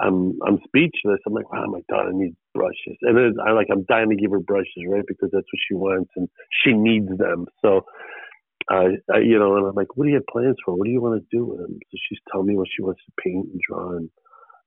I'm 0.00 0.38
I'm 0.46 0.58
speechless. 0.66 1.20
I'm 1.26 1.34
like, 1.34 1.52
wow, 1.52 1.66
my 1.66 1.80
daughter 1.88 2.12
needs 2.12 2.36
brushes, 2.54 2.98
and 3.02 3.16
then 3.16 3.34
I 3.46 3.52
like 3.52 3.68
I'm 3.72 3.84
dying 3.84 4.10
to 4.10 4.16
give 4.16 4.32
her 4.32 4.40
brushes, 4.40 4.84
right? 4.88 5.04
Because 5.06 5.30
that's 5.32 5.46
what 5.46 5.60
she 5.68 5.74
wants 5.74 6.10
and 6.16 6.28
she 6.64 6.72
needs 6.72 7.08
them. 7.18 7.46
So, 7.62 7.82
uh, 8.72 8.88
I, 9.12 9.18
you 9.20 9.38
know, 9.38 9.56
and 9.56 9.66
I'm 9.68 9.74
like, 9.74 9.96
what 9.96 10.04
do 10.04 10.10
you 10.10 10.16
have 10.16 10.26
plans 10.28 10.56
for? 10.64 10.74
What 10.76 10.86
do 10.86 10.90
you 10.90 11.02
want 11.02 11.20
to 11.22 11.36
do 11.36 11.44
with 11.46 11.58
them? 11.60 11.78
So 11.90 11.98
she's 12.08 12.18
telling 12.32 12.46
me 12.48 12.56
what 12.56 12.68
she 12.74 12.82
wants 12.82 13.00
to 13.06 13.22
paint 13.24 13.48
and 13.52 13.60
draw, 13.68 13.92
and 13.96 14.10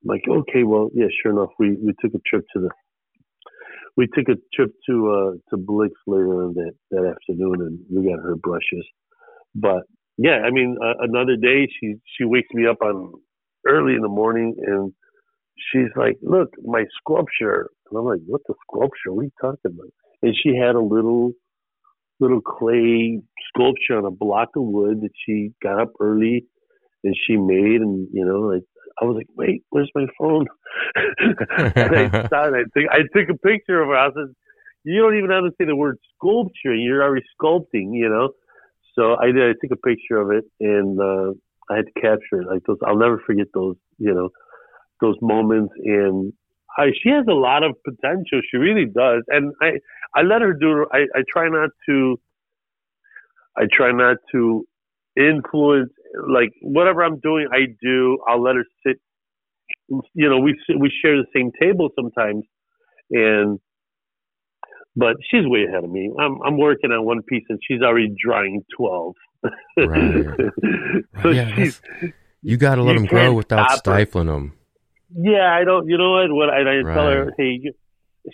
I'm 0.03 0.07
like, 0.09 0.23
okay, 0.29 0.63
well, 0.63 0.89
yeah, 0.95 1.07
sure 1.23 1.33
enough, 1.33 1.51
we 1.59 1.77
we 1.77 1.93
took 2.01 2.13
a 2.15 2.21
trip 2.27 2.45
to 2.55 2.61
the 2.61 2.69
we 3.97 4.07
took 4.07 4.27
a 4.29 4.37
trip 4.55 4.71
to 4.89 5.11
uh 5.11 5.31
to 5.49 5.57
Blick's 5.57 6.01
later 6.07 6.43
on 6.43 6.53
that 6.55 6.73
that 6.91 7.05
afternoon, 7.15 7.61
and 7.61 7.79
we 7.89 8.09
got 8.09 8.21
her 8.23 8.35
brushes. 8.35 8.85
But 9.55 9.83
yeah, 10.17 10.39
I 10.45 10.51
mean, 10.51 10.77
uh, 10.83 10.95
another 10.99 11.35
day 11.35 11.67
she 11.79 11.95
she 12.17 12.23
wakes 12.25 12.49
me 12.53 12.67
up 12.67 12.81
on 12.81 13.13
early 13.67 13.95
in 13.95 14.01
the 14.01 14.09
morning 14.09 14.55
and 14.65 14.93
she's 15.57 15.89
like, 15.95 16.17
"Look, 16.21 16.49
my 16.63 16.85
sculpture." 16.99 17.69
And 17.89 17.99
I'm 17.99 18.05
like, 18.05 18.21
"What 18.27 18.41
the 18.47 18.55
sculpture? 18.69 19.13
What 19.13 19.21
are 19.21 19.25
you 19.25 19.31
talking 19.41 19.71
about?" 19.71 19.93
And 20.21 20.35
she 20.35 20.55
had 20.55 20.75
a 20.75 20.81
little 20.81 21.33
little 22.19 22.41
clay 22.41 23.21
sculpture 23.49 23.97
on 23.97 24.05
a 24.05 24.11
block 24.11 24.49
of 24.55 24.63
wood 24.63 25.01
that 25.01 25.11
she 25.25 25.51
got 25.61 25.81
up 25.81 25.91
early 25.99 26.45
and 27.03 27.15
she 27.27 27.35
made 27.37 27.81
and 27.81 28.07
you 28.13 28.25
know 28.25 28.39
like 28.41 28.63
I 29.01 29.05
was 29.05 29.15
like, 29.15 29.27
wait, 29.35 29.63
where's 29.69 29.91
my 29.95 30.05
phone? 30.17 30.45
and 31.25 31.95
I 31.95 32.25
started. 32.27 32.67
I 32.75 32.79
took, 32.79 32.89
I 32.91 32.99
took 33.13 33.29
a 33.29 33.37
picture 33.37 33.81
of 33.81 33.89
her. 33.89 33.95
I 33.95 34.07
said, 34.07 34.33
you 34.83 35.01
don't 35.01 35.17
even 35.17 35.31
have 35.31 35.43
to 35.43 35.51
say 35.57 35.65
the 35.65 35.75
word 35.75 35.97
sculpture. 36.15 36.75
You're 36.75 37.03
already 37.03 37.25
sculpting, 37.39 37.93
you 37.93 38.09
know. 38.09 38.29
So 38.95 39.15
I 39.19 39.27
did. 39.27 39.43
I 39.49 39.53
took 39.61 39.71
a 39.71 39.87
picture 39.87 40.17
of 40.17 40.31
it, 40.31 40.43
and 40.59 40.99
uh, 40.99 41.33
I 41.69 41.77
had 41.77 41.85
to 41.85 42.01
capture 42.01 42.41
it. 42.41 42.47
Like 42.47 42.63
those, 42.67 42.77
I'll 42.85 42.97
never 42.97 43.21
forget 43.25 43.47
those. 43.53 43.75
You 43.97 44.13
know, 44.13 44.29
those 45.01 45.15
moments. 45.21 45.73
And 45.83 46.33
I, 46.77 46.91
she 47.01 47.09
has 47.09 47.25
a 47.29 47.33
lot 47.33 47.63
of 47.63 47.75
potential. 47.83 48.41
She 48.49 48.57
really 48.57 48.85
does. 48.85 49.23
And 49.27 49.53
I, 49.61 49.73
I 50.15 50.21
let 50.21 50.41
her 50.41 50.53
do. 50.53 50.85
I, 50.91 51.05
I 51.15 51.23
try 51.31 51.49
not 51.49 51.69
to. 51.87 52.19
I 53.55 53.63
try 53.71 53.91
not 53.91 54.17
to 54.31 54.65
influence 55.15 55.91
like 56.27 56.49
whatever 56.61 57.03
I'm 57.03 57.19
doing, 57.19 57.47
I 57.51 57.67
do. 57.81 58.19
I'll 58.27 58.41
let 58.41 58.55
her 58.55 58.65
sit. 58.85 58.97
You 60.13 60.29
know, 60.29 60.39
we 60.39 60.57
we 60.79 60.91
share 61.03 61.17
the 61.17 61.25
same 61.35 61.51
table 61.59 61.89
sometimes, 61.95 62.43
and 63.11 63.59
but 64.95 65.15
she's 65.29 65.45
way 65.45 65.65
ahead 65.67 65.83
of 65.83 65.89
me. 65.89 66.11
I'm 66.19 66.41
I'm 66.45 66.57
working 66.57 66.91
on 66.91 67.05
one 67.05 67.21
piece 67.23 67.43
and 67.49 67.59
she's 67.67 67.81
already 67.81 68.13
drawing 68.23 68.63
twelve. 68.75 69.15
Right. 69.77 70.25
so 71.23 71.29
yeah, 71.29 71.53
she's 71.55 71.81
you 72.41 72.57
got 72.57 72.75
to 72.75 72.83
let 72.83 72.93
them 72.93 73.05
grow 73.05 73.33
without 73.33 73.71
stifling 73.77 74.27
her. 74.27 74.33
them. 74.33 74.53
Yeah, 75.15 75.53
I 75.53 75.63
don't. 75.63 75.87
You 75.87 75.97
know 75.97 76.11
what? 76.11 76.31
What 76.31 76.49
I, 76.49 76.61
I 76.61 76.81
right. 76.81 76.93
tell 76.93 77.07
her, 77.07 77.33
hey, 77.37 77.59
You, 77.61 77.73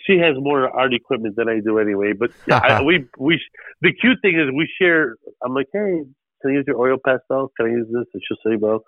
she 0.06 0.18
has 0.18 0.34
more 0.38 0.68
art 0.68 0.94
equipment 0.94 1.36
than 1.36 1.48
I 1.48 1.60
do 1.60 1.78
anyway. 1.78 2.12
But 2.18 2.30
yeah, 2.46 2.58
I, 2.62 2.82
we 2.82 3.06
we 3.18 3.40
the 3.80 3.92
cute 3.92 4.18
thing 4.22 4.38
is 4.38 4.54
we 4.54 4.68
share. 4.80 5.16
I'm 5.44 5.54
like, 5.54 5.66
hey, 5.72 6.02
can 6.40 6.50
I 6.50 6.54
use 6.54 6.64
your 6.66 6.78
oil 6.78 6.96
pastel? 7.04 7.52
Can 7.56 7.66
I 7.66 7.70
use 7.70 7.86
this? 7.90 8.06
And 8.12 8.22
she'll 8.26 8.52
say, 8.52 8.56
well, 8.56 8.80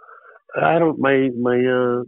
I 0.60 0.78
don't, 0.78 0.98
my, 0.98 1.30
my, 1.38 1.56
uh, 1.56 2.02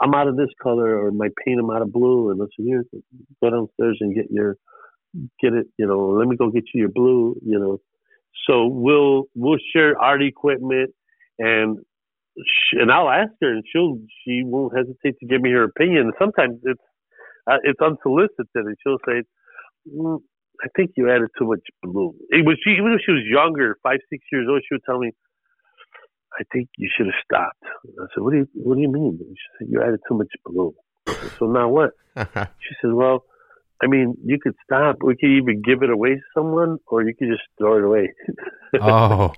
I'm 0.00 0.14
out 0.14 0.28
of 0.28 0.36
this 0.36 0.48
color 0.62 1.04
or 1.04 1.10
my 1.10 1.28
paint, 1.44 1.60
I'm 1.60 1.70
out 1.70 1.82
of 1.82 1.92
blue. 1.92 2.30
And 2.30 2.40
I 2.42 2.46
said, 2.56 2.66
here, 2.66 2.84
go 3.42 3.50
downstairs 3.50 3.98
and 4.00 4.14
get 4.14 4.30
your, 4.30 4.56
get 5.40 5.52
it, 5.54 5.66
you 5.78 5.86
know, 5.86 6.10
let 6.10 6.28
me 6.28 6.36
go 6.36 6.50
get 6.50 6.64
you 6.74 6.80
your 6.80 6.90
blue, 6.90 7.36
you 7.44 7.58
know. 7.58 7.80
So 8.48 8.66
we'll, 8.66 9.24
we'll 9.34 9.58
share 9.74 9.98
art 9.98 10.22
equipment 10.22 10.90
and, 11.38 11.78
she, 12.36 12.78
and 12.78 12.90
I'll 12.90 13.10
ask 13.10 13.30
her 13.42 13.52
and 13.52 13.62
she'll, 13.70 13.98
she 14.24 14.42
won't 14.44 14.76
hesitate 14.76 15.18
to 15.20 15.26
give 15.26 15.42
me 15.42 15.50
her 15.50 15.64
opinion. 15.64 16.12
Sometimes 16.18 16.58
it's, 16.64 16.80
uh, 17.46 17.58
it's 17.62 17.80
unsolicited 17.80 18.46
and 18.54 18.76
she'll 18.82 18.98
say, 19.06 19.22
mm, 19.94 20.18
I 20.62 20.68
think 20.76 20.92
you 20.96 21.10
added 21.10 21.28
too 21.38 21.46
much 21.46 21.60
blue. 21.82 22.14
It 22.30 22.46
was 22.46 22.56
she, 22.62 22.70
even 22.70 22.92
if 22.92 23.00
she 23.04 23.12
was 23.12 23.22
younger, 23.28 23.76
five, 23.82 23.98
six 24.08 24.24
years 24.30 24.46
old, 24.48 24.62
she 24.62 24.74
would 24.74 24.84
tell 24.84 24.98
me, 24.98 25.10
I 26.38 26.44
think 26.52 26.68
you 26.78 26.88
should 26.96 27.06
have 27.06 27.18
stopped. 27.24 27.62
I 27.98 28.06
said, 28.14 28.22
What 28.22 28.32
do 28.32 28.38
you 28.38 28.48
what 28.54 28.76
do 28.76 28.80
you 28.80 28.90
mean? 28.90 29.18
She 29.20 29.48
said, 29.58 29.68
You 29.70 29.82
added 29.82 30.00
too 30.08 30.16
much 30.16 30.28
blue. 30.44 30.74
so 31.38 31.46
now 31.46 31.68
what? 31.68 31.90
she 32.16 32.74
said, 32.80 32.92
Well, 32.92 33.24
I 33.82 33.88
mean, 33.88 34.14
you 34.24 34.38
could 34.40 34.54
stop. 34.64 34.98
We 35.02 35.16
could 35.16 35.30
even 35.30 35.60
give 35.60 35.82
it 35.82 35.90
away 35.90 36.10
to 36.10 36.20
someone, 36.34 36.78
or 36.86 37.02
you 37.02 37.14
could 37.14 37.28
just 37.28 37.42
throw 37.58 37.78
it 37.78 37.84
away. 37.84 38.14
oh, 38.80 39.32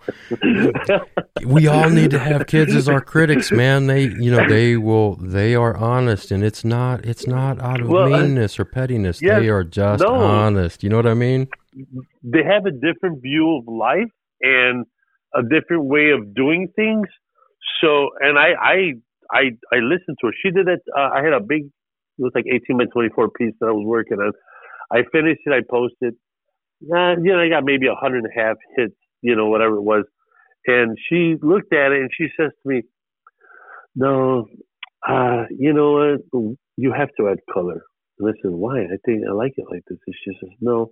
we 1.47 1.67
all 1.67 1.89
need 1.89 2.11
to 2.11 2.19
have 2.19 2.47
kids 2.47 2.75
as 2.75 2.87
our 2.87 3.01
critics, 3.01 3.51
man. 3.51 3.87
They, 3.87 4.03
you 4.03 4.31
know, 4.31 4.47
they 4.47 4.77
will. 4.77 5.17
They 5.17 5.55
are 5.55 5.75
honest, 5.77 6.31
and 6.31 6.45
it's 6.45 6.63
not. 6.63 7.07
It's 7.07 7.27
not 7.27 7.59
out 7.61 7.81
of 7.81 7.89
well, 7.89 8.11
meanness 8.11 8.61
or 8.61 8.67
pettiness. 8.67 9.23
Yes, 9.23 9.41
they 9.41 9.49
are 9.49 9.65
just 9.65 10.03
no. 10.03 10.15
honest. 10.15 10.83
You 10.83 10.91
know 10.91 10.97
what 10.97 11.07
I 11.07 11.15
mean? 11.15 11.49
They 12.23 12.43
have 12.45 12.67
a 12.67 12.71
different 12.71 13.23
view 13.23 13.59
of 13.59 13.67
life 13.67 14.13
and 14.43 14.85
a 15.35 15.43
different 15.43 15.85
way 15.87 16.11
of 16.11 16.35
doing 16.35 16.69
things. 16.77 17.09
So, 17.81 18.11
and 18.21 18.39
I, 18.39 18.51
I, 18.61 18.77
I, 19.33 19.43
I 19.73 19.77
listened 19.77 20.19
to 20.21 20.27
her. 20.27 20.33
She 20.43 20.51
did 20.51 20.69
it. 20.69 20.81
Uh, 20.97 21.09
I 21.15 21.23
had 21.23 21.33
a 21.33 21.41
big 21.41 21.71
it 22.19 22.23
was 22.23 22.33
like 22.35 22.47
18 22.47 22.79
by 22.79 22.85
24 22.93 23.31
piece 23.31 23.55
that 23.61 23.67
I 23.67 23.73
was 23.73 23.85
working 23.87 24.19
on. 24.19 24.33
I 24.93 25.03
finished 25.11 25.41
it. 25.47 25.53
I 25.53 25.61
posted. 25.69 26.15
Uh, 26.83 27.17
you 27.23 27.33
know, 27.33 27.41
I 27.41 27.49
got 27.49 27.65
maybe 27.65 27.87
a 27.87 27.95
hundred 27.95 28.25
and 28.25 28.33
a 28.35 28.41
half 28.41 28.57
hits. 28.77 28.95
You 29.23 29.35
know, 29.37 29.49
whatever 29.49 29.77
it 29.77 29.83
was. 29.83 30.05
And 30.67 30.97
she 31.09 31.37
looked 31.43 31.73
at 31.73 31.93
it 31.93 32.01
and 32.01 32.11
she 32.17 32.29
says 32.39 32.51
to 32.63 32.69
me, 32.69 32.83
"No, 33.97 34.47
uh, 35.07 35.45
you 35.51 35.73
know 35.73 36.21
what? 36.33 36.57
You 36.77 36.93
have 36.93 37.09
to 37.19 37.29
add 37.29 37.39
color." 37.53 37.83
And 38.19 38.29
I 38.29 38.33
said, 38.43 38.53
"Why? 38.53 38.83
I 38.83 38.97
think 39.05 39.23
I 39.29 39.33
like 39.33 39.55
it 39.57 39.65
like 39.71 39.83
this." 39.89 39.99
And 40.07 40.15
she 40.25 40.33
says, 40.41 40.51
"No, 40.61 40.91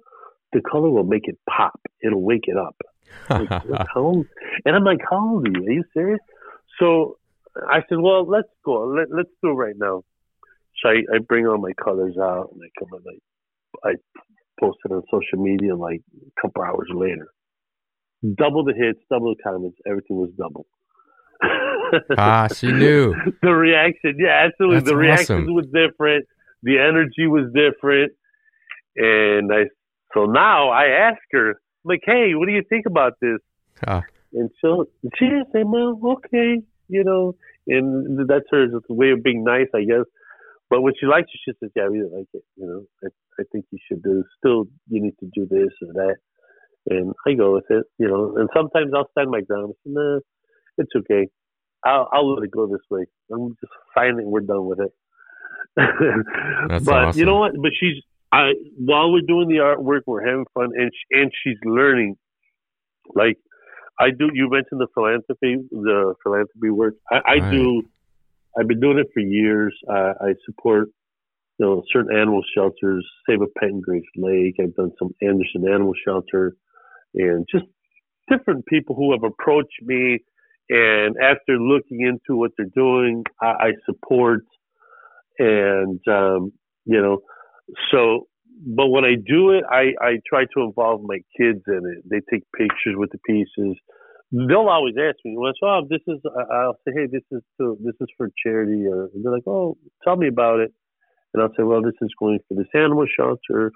the 0.53 0.61
color 0.61 0.91
will 0.91 1.05
make 1.05 1.29
it 1.29 1.39
pop. 1.49 1.81
It'll 2.03 2.23
wake 2.23 2.45
it 2.49 2.57
up." 2.57 2.77
like, 3.31 3.49
and 4.65 4.77
I'm 4.77 4.85
like, 4.85 5.01
"How 5.09 5.35
old 5.35 5.47
are 5.47 5.51
you? 5.51 5.67
Are 5.67 5.73
you 5.73 5.85
serious?" 5.95 6.21
So 6.79 7.19
I 7.69 7.81
said, 7.89 7.99
"Well, 7.99 8.27
let's 8.27 8.49
go. 8.65 8.87
Let, 8.87 9.09
let's 9.15 9.31
do 9.43 9.51
it 9.51 9.55
right 9.55 9.77
now." 9.77 10.03
So 10.83 10.89
I, 10.89 11.15
I 11.15 11.19
bring 11.19 11.47
all 11.47 11.59
my 11.59 11.73
colors 11.83 12.17
out 12.21 12.51
and 12.53 12.61
I 12.63 12.69
come 12.79 12.89
and 12.93 13.21
I, 13.85 13.91
I 13.91 13.93
post 14.61 14.79
it 14.85 14.93
on 14.93 15.03
social 15.11 15.43
media 15.43 15.77
like 15.77 16.01
a 16.17 16.41
couple 16.41 16.63
hours 16.63 16.89
later. 16.93 17.29
Double 18.37 18.65
the 18.65 18.75
hits, 18.75 19.01
double 19.11 19.35
the 19.35 19.43
comments, 19.43 19.79
everything 19.87 20.17
was 20.17 20.31
double. 20.39 20.67
ah, 22.19 22.49
she 22.55 22.71
knew. 22.71 23.15
the 23.43 23.53
reaction, 23.53 24.17
yeah, 24.19 24.47
absolutely. 24.47 24.77
That's 24.77 24.91
the 24.91 24.97
reaction 24.97 25.37
awesome. 25.43 25.55
was 25.55 25.67
different. 25.67 26.27
The 26.63 26.79
energy 26.79 27.27
was 27.27 27.47
different. 27.53 28.13
And 28.97 29.53
I, 29.53 29.65
so 30.15 30.27
now 30.27 30.71
I 30.71 30.87
ask 30.87 31.19
her, 31.33 31.61
like, 31.85 32.03
hey, 32.05 32.35
what 32.35 32.47
do 32.47 32.53
you 32.53 32.63
think 32.69 32.87
about 32.87 33.15
this? 33.21 33.39
Ah. 33.87 34.03
And 34.33 34.51
she'll, 34.61 34.85
she 35.19 35.27
just 35.27 35.53
say, 35.53 35.65
well, 35.65 35.99
okay, 36.05 36.63
you 36.89 37.05
know, 37.05 37.35
and 37.67 38.29
that's 38.29 38.45
her 38.51 38.67
way 38.89 39.11
of 39.11 39.23
being 39.23 39.43
nice, 39.45 39.67
I 39.75 39.83
guess. 39.83 40.07
But 40.73 40.81
when 40.81 40.95
she 40.99 41.05
likes 41.05 41.29
it, 41.35 41.41
she 41.45 41.53
says, 41.61 41.71
"Yeah, 41.77 41.83
I 41.83 41.87
really 41.89 42.09
like 42.11 42.29
it. 42.33 42.43
You 42.57 42.67
know, 42.67 42.87
I, 43.05 43.09
I 43.39 43.45
think 43.53 43.67
you 43.71 43.79
should 43.87 44.03
do. 44.03 44.25
Still, 44.39 44.65
you 44.89 45.03
need 45.03 45.13
to 45.21 45.29
do 45.35 45.47
this 45.47 45.69
or 45.83 45.93
that." 45.93 46.17
And 46.89 47.13
I 47.27 47.35
go 47.35 47.53
with 47.53 47.67
it. 47.69 47.85
You 47.99 48.09
know, 48.09 48.37
and 48.39 48.49
sometimes 48.57 48.91
I'll 48.97 49.11
stand 49.11 49.31
my 49.31 49.43
ground. 49.43 49.75
Say, 49.85 49.93
nah, 49.93 50.21
it's 50.79 50.93
okay. 50.97 51.29
I'll, 51.85 52.09
I'll 52.11 52.35
let 52.35 52.45
it 52.45 52.51
go 52.51 52.67
this 52.67 52.81
way. 52.91 53.05
I'm 53.31 53.51
just 53.61 53.73
finding 53.95 54.31
we're 54.31 54.41
done 54.41 54.65
with 54.65 54.81
it. 54.81 54.93
but 55.77 56.89
awesome. 56.89 57.19
you 57.19 57.27
know 57.27 57.37
what? 57.37 57.53
But 57.61 57.73
she's 57.79 58.03
I 58.33 58.53
while 58.79 59.13
we're 59.13 59.29
doing 59.29 59.49
the 59.49 59.57
artwork, 59.57 60.05
we're 60.07 60.27
having 60.27 60.47
fun, 60.55 60.71
and 60.75 60.91
she, 60.91 61.21
and 61.21 61.31
she's 61.45 61.59
learning. 61.67 62.17
Like 63.15 63.37
I 64.01 64.09
do. 64.09 64.31
You 64.33 64.49
mentioned 64.49 64.81
the 64.81 64.89
philanthropy, 64.95 65.57
the 65.71 66.15
philanthropy 66.23 66.71
work. 66.71 66.95
I, 67.11 67.17
I 67.17 67.35
right. 67.41 67.51
do 67.51 67.83
I've 68.59 68.69
been 68.69 68.81
doing 68.81 68.99
it 68.99 69.09
for 69.15 69.21
years. 69.21 69.75
Uh, 69.89 70.15
I 70.21 70.35
support 70.45 70.89
you 71.59 71.67
know 71.67 71.83
certain 71.93 72.17
animal 72.17 72.43
shelters, 72.55 73.07
Save 73.29 73.43
a 73.43 73.47
Pet 73.59 73.71
in 73.71 73.81
Grace 73.81 74.03
Lake. 74.17 74.57
I've 74.61 74.75
done 74.75 74.93
some 74.99 75.11
Anderson 75.23 75.69
Animal 75.69 75.95
Shelter, 76.05 76.57
and 77.15 77.47
just 77.51 77.65
different 78.31 78.67
people 78.67 78.95
who 78.97 79.13
have 79.13 79.25
approached 79.25 79.83
me. 79.83 80.21
And 80.69 81.17
after 81.23 81.59
looking 81.59 82.01
into 82.01 82.39
what 82.39 82.53
they're 82.57 82.67
doing, 82.75 83.25
I, 83.41 83.47
I 83.47 83.73
support. 83.85 84.45
And 85.39 86.01
um, 86.09 86.53
you 86.85 87.01
know, 87.01 87.21
so 87.91 88.29
but 88.65 88.89
when 88.89 89.05
I 89.05 89.15
do 89.15 89.51
it, 89.51 89.65
I 89.71 89.93
I 90.01 90.19
try 90.29 90.45
to 90.55 90.63
involve 90.63 91.03
my 91.03 91.19
kids 91.37 91.63
in 91.67 91.83
it. 91.97 92.05
They 92.09 92.21
take 92.31 92.45
pictures 92.57 92.97
with 92.97 93.11
the 93.11 93.19
pieces 93.27 93.77
they'll 94.33 94.69
always 94.69 94.95
ask 94.99 95.19
me, 95.25 95.37
well, 95.39 95.53
so 95.61 95.87
this 95.91 96.01
is, 96.09 96.21
I'll 96.53 96.79
say, 96.87 96.93
hey, 96.97 97.07
this 97.13 97.23
is 97.33 97.43
to, 97.61 97.79
this 97.85 97.95
is 98.01 98.09
for 98.17 98.31
charity, 98.45 98.87
or 98.87 99.11
they're 99.23 99.33
like, 99.33 99.47
oh, 99.47 99.77
tell 100.05 100.17
me 100.17 100.29
about 100.29 100.61
it, 100.61 100.73
and 101.35 101.43
I'll 101.43 101.51
say, 101.51 101.65
well, 101.65 101.83
this 101.83 101.95
is 102.03 102.11
going 102.19 102.41
for 102.49 102.57
this 102.57 102.69
animal 102.75 103.07
shelter, 103.17 103.73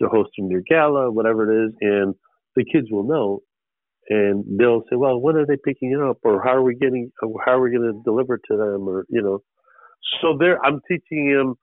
they're 0.00 0.10
hosting 0.10 0.48
their 0.48 0.62
gala, 0.68 1.12
whatever 1.12 1.50
it 1.50 1.68
is, 1.68 1.74
and 1.80 2.14
the 2.56 2.64
kids 2.64 2.88
will 2.90 3.04
know, 3.04 3.40
and 4.10 4.44
they'll 4.58 4.82
say, 4.90 4.96
well, 4.96 5.20
when 5.20 5.36
are 5.36 5.46
they 5.46 5.58
picking 5.64 5.92
it 5.92 6.00
up, 6.00 6.18
or 6.24 6.42
how 6.42 6.54
are 6.56 6.62
we 6.62 6.76
getting, 6.76 7.12
how 7.46 7.52
are 7.52 7.62
we 7.62 7.70
going 7.70 7.92
to 7.92 8.02
deliver 8.04 8.38
to 8.38 8.56
them, 8.56 8.88
or 8.88 9.06
you 9.10 9.22
know, 9.22 9.40
So 10.20 10.36
there, 10.38 10.64
I'm 10.64 10.80
teaching 10.88 11.28
him 11.30 11.54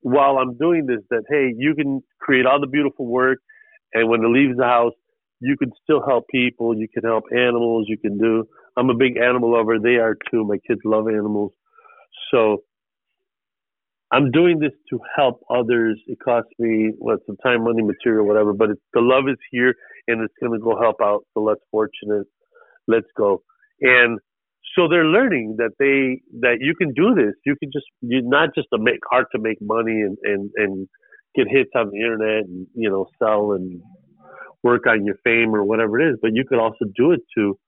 while 0.00 0.38
I'm 0.38 0.56
doing 0.58 0.86
this 0.86 1.00
that 1.10 1.24
hey, 1.30 1.54
you 1.56 1.74
can 1.74 2.00
create 2.20 2.46
all 2.46 2.60
the 2.60 2.66
beautiful 2.66 3.06
work, 3.06 3.38
and 3.94 4.08
when 4.08 4.24
it 4.24 4.28
leaves 4.28 4.56
the 4.56 4.64
house, 4.64 4.94
you 5.42 5.56
can 5.56 5.70
still 5.82 6.02
help 6.06 6.26
people. 6.28 6.76
You 6.76 6.88
can 6.92 7.02
help 7.02 7.24
animals. 7.32 7.86
You 7.88 7.98
can 7.98 8.18
do. 8.18 8.44
I'm 8.76 8.90
a 8.90 8.94
big 8.94 9.16
animal 9.16 9.52
lover. 9.52 9.78
They 9.78 9.96
are 9.96 10.16
too. 10.30 10.44
My 10.46 10.58
kids 10.66 10.80
love 10.84 11.08
animals. 11.08 11.52
So 12.32 12.62
I'm 14.12 14.30
doing 14.30 14.58
this 14.58 14.72
to 14.90 15.00
help 15.16 15.40
others. 15.50 16.00
It 16.06 16.18
costs 16.22 16.50
me 16.58 16.92
what 16.98 17.20
some 17.26 17.36
time, 17.42 17.64
money, 17.64 17.82
material, 17.82 18.26
whatever. 18.26 18.52
But 18.52 18.70
the 18.92 19.00
love 19.00 19.24
is 19.28 19.38
here, 19.50 19.74
and 20.06 20.22
it's 20.22 20.34
going 20.40 20.52
to 20.52 20.62
go 20.62 20.78
help 20.80 20.96
out 21.02 21.24
the 21.34 21.40
less 21.40 21.58
fortunate. 21.70 22.26
Let's 22.86 23.06
go. 23.16 23.42
And 23.80 24.18
so 24.76 24.88
they're 24.88 25.06
learning 25.06 25.56
that 25.58 25.72
they 25.78 26.22
that 26.40 26.58
you 26.60 26.74
can 26.74 26.92
do 26.94 27.14
this. 27.14 27.34
You 27.44 27.56
can 27.56 27.70
just 27.72 27.86
you 28.00 28.22
not 28.22 28.50
just 28.54 28.68
to 28.72 28.78
make 28.78 29.00
art 29.10 29.26
to 29.34 29.40
make 29.40 29.58
money 29.60 30.02
and 30.02 30.16
and 30.22 30.50
and 30.56 30.88
get 31.34 31.46
hits 31.48 31.70
on 31.74 31.90
the 31.90 31.98
internet 31.98 32.44
and 32.44 32.66
you 32.74 32.90
know 32.90 33.06
sell 33.18 33.52
and 33.52 33.80
work 34.62 34.86
on 34.86 35.04
your 35.04 35.16
fame 35.24 35.54
or 35.54 35.64
whatever 35.64 36.00
it 36.00 36.12
is, 36.12 36.18
but 36.22 36.32
you 36.34 36.44
could 36.48 36.58
also 36.58 36.84
do 36.96 37.12
it 37.12 37.20
to 37.36 37.58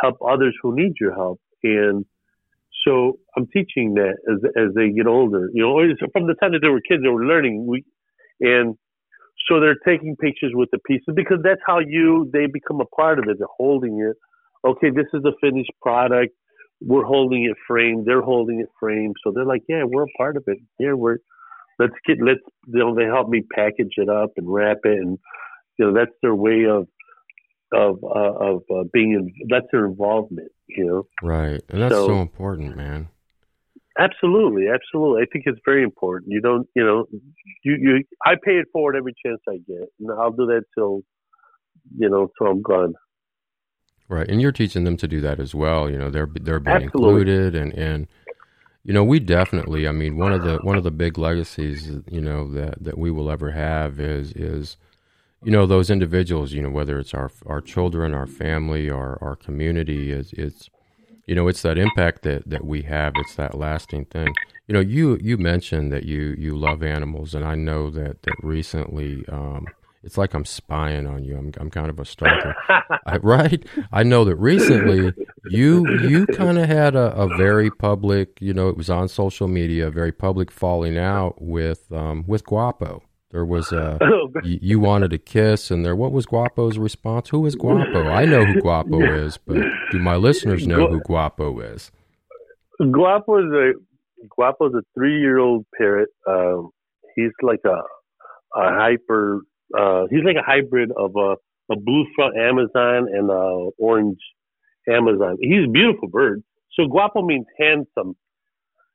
help 0.00 0.16
others 0.26 0.54
who 0.62 0.74
need 0.74 0.92
your 1.00 1.14
help. 1.14 1.40
And 1.62 2.04
so 2.86 3.18
I'm 3.36 3.46
teaching 3.46 3.94
that 3.94 4.16
as 4.30 4.38
as 4.56 4.74
they 4.74 4.90
get 4.90 5.06
older. 5.06 5.50
You 5.52 5.62
know, 5.62 6.08
from 6.12 6.26
the 6.26 6.34
time 6.34 6.52
that 6.52 6.60
they 6.62 6.68
were 6.68 6.80
kids, 6.80 7.02
they 7.02 7.08
were 7.08 7.26
learning. 7.26 7.66
We 7.66 7.84
and 8.40 8.76
so 9.48 9.60
they're 9.60 9.76
taking 9.86 10.16
pictures 10.16 10.52
with 10.54 10.68
the 10.72 10.78
pieces 10.86 11.14
because 11.14 11.38
that's 11.42 11.60
how 11.66 11.78
you 11.78 12.30
they 12.32 12.46
become 12.46 12.80
a 12.80 12.96
part 12.96 13.18
of 13.18 13.26
it. 13.28 13.38
They're 13.38 13.46
holding 13.56 14.00
it. 14.00 14.16
Okay, 14.66 14.90
this 14.90 15.06
is 15.12 15.22
the 15.22 15.32
finished 15.40 15.72
product. 15.82 16.34
We're 16.80 17.04
holding 17.04 17.44
it 17.44 17.56
framed. 17.66 18.06
They're 18.06 18.22
holding 18.22 18.60
it 18.60 18.68
framed. 18.80 19.16
So 19.24 19.32
they're 19.34 19.46
like, 19.46 19.62
yeah, 19.68 19.84
we're 19.84 20.04
a 20.04 20.18
part 20.18 20.36
of 20.36 20.44
it. 20.46 20.58
Here 20.78 20.96
we're 20.96 21.18
let's 21.78 21.94
get 22.06 22.18
let's 22.24 22.40
you 22.66 22.78
know 22.78 22.94
they 22.94 23.04
help 23.04 23.28
me 23.28 23.42
package 23.54 23.94
it 23.96 24.08
up 24.08 24.30
and 24.36 24.52
wrap 24.52 24.78
it 24.84 24.98
and 24.98 25.18
you 25.78 25.86
know 25.86 25.92
that's 25.92 26.16
their 26.22 26.34
way 26.34 26.64
of 26.64 26.88
of 27.72 28.02
uh, 28.04 28.32
of 28.48 28.62
uh, 28.74 28.84
being 28.92 29.12
in, 29.12 29.32
that's 29.48 29.66
their 29.72 29.86
involvement 29.86 30.50
you 30.68 30.84
know? 30.84 31.06
Right. 31.22 31.62
And 31.68 31.82
that's 31.82 31.94
so, 31.94 32.08
so, 32.08 32.20
important 32.20 32.76
man. 32.76 33.08
Absolutely 33.98 34.66
absolutely. 34.68 35.22
I 35.22 35.26
think 35.32 35.44
it's 35.46 35.60
very 35.64 35.84
important. 35.84 36.32
You 36.32 36.40
don't 36.40 36.66
you 36.74 36.84
know 36.84 37.06
you 37.62 37.76
you 37.80 38.04
i 38.26 38.34
pay 38.34 38.52
it 38.52 38.66
forward 38.72 38.96
every 38.96 39.14
chance 39.24 39.40
i 39.48 39.56
get 39.68 39.88
and 40.00 40.10
i'll 40.18 40.32
do 40.32 40.46
that 40.46 40.64
till 40.76 41.02
you 41.96 42.08
know 42.08 42.28
till 42.36 42.48
i'm 42.48 42.62
gone. 42.62 42.94
Right. 44.08 44.28
And 44.28 44.40
you're 44.40 44.52
teaching 44.52 44.84
them 44.84 44.96
to 44.98 45.08
do 45.08 45.20
that 45.20 45.38
as 45.38 45.54
well 45.54 45.88
you 45.88 45.96
know 45.96 46.10
they're 46.10 46.28
they're 46.40 46.58
being 46.58 46.76
absolutely. 46.76 47.20
included 47.20 47.54
and 47.54 47.72
and 47.74 48.08
you 48.82 48.92
know 48.92 49.04
we 49.04 49.20
definitely 49.20 49.86
i 49.86 49.92
mean 49.92 50.16
one 50.16 50.32
of 50.32 50.42
the 50.42 50.58
one 50.58 50.76
of 50.76 50.82
the 50.82 50.90
big 50.90 51.16
legacies 51.16 51.90
you 52.10 52.20
know 52.20 52.50
that 52.52 52.82
that 52.82 52.98
we 52.98 53.12
will 53.12 53.30
ever 53.30 53.52
have 53.52 54.00
is 54.00 54.32
is 54.32 54.76
you 55.44 55.50
know 55.50 55.66
those 55.66 55.90
individuals 55.90 56.52
you 56.52 56.62
know 56.62 56.70
whether 56.70 56.98
it's 56.98 57.14
our 57.14 57.30
our 57.46 57.60
children 57.60 58.14
our 58.14 58.26
family 58.26 58.90
our 58.90 59.18
our 59.22 59.36
community 59.36 60.10
is 60.10 60.32
it's 60.32 60.70
you 61.26 61.34
know 61.34 61.48
it's 61.48 61.62
that 61.62 61.78
impact 61.78 62.22
that 62.22 62.48
that 62.48 62.64
we 62.64 62.82
have. 62.82 63.12
It's 63.16 63.34
that 63.36 63.56
lasting 63.56 64.06
thing. 64.06 64.34
You 64.66 64.74
know 64.74 64.80
you 64.80 65.18
you 65.22 65.36
mentioned 65.36 65.92
that 65.92 66.04
you 66.04 66.34
you 66.38 66.56
love 66.56 66.82
animals 66.82 67.34
and 67.34 67.44
i 67.44 67.54
know 67.54 67.90
that 67.90 68.22
that 68.22 68.34
recently 68.42 69.24
um 69.28 69.66
it's 70.02 70.16
like 70.18 70.34
i'm 70.34 70.44
spying 70.44 71.06
on 71.06 71.24
you. 71.24 71.36
I'm, 71.36 71.52
I'm 71.58 71.70
kind 71.70 71.88
of 71.90 71.98
a 71.98 72.04
stalker. 72.04 72.54
I, 73.06 73.16
right? 73.18 73.64
I 73.92 74.02
know 74.02 74.24
that 74.24 74.36
recently 74.36 75.12
you 75.46 75.90
you 75.90 76.26
kind 76.26 76.58
of 76.58 76.66
had 76.66 76.94
a, 76.94 77.14
a 77.14 77.28
very 77.36 77.70
public 77.70 78.38
you 78.40 78.54
know 78.54 78.68
it 78.68 78.76
was 78.76 78.88
on 78.88 79.08
social 79.08 79.48
media 79.48 79.88
a 79.88 79.90
very 79.90 80.12
public 80.12 80.50
falling 80.50 80.98
out 80.98 81.40
with 81.40 81.92
um 81.92 82.24
with 82.26 82.44
guapo 82.44 83.02
there 83.34 83.44
was 83.44 83.72
a 83.72 83.98
oh, 84.00 84.30
you, 84.44 84.58
you, 84.62 84.80
wanted 84.80 85.12
a 85.12 85.18
kiss, 85.18 85.72
and 85.72 85.84
there. 85.84 85.96
What 85.96 86.12
was 86.12 86.24
Guapo's 86.24 86.78
response? 86.78 87.28
Who 87.30 87.44
is 87.46 87.56
Guapo? 87.56 88.04
I 88.04 88.26
know 88.26 88.44
who 88.44 88.60
Guapo 88.60 89.02
is, 89.24 89.38
but 89.38 89.56
do 89.90 89.98
my 89.98 90.14
listeners 90.14 90.68
know 90.68 90.86
who 90.86 91.00
Guapo 91.00 91.58
is? 91.58 91.90
Guapo 92.78 93.38
is 93.38 93.52
a 93.52 93.72
Guapo 94.28 94.68
is 94.68 94.74
a 94.74 94.82
three-year-old 94.94 95.66
parrot. 95.76 96.10
Um, 96.28 96.70
he's 97.16 97.32
like 97.42 97.60
a 97.66 97.82
a 98.56 98.70
hyper. 98.72 99.40
Uh, 99.76 100.04
he's 100.10 100.22
like 100.24 100.36
a 100.36 100.46
hybrid 100.46 100.92
of 100.96 101.16
a 101.16 101.34
a 101.72 101.76
blue 101.76 102.06
front 102.14 102.36
Amazon 102.36 103.08
and 103.12 103.30
a 103.30 103.70
orange 103.78 104.20
Amazon. 104.88 105.38
He's 105.40 105.64
a 105.66 105.70
beautiful 105.70 106.06
bird. 106.06 106.44
So 106.78 106.86
Guapo 106.86 107.22
means 107.22 107.46
handsome, 107.58 108.14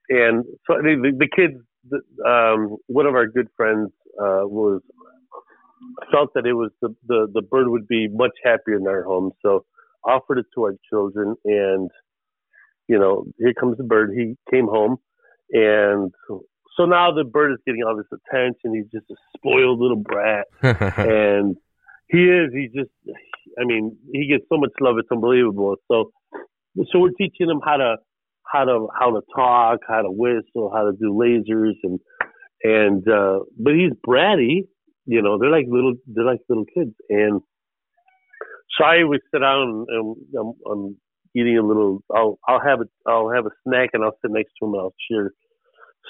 and 0.07 0.45
so 0.65 0.75
the, 0.81 1.13
the 1.17 1.27
kids. 1.27 1.55
Um, 2.27 2.75
one 2.87 3.05
of 3.05 3.15
our 3.15 3.25
good 3.25 3.47
friends 3.55 3.89
uh, 4.19 4.45
was 4.45 4.81
felt 6.11 6.31
that 6.35 6.45
it 6.45 6.53
was 6.53 6.71
the, 6.81 6.95
the 7.07 7.27
the 7.33 7.41
bird 7.41 7.69
would 7.69 7.87
be 7.87 8.07
much 8.07 8.33
happier 8.43 8.77
in 8.77 8.87
our 8.87 9.03
home, 9.03 9.31
so 9.41 9.65
offered 10.03 10.39
it 10.39 10.45
to 10.55 10.63
our 10.63 10.75
children, 10.89 11.35
and 11.45 11.89
you 12.87 12.97
know, 12.97 13.25
here 13.37 13.53
comes 13.53 13.77
the 13.77 13.83
bird. 13.83 14.11
He 14.15 14.35
came 14.51 14.65
home, 14.65 14.97
and 15.51 16.11
so 16.79 16.85
now 16.85 17.11
the 17.11 17.23
bird 17.23 17.51
is 17.51 17.59
getting 17.65 17.83
all 17.83 17.95
this 17.95 18.07
attention. 18.11 18.73
He's 18.73 18.91
just 18.91 19.09
a 19.11 19.15
spoiled 19.37 19.79
little 19.79 20.01
brat, 20.01 20.47
and 20.61 21.55
he 22.09 22.23
is. 22.23 22.51
He 22.53 22.67
just, 22.75 22.89
I 23.59 23.65
mean, 23.65 23.97
he 24.11 24.27
gets 24.27 24.43
so 24.49 24.57
much 24.57 24.71
love. 24.81 24.95
It's 24.97 25.09
unbelievable. 25.11 25.75
So, 25.89 26.11
so 26.91 26.99
we're 26.99 27.11
teaching 27.11 27.49
him 27.49 27.61
how 27.63 27.77
to 27.77 27.95
how 28.51 28.65
to 28.65 28.87
how 28.97 29.11
to 29.11 29.21
talk, 29.35 29.79
how 29.87 30.01
to 30.01 30.09
whistle, 30.09 30.71
how 30.73 30.89
to 30.89 30.93
do 30.99 31.13
lasers, 31.13 31.75
and 31.83 31.99
and 32.63 33.07
uh, 33.07 33.39
but 33.57 33.73
he's 33.73 33.93
bratty. 34.07 34.67
You 35.05 35.21
know, 35.21 35.37
they're 35.39 35.51
like 35.51 35.65
little 35.69 35.95
they're 36.07 36.25
like 36.25 36.41
little 36.49 36.65
kids. 36.65 36.93
And 37.09 37.41
so 38.77 38.85
I 38.85 39.03
would 39.03 39.21
sit 39.33 39.39
down 39.39 39.85
and 39.89 40.15
I'm, 40.39 40.53
I'm 40.71 40.97
eating 41.35 41.57
a 41.57 41.65
little. 41.65 42.03
I'll 42.13 42.39
I'll 42.47 42.61
have 42.61 42.81
a 42.81 43.09
I'll 43.09 43.31
have 43.31 43.45
a 43.45 43.51
snack 43.67 43.91
and 43.93 44.03
I'll 44.03 44.17
sit 44.21 44.31
next 44.31 44.51
to 44.59 44.67
him 44.67 44.73
and 44.73 44.81
I'll 44.81 44.95
share 45.09 45.31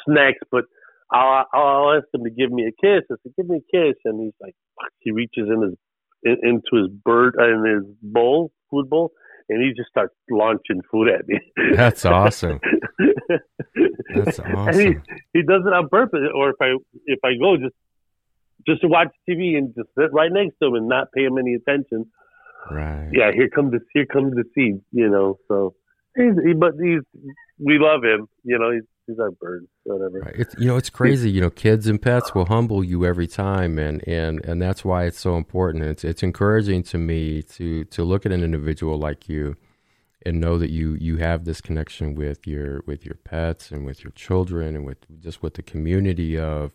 snacks. 0.07 0.39
But 0.51 0.65
I'll 1.11 1.45
I'll 1.53 1.97
ask 1.97 2.05
him 2.13 2.23
to 2.23 2.29
give 2.29 2.51
me 2.51 2.63
a 2.63 2.71
kiss. 2.71 3.03
I 3.11 3.15
said, 3.23 3.33
"Give 3.37 3.47
me 3.47 3.57
a 3.57 3.77
kiss," 3.77 3.95
and 4.05 4.21
he's 4.21 4.33
like, 4.41 4.55
he 4.99 5.11
reaches 5.11 5.47
in 5.49 5.61
his 5.61 5.75
in, 6.23 6.37
into 6.43 6.83
his 6.83 6.89
bird 7.03 7.35
in 7.39 7.65
his 7.65 7.95
bowl, 8.01 8.51
food 8.71 8.89
bowl, 8.89 9.11
and 9.49 9.63
he 9.63 9.73
just 9.75 9.89
starts 9.89 10.13
launching 10.29 10.81
food 10.91 11.09
at 11.09 11.27
me. 11.27 11.39
That's 11.75 12.05
awesome. 12.05 12.59
That's 14.15 14.39
awesome. 14.39 14.67
And 14.67 14.75
he, 14.79 14.87
he 15.33 15.41
does 15.41 15.63
it 15.65 15.73
on 15.73 15.89
purpose. 15.89 16.21
Or 16.33 16.51
if 16.51 16.55
I 16.61 16.75
if 17.05 17.19
I 17.23 17.31
go 17.39 17.57
just 17.57 17.75
just 18.67 18.81
to 18.81 18.87
watch 18.87 19.09
TV 19.27 19.57
and 19.57 19.73
just 19.75 19.89
sit 19.97 20.11
right 20.13 20.31
next 20.31 20.55
to 20.61 20.67
him 20.67 20.75
and 20.75 20.87
not 20.87 21.11
pay 21.13 21.23
him 21.23 21.37
any 21.37 21.55
attention. 21.55 22.05
Right. 22.69 23.09
Yeah, 23.11 23.31
here 23.31 23.49
comes 23.49 23.71
the 23.71 23.79
here 23.93 24.05
comes 24.05 24.33
the 24.35 24.43
seed. 24.53 24.81
You 24.91 25.09
know, 25.09 25.37
so 25.47 25.75
he's 26.15 26.33
he, 26.45 26.53
but 26.53 26.73
he's 26.81 27.01
we 27.57 27.79
love 27.79 28.03
him. 28.03 28.27
You 28.43 28.59
know, 28.59 28.71
he's 28.71 28.83
he's 29.09 29.19
our 29.19 29.31
bird, 29.31 29.67
whatever. 29.83 30.31
It's 30.35 30.55
you 30.57 30.67
know 30.67 30.77
it's 30.77 30.89
crazy. 30.89 31.29
You 31.29 31.41
know, 31.41 31.49
kids 31.49 31.87
and 31.87 32.01
pets 32.01 32.33
will 32.33 32.45
humble 32.45 32.83
you 32.83 33.05
every 33.05 33.27
time, 33.27 33.77
and 33.77 34.07
and 34.07 34.43
and 34.45 34.61
that's 34.61 34.85
why 34.85 35.05
it's 35.05 35.19
so 35.19 35.35
important. 35.35 35.83
It's 35.83 36.03
it's 36.03 36.23
encouraging 36.23 36.83
to 36.83 36.97
me 36.97 37.41
to 37.43 37.83
to 37.85 38.03
look 38.03 38.25
at 38.25 38.31
an 38.31 38.43
individual 38.43 38.97
like 38.97 39.27
you, 39.27 39.55
and 40.25 40.39
know 40.39 40.57
that 40.57 40.69
you 40.69 40.93
you 40.93 41.17
have 41.17 41.45
this 41.45 41.61
connection 41.61 42.15
with 42.15 42.45
your 42.45 42.83
with 42.85 43.05
your 43.05 43.15
pets 43.15 43.71
and 43.71 43.85
with 43.85 44.03
your 44.03 44.11
children 44.11 44.75
and 44.75 44.85
with 44.85 44.97
just 45.19 45.41
with 45.41 45.55
the 45.55 45.63
community 45.63 46.37
of 46.37 46.71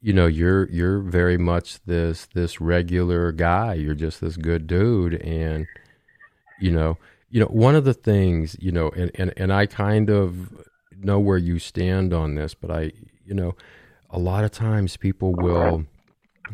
you 0.00 0.12
know 0.12 0.26
you're 0.26 0.68
you're 0.70 1.00
very 1.00 1.36
much 1.36 1.82
this 1.84 2.26
this 2.34 2.60
regular 2.60 3.32
guy 3.32 3.74
you're 3.74 3.94
just 3.94 4.20
this 4.20 4.36
good 4.36 4.66
dude 4.66 5.14
and 5.22 5.66
you 6.58 6.70
know 6.70 6.96
you 7.28 7.38
know 7.38 7.46
one 7.46 7.74
of 7.74 7.84
the 7.84 7.92
things 7.92 8.56
you 8.60 8.72
know 8.72 8.88
and 8.96 9.10
and, 9.14 9.32
and 9.36 9.52
i 9.52 9.66
kind 9.66 10.08
of 10.08 10.64
know 11.04 11.18
where 11.18 11.38
you 11.38 11.58
stand 11.58 12.12
on 12.12 12.34
this, 12.34 12.54
but 12.54 12.70
I, 12.70 12.92
you 13.24 13.34
know, 13.34 13.56
a 14.10 14.18
lot 14.18 14.44
of 14.44 14.50
times 14.50 14.96
people 14.96 15.34
will. 15.34 15.84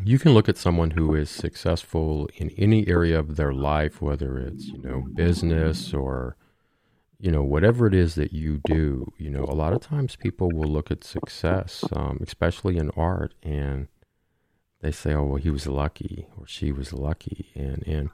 You 0.03 0.19
can 0.19 0.33
look 0.33 0.47
at 0.47 0.57
someone 0.57 0.91
who 0.91 1.15
is 1.15 1.27
successful 1.29 2.29
in 2.35 2.51
any 2.51 2.87
area 2.87 3.17
of 3.17 3.35
their 3.35 3.51
life, 3.51 3.99
whether 3.99 4.37
it's 4.37 4.67
you 4.67 4.77
know 4.77 5.07
business 5.15 5.91
or 5.91 6.35
you 7.19 7.31
know 7.31 7.41
whatever 7.41 7.87
it 7.87 7.95
is 7.95 8.13
that 8.15 8.31
you 8.31 8.61
do. 8.65 9.11
You 9.17 9.31
know, 9.31 9.43
a 9.43 9.55
lot 9.55 9.73
of 9.73 9.81
times 9.81 10.15
people 10.15 10.51
will 10.51 10.69
look 10.69 10.91
at 10.91 11.03
success, 11.03 11.83
um, 11.93 12.19
especially 12.21 12.77
in 12.77 12.91
art, 12.91 13.33
and 13.41 13.87
they 14.81 14.91
say, 14.91 15.13
"Oh, 15.13 15.23
well, 15.23 15.35
he 15.37 15.49
was 15.49 15.65
lucky 15.65 16.27
or 16.37 16.45
she 16.45 16.71
was 16.71 16.93
lucky," 16.93 17.51
and 17.55 17.83
and 17.87 18.09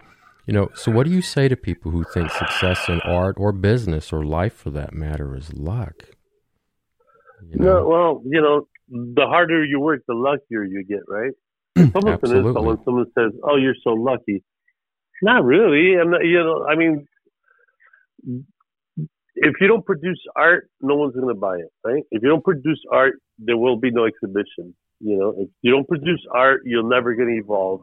you 0.46 0.54
know, 0.54 0.70
so 0.76 0.92
what 0.92 1.06
do 1.06 1.12
you 1.12 1.22
say 1.22 1.48
to 1.48 1.56
people 1.56 1.92
who 1.92 2.04
think 2.04 2.30
success 2.32 2.90
in 2.90 3.00
art 3.02 3.36
or 3.38 3.52
business 3.52 4.12
or 4.12 4.26
life 4.26 4.54
for 4.54 4.70
that 4.72 4.94
matter 4.94 5.38
is 5.38 5.54
luck? 5.54 6.04
You 7.52 7.60
know? 7.60 7.80
No, 7.80 7.88
well, 7.88 8.22
you 8.26 8.42
know, 8.42 8.68
the 8.90 9.26
harder 9.28 9.64
you 9.64 9.80
work, 9.80 10.04
the 10.08 10.14
luckier 10.14 10.64
you 10.64 10.84
get, 10.84 11.02
right? 11.08 11.32
It's 11.76 11.96
almost 11.96 12.24
an 12.24 12.38
insult 12.38 12.66
when 12.66 12.84
someone 12.86 13.06
says, 13.18 13.32
"Oh, 13.44 13.56
you're 13.56 13.76
so 13.84 13.92
lucky." 13.92 14.44
Not 15.22 15.44
really. 15.44 16.00
I'm 16.00 16.12
not. 16.12 16.24
You 16.24 16.44
know, 16.44 16.66
I 16.70 16.76
mean, 16.76 17.08
if 19.36 19.56
you 19.60 19.68
don't 19.68 19.86
produce 19.86 20.20
art, 20.36 20.70
no 20.82 20.96
one's 20.96 21.16
going 21.16 21.34
to 21.34 21.40
buy 21.40 21.58
it, 21.58 21.72
right? 21.84 22.04
If 22.12 22.22
you 22.22 22.30
don't 22.30 22.44
produce 22.44 22.80
art, 22.92 23.16
there 23.40 23.58
will 23.58 23.78
be 23.78 23.92
no 23.92 24.06
exhibition. 24.06 24.76
You 25.00 25.18
know, 25.18 25.34
if 25.38 25.50
you 25.62 25.72
don't 25.72 25.88
produce 25.88 26.24
art, 26.34 26.62
you're 26.66 26.88
never 26.88 27.16
going 27.16 27.30
to 27.30 27.44
evolve. 27.44 27.82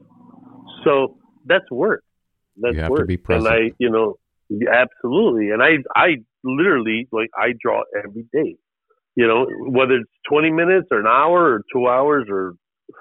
So 0.85 1.19
that's 1.45 1.69
work. 1.71 2.05
That's 2.57 2.75
you 2.75 2.81
have 2.83 2.91
work. 2.91 3.01
to 3.01 3.07
be 3.07 3.17
present. 3.17 3.53
And 3.53 3.73
I, 3.73 3.75
you 3.79 3.91
know, 3.91 4.17
absolutely. 4.71 5.51
And 5.51 5.63
I, 5.63 5.79
I 5.95 6.17
literally 6.45 7.09
like 7.13 7.31
I 7.37 7.53
draw 7.61 7.83
every 7.97 8.27
day. 8.33 8.57
You 9.17 9.27
know, 9.29 9.47
whether 9.71 9.95
it's 9.95 10.11
20 10.31 10.51
minutes 10.53 10.89
or 10.91 11.01
an 11.01 11.07
hour 11.07 11.55
or 11.55 11.63
two 11.73 11.87
hours 11.89 12.27
or 12.31 12.55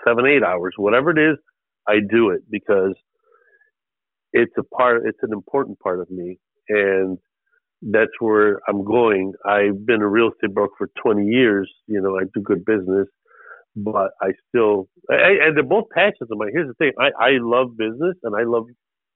seven, 0.05 0.25
eight 0.27 0.43
hours, 0.43 0.73
whatever 0.77 1.11
it 1.11 1.19
is, 1.19 1.37
I 1.87 1.97
do 2.11 2.31
it 2.31 2.41
because 2.51 2.95
it's 4.33 4.53
a 4.57 4.63
part. 4.63 5.03
It's 5.05 5.19
an 5.23 5.33
important 5.33 5.79
part 5.79 5.99
of 6.01 6.09
me, 6.09 6.39
and 6.69 7.17
that's 7.81 8.11
where 8.19 8.61
I'm 8.69 8.85
going. 8.85 9.33
I've 9.45 9.85
been 9.85 10.01
a 10.01 10.07
real 10.09 10.29
estate 10.31 10.53
broker 10.55 10.73
for 10.77 10.89
20 11.03 11.27
years. 11.27 11.71
You 11.87 12.01
know, 12.01 12.17
I 12.17 12.23
do 12.33 12.41
good 12.41 12.65
business, 12.65 13.07
but 13.75 14.11
I 14.21 14.31
still, 14.49 14.89
I, 15.11 15.47
and 15.47 15.57
they're 15.57 15.63
both 15.63 15.85
passions 15.95 16.29
of 16.31 16.37
mine. 16.37 16.51
Here's 16.53 16.69
the 16.69 16.75
thing: 16.75 16.93
I, 16.99 17.07
I 17.23 17.29
love 17.41 17.77
business, 17.77 18.15
and 18.23 18.35
I 18.35 18.43
love, 18.45 18.65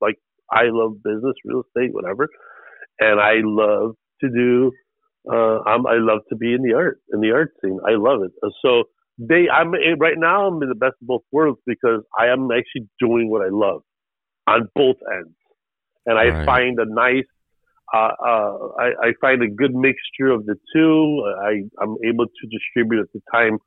like, 0.02 0.16
I 0.52 0.66
love 0.68 1.04
business, 1.04 1.36
real 1.46 1.64
estate, 1.68 1.94
whatever, 1.94 2.30
and 3.00 3.20
I 3.20 3.36
love 3.44 3.96
to 4.22 4.30
do. 4.30 4.72
Uh, 5.32 5.60
I'm, 5.66 5.86
I 5.88 5.96
love 6.00 6.20
to 6.30 6.36
be 6.36 6.54
in 6.54 6.62
the 6.64 6.74
art, 6.74 7.00
in 7.14 7.22
the 7.22 7.32
art 7.32 7.54
scene. 7.62 7.80
I 7.88 7.92
love 7.96 8.22
it. 8.24 8.32
So 8.62 8.84
they, 9.18 9.48
I'm 9.50 9.72
right 10.00 10.18
now. 10.18 10.48
I'm 10.48 10.62
in 10.62 10.70
the 10.70 10.76
best 10.76 10.96
of 11.02 11.08
both 11.08 11.22
worlds 11.32 11.60
because 11.66 12.02
I 12.20 12.28
am 12.28 12.50
actually 12.52 12.88
doing 13.00 13.30
what 13.30 13.42
I 13.42 13.50
love 13.50 13.82
on 14.48 14.68
both 14.76 14.98
ends, 15.16 15.36
and 16.06 16.18
I 16.18 16.32
Right. 16.32 16.46
find 16.46 16.80
a 16.80 16.86
nice. 16.86 17.26
Uh, 17.94 18.12
uh, 18.26 18.58
I, 18.80 18.86
I 19.02 19.14
find 19.22 19.44
a 19.44 19.48
good 19.48 19.74
mixture 19.76 20.32
of 20.32 20.46
the 20.46 20.56
two. 20.76 21.24
I, 21.42 21.62
I'm 21.82 21.96
able 22.06 22.26
to 22.26 22.48
distribute 22.52 23.02
at 23.02 23.12
the 23.14 23.22
time 23.32 23.60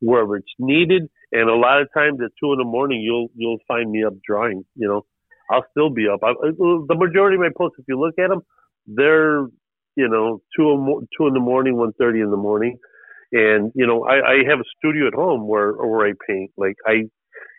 wherever 0.00 0.36
it's 0.36 0.52
needed, 0.58 1.08
and 1.32 1.48
a 1.48 1.54
lot 1.54 1.80
of 1.80 1.88
times 1.94 2.18
at 2.24 2.30
two 2.42 2.52
in 2.52 2.58
the 2.58 2.64
morning, 2.64 3.00
you'll 3.00 3.28
you'll 3.36 3.58
find 3.66 3.90
me 3.90 4.04
up 4.04 4.14
drawing. 4.26 4.64
You 4.76 4.88
know, 4.88 5.06
I'll 5.50 5.64
still 5.70 5.90
be 5.90 6.08
up. 6.08 6.20
I, 6.22 6.32
the 6.42 6.96
majority 6.96 7.36
of 7.36 7.40
my 7.40 7.50
posts, 7.56 7.78
if 7.78 7.86
you 7.88 7.98
look 7.98 8.14
at 8.18 8.28
them, 8.28 8.42
they're 8.86 9.46
you 9.96 10.08
know 10.08 10.40
two 10.56 11.06
two 11.16 11.26
in 11.26 11.34
the 11.34 11.40
morning, 11.40 11.76
one 11.76 11.92
thirty 11.98 12.20
in 12.20 12.30
the 12.30 12.36
morning, 12.36 12.78
and 13.32 13.72
you 13.74 13.86
know 13.86 14.04
I, 14.04 14.14
I 14.14 14.34
have 14.48 14.60
a 14.60 14.68
studio 14.78 15.06
at 15.06 15.14
home 15.14 15.46
where 15.46 15.72
where 15.72 16.06
I 16.06 16.12
paint. 16.26 16.50
Like 16.56 16.76
I 16.86 17.04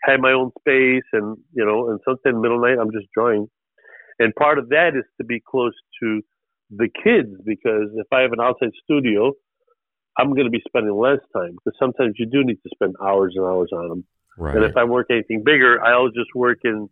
have 0.04 0.20
my 0.20 0.32
own 0.32 0.50
space, 0.60 1.04
and 1.12 1.36
you 1.54 1.64
know, 1.64 1.90
and 1.90 2.00
sometimes 2.04 2.20
in 2.24 2.34
the 2.34 2.40
middle 2.40 2.60
night 2.60 2.78
I'm 2.80 2.92
just 2.92 3.06
drawing. 3.14 3.48
And 4.18 4.34
part 4.34 4.58
of 4.58 4.68
that 4.68 4.90
is 4.96 5.04
to 5.20 5.24
be 5.24 5.40
close 5.40 5.72
to 6.02 6.20
the 6.70 6.88
kids 7.02 7.30
because 7.44 7.90
if 7.96 8.06
I 8.12 8.20
have 8.20 8.32
an 8.32 8.40
outside 8.40 8.70
studio, 8.84 9.32
I'm 10.18 10.30
going 10.30 10.44
to 10.44 10.50
be 10.50 10.62
spending 10.66 10.94
less 10.94 11.18
time 11.34 11.52
because 11.52 11.78
sometimes 11.78 12.14
you 12.18 12.26
do 12.26 12.44
need 12.44 12.58
to 12.62 12.70
spend 12.74 12.94
hours 13.02 13.34
and 13.36 13.44
hours 13.44 13.70
on 13.72 13.88
them. 13.88 14.04
right. 14.38 14.56
And 14.56 14.64
if 14.64 14.76
I 14.76 14.84
work 14.84 15.06
anything 15.10 15.42
bigger, 15.44 15.82
I'll 15.82 16.08
just 16.08 16.34
work 16.34 16.58
in. 16.64 16.88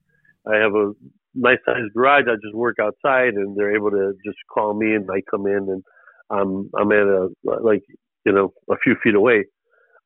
I 0.46 0.56
have 0.56 0.74
a 0.74 0.92
nice 1.34 1.58
sized 1.66 1.92
garage. 1.94 2.24
I 2.28 2.34
just 2.34 2.54
work 2.54 2.76
outside, 2.80 3.34
and 3.34 3.56
they're 3.56 3.74
able 3.76 3.90
to 3.90 4.12
just 4.24 4.38
call 4.52 4.74
me, 4.74 4.94
and 4.94 5.08
I 5.10 5.22
come 5.30 5.46
in, 5.46 5.68
and 5.68 5.82
I'm 6.30 6.70
I'm 6.78 6.92
at 6.92 7.06
a 7.06 7.28
like 7.44 7.82
you 8.24 8.32
know 8.32 8.52
a 8.70 8.76
few 8.82 8.96
feet 9.02 9.14
away. 9.14 9.46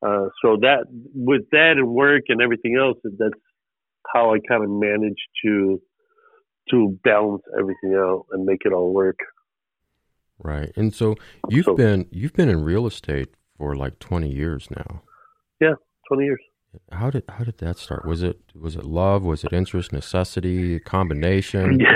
Uh, 0.04 0.28
so 0.42 0.56
that 0.60 0.84
with 1.14 1.42
that 1.52 1.72
and 1.78 1.88
work 1.88 2.24
and 2.28 2.42
everything 2.42 2.76
else, 2.78 2.98
that's 3.18 3.40
how 4.12 4.34
I 4.34 4.38
kind 4.46 4.62
of 4.62 4.70
manage 4.70 5.16
to 5.44 5.80
to 6.70 6.98
balance 7.04 7.42
everything 7.58 7.94
out 7.94 8.26
and 8.32 8.44
make 8.44 8.60
it 8.64 8.72
all 8.72 8.92
work. 8.92 9.18
Right. 10.38 10.72
And 10.76 10.92
so 10.94 11.14
you've 11.48 11.64
So- 11.66 11.74
been 11.74 12.06
you've 12.10 12.32
been 12.34 12.48
in 12.48 12.64
real 12.64 12.86
estate 12.86 13.34
for 13.56 13.76
like 13.76 13.98
20 13.98 14.28
years 14.30 14.68
now. 14.70 15.02
Yeah, 15.60 15.74
Twenty 16.08 16.24
years. 16.24 16.40
How 16.92 17.10
did 17.10 17.24
how 17.28 17.44
did 17.44 17.58
that 17.58 17.78
start? 17.78 18.06
Was 18.06 18.22
it 18.22 18.40
was 18.54 18.76
it 18.76 18.84
love? 18.84 19.22
Was 19.24 19.44
it 19.44 19.52
interest, 19.52 19.92
necessity, 19.92 20.80
combination? 20.80 21.80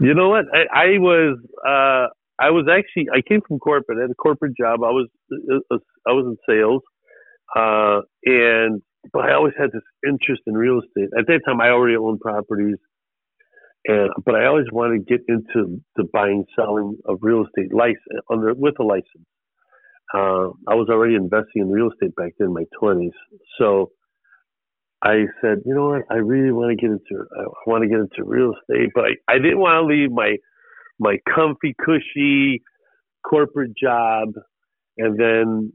You 0.00 0.14
know 0.14 0.30
what? 0.30 0.46
I, 0.54 0.60
I 0.72 0.86
was 0.98 1.38
uh, 1.60 2.08
I 2.40 2.50
was 2.50 2.66
actually 2.72 3.08
I 3.14 3.20
came 3.20 3.40
from 3.46 3.58
corporate. 3.58 3.98
I 3.98 4.02
had 4.02 4.10
a 4.10 4.14
corporate 4.14 4.56
job. 4.56 4.82
I 4.82 4.90
was 4.90 5.08
uh, 5.30 5.76
I 6.08 6.12
was 6.12 6.24
in 6.24 6.36
sales, 6.48 6.82
uh, 7.54 8.00
and 8.24 8.80
but 9.12 9.26
I 9.26 9.34
always 9.34 9.52
had 9.58 9.70
this 9.72 9.82
interest 10.06 10.42
in 10.46 10.54
real 10.54 10.80
estate. 10.80 11.10
At 11.18 11.26
that 11.26 11.40
time, 11.44 11.60
I 11.60 11.68
already 11.68 11.96
owned 11.96 12.20
properties, 12.20 12.76
and 13.84 14.08
but 14.24 14.34
I 14.34 14.46
always 14.46 14.66
wanted 14.72 15.00
to 15.00 15.04
get 15.04 15.20
into 15.28 15.82
the 15.96 16.04
buying 16.10 16.46
selling 16.56 16.96
of 17.04 17.18
real 17.20 17.44
estate 17.44 17.74
license 17.74 18.24
under 18.30 18.54
with 18.54 18.76
a 18.80 18.84
license. 18.84 19.28
Uh, 20.14 20.50
I 20.68 20.74
was 20.74 20.88
already 20.90 21.14
investing 21.16 21.62
in 21.62 21.70
real 21.70 21.90
estate 21.92 22.14
back 22.16 22.32
then 22.38 22.48
in 22.48 22.54
my 22.54 22.64
twenties, 22.78 23.12
so 23.58 23.90
I 25.02 25.24
said, 25.40 25.58
you 25.66 25.74
know 25.74 25.90
what, 25.90 26.02
I 26.10 26.16
really 26.16 26.52
want 26.52 26.70
to 26.70 26.76
get 26.76 26.90
into 26.92 27.26
I 27.38 27.44
want 27.66 27.82
to 27.84 27.88
get 27.88 28.00
into 28.00 28.24
real 28.24 28.52
estate, 28.54 28.90
but 28.94 29.04
I, 29.04 29.34
I 29.34 29.38
didn't 29.38 29.60
want 29.60 29.82
to 29.82 29.86
leave 29.94 30.12
my 30.12 30.36
my 31.00 31.18
comfy, 31.34 31.74
cushy 31.84 32.62
corporate 33.28 33.72
job, 33.76 34.30
and 34.98 35.18
then 35.20 35.72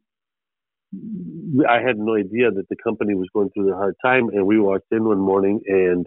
I 1.69 1.81
had 1.81 1.97
no 1.97 2.15
idea 2.15 2.51
that 2.51 2.67
the 2.69 2.75
company 2.83 3.15
was 3.15 3.29
going 3.33 3.49
through 3.51 3.73
a 3.73 3.75
hard 3.77 3.95
time. 4.03 4.29
And 4.29 4.45
we 4.47 4.59
walked 4.59 4.87
in 4.91 5.05
one 5.05 5.19
morning 5.19 5.61
and 5.67 6.05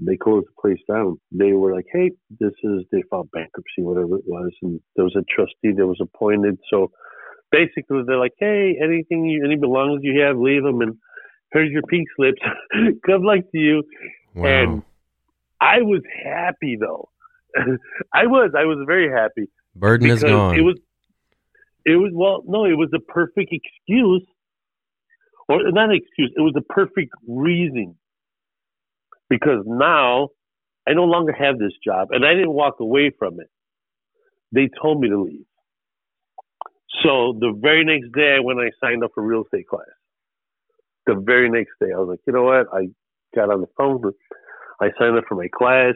they 0.00 0.16
closed 0.16 0.46
the 0.48 0.60
place 0.62 0.80
down. 0.90 1.18
They 1.32 1.52
were 1.52 1.74
like, 1.74 1.86
"Hey, 1.92 2.12
this 2.40 2.52
is 2.64 2.84
they 2.92 3.02
filed 3.10 3.30
bankruptcy, 3.32 3.82
whatever 3.82 4.16
it 4.18 4.24
was," 4.26 4.52
and 4.62 4.80
there 4.96 5.04
was 5.04 5.16
a 5.16 5.24
trustee 5.34 5.72
that 5.76 5.86
was 5.86 6.00
appointed. 6.00 6.58
So 6.70 6.90
basically, 7.54 8.02
they're 8.06 8.18
like, 8.18 8.34
"Hey, 8.38 8.76
anything, 8.82 9.24
you, 9.24 9.44
any 9.44 9.56
belongings 9.56 10.00
you 10.02 10.20
have, 10.20 10.36
leave 10.38 10.62
them, 10.62 10.80
and 10.80 10.96
here's 11.52 11.70
your 11.70 11.82
pink 11.82 12.08
slips. 12.16 12.40
Good 13.02 13.20
luck 13.20 13.40
to 13.52 13.58
you." 13.58 13.82
Wow. 14.34 14.46
And 14.48 14.82
I 15.60 15.82
was 15.82 16.02
happy 16.24 16.76
though. 16.78 17.08
I 18.12 18.26
was. 18.26 18.52
I 18.56 18.64
was 18.64 18.78
very 18.86 19.10
happy 19.10 19.48
Burden 19.76 20.10
is 20.10 20.22
gone. 20.22 20.56
it 20.56 20.62
was. 20.62 20.78
It 21.86 21.96
was 21.96 22.12
well, 22.14 22.42
no, 22.46 22.64
it 22.64 22.78
was 22.78 22.90
a 22.94 22.98
perfect 22.98 23.52
excuse, 23.52 24.26
or 25.48 25.70
not 25.70 25.90
an 25.90 25.96
excuse. 25.96 26.32
It 26.36 26.40
was 26.40 26.54
a 26.56 26.72
perfect 26.72 27.12
reason 27.28 27.96
because 29.28 29.64
now 29.66 30.28
I 30.88 30.94
no 30.94 31.04
longer 31.04 31.32
have 31.32 31.58
this 31.58 31.72
job, 31.84 32.08
and 32.10 32.24
I 32.24 32.32
didn't 32.32 32.52
walk 32.52 32.80
away 32.80 33.12
from 33.18 33.40
it. 33.40 33.50
They 34.52 34.70
told 34.80 35.00
me 35.00 35.08
to 35.08 35.20
leave. 35.22 35.44
So 37.02 37.36
the 37.38 37.52
very 37.60 37.84
next 37.84 38.12
day, 38.12 38.38
when 38.40 38.58
I 38.58 38.70
signed 38.82 39.04
up 39.04 39.10
for 39.14 39.22
real 39.22 39.44
estate 39.44 39.68
class, 39.68 39.86
the 41.06 41.14
very 41.14 41.50
next 41.50 41.72
day, 41.80 41.92
I 41.94 41.98
was 41.98 42.08
like, 42.08 42.20
you 42.26 42.32
know 42.32 42.44
what? 42.44 42.66
I 42.72 42.88
got 43.34 43.50
on 43.50 43.60
the 43.60 43.66
phone. 43.76 44.00
I 44.80 44.88
signed 44.98 45.16
up 45.16 45.24
for 45.28 45.34
my 45.34 45.48
class, 45.56 45.94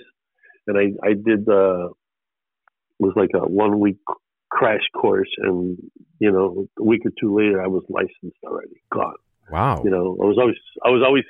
and 0.67 0.77
I 0.77 1.07
I 1.07 1.15
did 1.15 1.49
uh, 1.49 1.89
was 2.99 3.13
like 3.17 3.31
a 3.35 3.47
one 3.49 3.79
week 3.81 3.99
crash 4.51 4.83
course, 4.95 5.31
and 5.39 5.79
you 6.19 6.31
know, 6.31 6.67
a 6.79 6.83
week 6.83 7.03
or 7.05 7.13
two 7.21 7.37
later, 7.37 7.63
I 7.63 7.67
was 7.69 7.85
licensed 7.89 8.39
already, 8.45 8.83
gone. 8.93 9.15
wow. 9.51 9.83
You 9.85 9.91
know, 9.91 10.17
I 10.21 10.27
was 10.27 10.37
always 10.39 10.57
I 10.85 10.91
was 10.91 11.03
always 11.05 11.25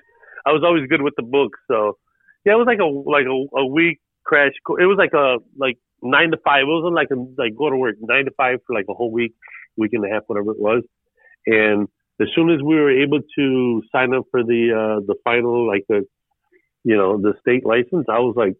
I 0.47 0.53
was 0.53 0.63
always 0.65 0.89
good 0.89 1.03
with 1.03 1.15
the 1.17 1.23
book, 1.23 1.53
so 1.69 1.99
yeah, 2.45 2.55
it 2.55 2.57
was 2.57 2.67
like 2.67 2.79
a 2.79 2.85
like 2.85 3.27
a, 3.27 3.59
a 3.59 3.67
week 3.67 4.01
crash. 4.25 4.53
course. 4.67 4.83
It 4.83 4.87
was 4.87 4.99
like 4.99 5.13
a 5.15 5.39
like 5.57 5.79
nine 6.03 6.31
to 6.31 6.39
five. 6.45 6.63
It 6.63 6.67
wasn't 6.67 6.95
like 6.95 7.11
a 7.11 7.17
like 7.41 7.57
go 7.57 7.71
to 7.71 7.77
work 7.77 7.97
nine 8.01 8.25
to 8.25 8.31
five 8.37 8.61
for 8.67 8.75
like 8.75 8.87
a 8.89 8.95
whole 8.95 9.13
week, 9.13 9.35
week 9.79 9.93
and 9.95 10.05
a 10.05 10.09
half, 10.09 10.25
whatever 10.27 10.53
it 10.53 10.61
was, 10.61 10.83
and 11.47 11.89
as 12.21 12.29
soon 12.35 12.51
as 12.51 12.61
we 12.63 12.75
were 12.75 12.91
able 12.91 13.21
to 13.37 13.83
sign 13.93 14.13
up 14.15 14.25
for 14.31 14.43
the 14.43 14.73
uh 14.73 15.01
the 15.07 15.15
final 15.25 15.67
like 15.67 15.85
the 15.89 16.05
you 16.85 16.97
know 16.97 17.21
the 17.21 17.35
state 17.41 17.65
license 17.65 18.07
i 18.09 18.19
was 18.19 18.35
like 18.37 18.55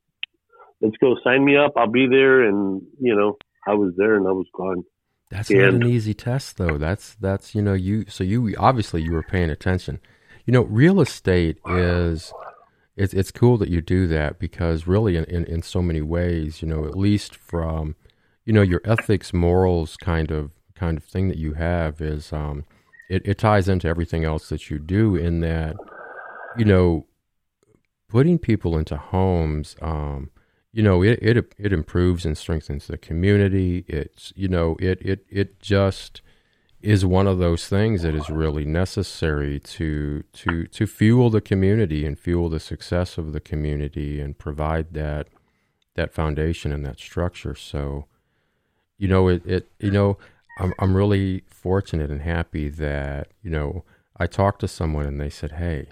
let's 0.81 0.97
go 0.99 1.17
sign 1.25 1.45
me 1.45 1.57
up 1.57 1.73
i'll 1.77 1.91
be 1.91 2.07
there 2.07 2.43
and 2.43 2.83
you 3.01 3.15
know 3.15 3.37
i 3.67 3.75
was 3.75 3.93
there 3.97 4.17
and 4.17 4.27
i 4.27 4.33
was 4.33 4.47
gone 4.55 4.85
That's 5.31 5.51
not 5.51 5.75
an 5.75 5.83
easy 5.87 6.15
test, 6.15 6.57
though. 6.57 6.79
That's 6.79 7.15
that's 7.21 7.55
you 7.55 7.61
know 7.61 7.75
you 7.75 8.07
so 8.09 8.25
you 8.25 8.55
obviously 8.59 9.03
you 9.03 9.13
were 9.13 9.23
paying 9.23 9.51
attention. 9.51 10.01
You 10.47 10.53
know, 10.53 10.63
real 10.63 11.03
estate 11.03 11.59
is 11.67 12.33
it's 12.97 13.13
it's 13.13 13.31
cool 13.31 13.59
that 13.59 13.69
you 13.69 13.83
do 13.83 14.07
that 14.07 14.39
because 14.39 14.87
really 14.87 15.17
in, 15.17 15.25
in, 15.25 15.45
in 15.45 15.63
so 15.63 15.83
many 15.83 16.01
ways, 16.01 16.63
you 16.63 16.69
know, 16.69 16.87
at 16.87 16.97
least 16.97 17.37
from 17.37 17.95
you 18.47 18.55
know 18.55 18.63
your 18.63 18.81
ethics, 18.85 19.35
morals 19.35 19.99
kind 19.99 20.31
of 20.31 20.53
kind 20.79 20.97
of 20.97 21.05
thing 21.05 21.29
that 21.29 21.39
you 21.39 21.55
have 21.55 22.01
is 22.01 22.33
um 22.33 22.65
it, 23.09 23.23
it 23.25 23.39
ties 23.39 23.69
into 23.69 23.89
everything 23.89 24.25
else 24.25 24.49
that 24.49 24.71
you 24.71 24.79
do 24.79 25.17
in 25.17 25.41
that 25.41 25.77
you 26.57 26.65
know 26.65 27.07
putting 28.09 28.39
people 28.39 28.79
into 28.79 28.97
homes 28.97 29.77
um 29.83 30.31
you 30.73 30.83
know 30.83 31.03
it, 31.03 31.19
it 31.21 31.55
it 31.59 31.73
improves 31.73 32.25
and 32.25 32.37
strengthens 32.37 32.87
the 32.87 32.99
community. 32.99 33.85
It's 33.89 34.33
you 34.37 34.49
know 34.49 34.77
it 34.79 35.01
it 35.03 35.25
it 35.29 35.61
just 35.61 36.21
is 36.81 37.05
one 37.05 37.27
of 37.27 37.39
those 37.39 37.67
things 37.67 38.03
that 38.03 38.15
is 38.15 38.31
really 38.31 38.65
necessary 38.65 39.59
to 39.59 40.23
to 40.33 40.67
to 40.67 40.87
fuel 40.87 41.31
the 41.31 41.41
community 41.41 42.07
and 42.07 42.19
fuel 42.19 42.49
the 42.49 42.61
success 42.61 43.19
of 43.19 43.33
the 43.33 43.41
community 43.41 44.21
and 44.21 44.39
provide 44.39 44.93
that 44.95 45.29
that 45.97 46.13
foundation 46.13 46.71
and 46.71 46.85
that 46.85 47.01
structure. 47.01 47.55
So 47.55 48.07
you 48.99 49.09
know, 49.09 49.29
it, 49.29 49.45
it 49.47 49.71
you 49.81 49.91
know, 49.91 50.19
I'm 50.59 50.75
I'm 50.79 50.97
really 50.97 51.45
fortunate 51.47 52.11
and 52.11 52.23
happy 52.23 52.69
that 52.69 53.29
you 53.43 53.51
know 53.51 53.85
I 54.17 54.27
talked 54.27 54.61
to 54.61 54.69
someone 54.69 55.07
and 55.07 55.21
they 55.21 55.31
said, 55.31 55.53
hey, 55.53 55.87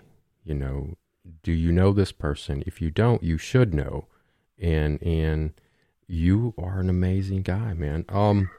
you 0.44 0.54
know, 0.54 0.94
do 1.42 1.52
you 1.52 1.70
know 1.70 1.92
this 1.92 2.12
person? 2.12 2.62
If 2.66 2.80
you 2.80 2.90
don't, 2.90 3.22
you 3.22 3.38
should 3.38 3.72
know, 3.72 4.06
and 4.60 5.00
and 5.02 5.52
you 6.08 6.54
are 6.58 6.80
an 6.80 6.90
amazing 6.90 7.42
guy, 7.42 7.72
man. 7.74 8.04
Um, 8.08 8.50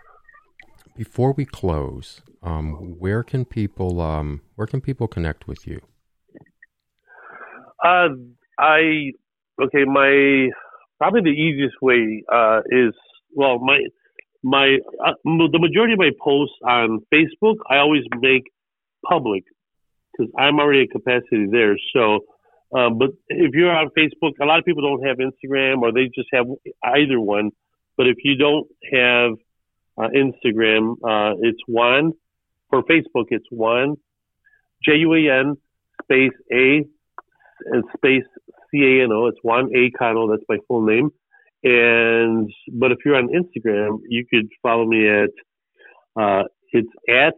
before 0.96 1.34
we 1.34 1.46
close, 1.46 2.22
um, 2.42 2.96
where 2.98 3.24
can 3.24 3.46
people 3.46 4.02
um, 4.02 4.42
where 4.56 4.68
can 4.68 4.82
people 4.82 5.08
connect 5.08 5.48
with 5.48 5.68
you? 5.68 5.82
Uh, 7.84 8.10
I 8.58 9.12
okay. 9.62 9.84
My 9.86 10.50
probably 10.98 11.22
the 11.22 11.38
easiest 11.38 11.76
way 11.82 12.24
uh, 12.34 12.62
is 12.70 12.94
well, 13.34 13.60
my 13.60 13.80
my 14.48 14.78
uh, 15.06 15.14
the 15.26 15.60
majority 15.60 15.94
of 15.94 16.00
my 16.00 16.12
posts 16.24 16.56
on 16.64 17.00
Facebook 17.14 17.58
I 17.70 17.78
always 17.78 18.04
make 18.20 18.44
public 19.08 19.44
because 20.12 20.32
I'm 20.38 20.60
already 20.60 20.84
at 20.84 20.92
capacity 20.92 21.48
there. 21.52 21.78
So, 21.94 22.20
um, 22.74 22.98
but 22.98 23.10
if 23.28 23.54
you're 23.54 23.76
on 23.76 23.90
Facebook, 23.98 24.34
a 24.42 24.46
lot 24.46 24.60
of 24.60 24.66
people 24.66 24.84
don't 24.84 25.06
have 25.06 25.18
Instagram 25.18 25.82
or 25.82 25.92
they 25.92 26.06
just 26.16 26.30
have 26.34 26.46
either 26.84 27.20
one. 27.20 27.52
But 27.98 28.08
if 28.08 28.18
you 28.24 28.38
don't 28.38 28.68
have 28.94 29.32
uh, 29.98 30.10
Instagram, 30.16 30.94
uh, 31.04 31.36
it's 31.42 31.60
Juan. 31.68 32.14
For 32.70 32.84
Facebook, 32.84 33.28
it's 33.30 33.46
Juan 33.50 33.96
J 34.84 34.98
U 34.98 35.14
A 35.14 35.40
N 35.40 35.58
space 36.04 36.38
A 36.52 36.86
and 37.72 37.84
space 37.96 38.26
C 38.72 38.84
A 38.84 39.04
N 39.04 39.12
O. 39.12 39.28
It's 39.28 39.40
Juan 39.42 39.70
A 39.76 39.90
Cano. 39.92 40.30
That's 40.30 40.44
my 40.50 40.58
full 40.68 40.86
name. 40.86 41.12
And 41.68 42.50
but 42.72 42.94
if 42.94 43.00
you're 43.04 43.18
on 43.18 43.28
Instagram, 43.28 44.00
you 44.08 44.26
could 44.26 44.48
follow 44.64 44.86
me 44.86 45.10
at 45.10 45.30
uh, 46.16 46.44
it's 46.72 46.88
at 47.10 47.34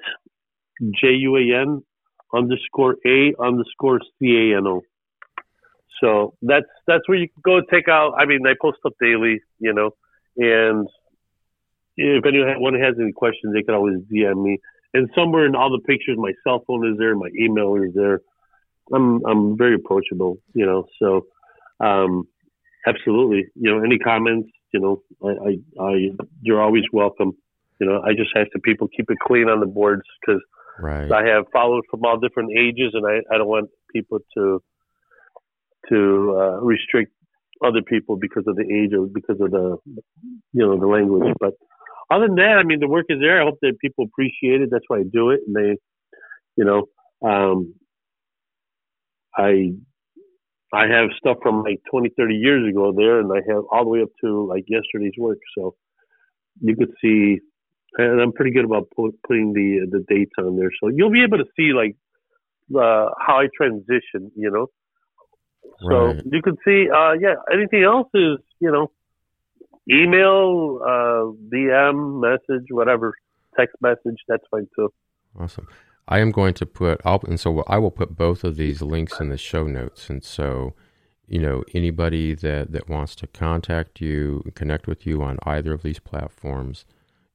J 1.02 1.14
U 1.14 1.36
A 1.38 1.62
N 1.62 1.82
underscore 2.32 2.98
A 3.08 3.34
underscore 3.42 4.02
C 4.20 4.52
A 4.52 4.58
N 4.58 4.68
O. 4.68 4.82
So 6.00 6.36
that's 6.44 6.68
that's 6.86 7.08
where 7.10 7.18
you 7.18 7.28
can 7.28 7.42
go 7.44 7.62
take 7.72 7.88
out. 7.88 8.14
I 8.20 8.26
mean, 8.26 8.46
I 8.46 8.54
post 8.62 8.78
up 8.86 8.94
daily, 9.02 9.42
you 9.58 9.74
know, 9.74 9.96
and 10.38 10.88
if 11.98 12.24
anyone 12.24 12.76
has 12.76 12.96
any 13.02 13.12
questions, 13.12 13.54
they 13.54 13.64
can 13.64 13.74
always 13.74 13.98
DM 14.14 14.44
me. 14.44 14.60
And 14.94 15.10
somewhere 15.16 15.48
in 15.48 15.56
all 15.56 15.72
the 15.72 15.82
pictures, 15.86 16.18
my 16.20 16.34
cell 16.44 16.64
phone 16.68 16.88
is 16.88 17.00
there, 17.00 17.16
my 17.16 17.30
email 17.40 17.76
is 17.76 17.96
there. 17.96 18.22
I'm 18.94 19.26
I'm 19.26 19.58
very 19.58 19.76
approachable, 19.76 20.38
you 20.54 20.68
know. 20.68 20.86
So, 21.02 21.26
um, 21.80 22.28
absolutely, 22.88 23.46
you 23.56 23.72
know, 23.72 23.84
any 23.84 23.98
comments, 23.98 24.50
you 24.74 24.80
know, 24.80 25.02
I, 25.24 25.50
I, 25.50 25.84
I 25.84 26.10
you're 26.42 26.62
always 26.62 26.84
welcome. 26.94 27.34
You 27.80 27.88
know, 27.88 28.02
I 28.02 28.12
just 28.12 28.32
ask 28.36 28.52
to 28.52 28.60
people 28.60 28.88
keep 28.96 29.10
it 29.10 29.18
clean 29.26 29.48
on 29.50 29.60
the 29.62 29.66
boards 29.66 30.04
because 30.20 30.42
right. 30.80 31.12
I 31.12 31.26
have 31.26 31.46
followers 31.54 31.84
from 31.90 32.04
all 32.04 32.20
different 32.20 32.52
ages, 32.58 32.92
and 32.94 33.06
I, 33.06 33.22
I 33.34 33.38
don't 33.38 33.48
want 33.48 33.70
people 33.94 34.20
to 34.36 34.62
to 35.90 36.38
uh, 36.38 36.60
restrict 36.62 37.14
other 37.64 37.82
people 37.82 38.18
because 38.18 38.44
of 38.48 38.56
the 38.56 38.64
age 38.64 38.94
or 38.94 39.08
because 39.08 39.40
of 39.42 39.52
the 39.52 39.78
you 40.54 40.66
know 40.66 40.80
the 40.80 40.88
language. 40.88 41.34
But 41.40 41.54
other 42.12 42.28
than 42.28 42.36
that, 42.36 42.58
I 42.60 42.64
mean, 42.64 42.80
the 42.80 42.88
work 42.88 43.06
is 43.10 43.20
there. 43.20 43.42
I 43.42 43.46
hope 43.46 43.60
that 43.62 43.80
people 43.80 44.06
appreciate 44.06 44.62
it. 44.62 44.70
That's 44.72 44.86
why 44.88 45.00
I 45.00 45.04
do 45.04 45.30
it, 45.30 45.42
and 45.48 45.56
they, 45.56 45.78
you 46.56 46.66
know, 46.66 47.28
um, 47.28 47.76
I 49.36 49.74
I 50.74 50.88
have 50.88 51.10
stuff 51.18 51.38
from 51.42 51.64
like 51.64 51.82
20, 51.90 52.10
30 52.16 52.36
years 52.36 52.70
ago 52.70 52.94
there, 52.96 53.20
and 53.20 53.32
I 53.32 53.42
have 53.52 53.64
all 53.72 53.84
the 53.84 53.90
way 53.90 54.02
up 54.02 54.10
to 54.24 54.48
like 54.48 54.66
yesterday's 54.68 55.18
work. 55.18 55.40
So 55.58 55.76
you 56.62 56.76
could 56.76 56.94
see, 57.02 57.40
and 57.98 58.22
I'm 58.22 58.32
pretty 58.32 58.52
good 58.52 58.66
about 58.66 58.88
putting 58.96 59.54
the 59.54 59.88
the 59.90 60.06
dates 60.08 60.32
on 60.38 60.58
there. 60.58 60.72
So 60.82 60.90
you'll 60.90 61.12
be 61.12 61.24
able 61.24 61.40
to 61.40 61.46
see 61.56 61.74
like 61.74 61.96
uh, 62.76 63.10
how 63.20 63.40
I 63.40 63.48
transition, 63.56 64.32
you 64.36 64.52
know. 64.52 64.68
So 65.82 66.08
right. 66.08 66.22
you 66.30 66.42
can 66.42 66.58
see, 66.66 66.88
uh, 66.90 67.14
yeah. 67.14 67.36
Anything 67.52 67.84
else 67.84 68.10
is, 68.14 68.38
you 68.60 68.72
know, 68.72 68.92
email, 69.90 70.80
uh, 70.84 71.32
DM, 71.54 72.22
message, 72.22 72.66
whatever, 72.70 73.14
text 73.58 73.76
message. 73.82 74.18
That's 74.28 74.44
fine 74.52 74.68
too. 74.76 74.90
Awesome. 75.40 75.68
I 76.12 76.20
am 76.20 76.32
going 76.32 76.55
to 76.55 76.66
put, 76.66 76.99
I'll, 77.05 77.22
and 77.28 77.39
so 77.39 77.64
I 77.68 77.78
will 77.78 77.91
put 77.91 78.18
both 78.18 78.43
of 78.43 78.55
these 78.55 78.82
links 78.82 79.20
in 79.20 79.30
the 79.30 79.38
show 79.38 79.68
notes. 79.68 80.10
And 80.10 80.24
so, 80.24 80.74
you 81.28 81.39
know, 81.39 81.64
anybody 81.76 82.34
that, 82.34 82.72
that 82.72 82.89
wants 82.89 83.14
to 83.18 83.28
contact 83.28 84.01
you, 84.01 84.43
connect 84.55 84.88
with 84.88 85.05
you 85.05 85.22
on 85.22 85.38
either 85.43 85.72
of 85.72 85.84
these 85.84 85.99
platforms, 85.99 86.84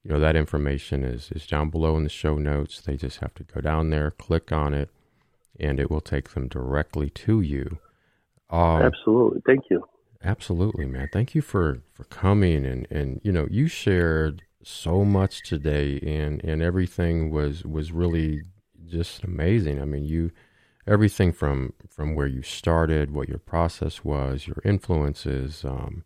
you 0.02 0.10
know, 0.10 0.18
that 0.18 0.34
information 0.34 1.04
is, 1.04 1.30
is 1.30 1.46
down 1.46 1.70
below 1.70 1.96
in 1.96 2.02
the 2.02 2.10
show 2.10 2.36
notes. 2.36 2.80
They 2.80 2.96
just 2.96 3.20
have 3.20 3.32
to 3.34 3.44
go 3.44 3.60
down 3.60 3.90
there, 3.90 4.10
click 4.10 4.50
on 4.50 4.74
it, 4.74 4.90
and 5.60 5.78
it 5.78 5.88
will 5.88 6.00
take 6.00 6.30
them 6.30 6.48
directly 6.48 7.10
to 7.10 7.40
you. 7.40 7.78
Um, 8.50 8.82
Absolutely. 8.82 9.40
Thank 9.46 9.66
you. 9.70 9.84
Absolutely, 10.24 10.86
man. 10.86 11.08
Thank 11.12 11.36
you 11.36 11.42
for, 11.42 11.82
for 11.92 12.04
coming 12.04 12.66
and, 12.66 12.88
and, 12.90 13.20
you 13.22 13.30
know, 13.30 13.46
you 13.48 13.68
shared 13.68 14.42
so 14.64 15.04
much 15.04 15.44
today 15.44 16.00
and, 16.00 16.42
and 16.42 16.60
everything 16.60 17.30
was, 17.30 17.64
was 17.64 17.92
really 17.92 18.42
just 18.94 19.24
amazing. 19.24 19.80
I 19.80 19.84
mean, 19.84 20.04
you, 20.04 20.30
everything 20.86 21.32
from, 21.32 21.74
from 21.88 22.14
where 22.14 22.26
you 22.26 22.42
started, 22.42 23.12
what 23.12 23.28
your 23.28 23.38
process 23.38 24.04
was, 24.04 24.46
your 24.46 24.60
influences, 24.64 25.64
um, 25.64 26.04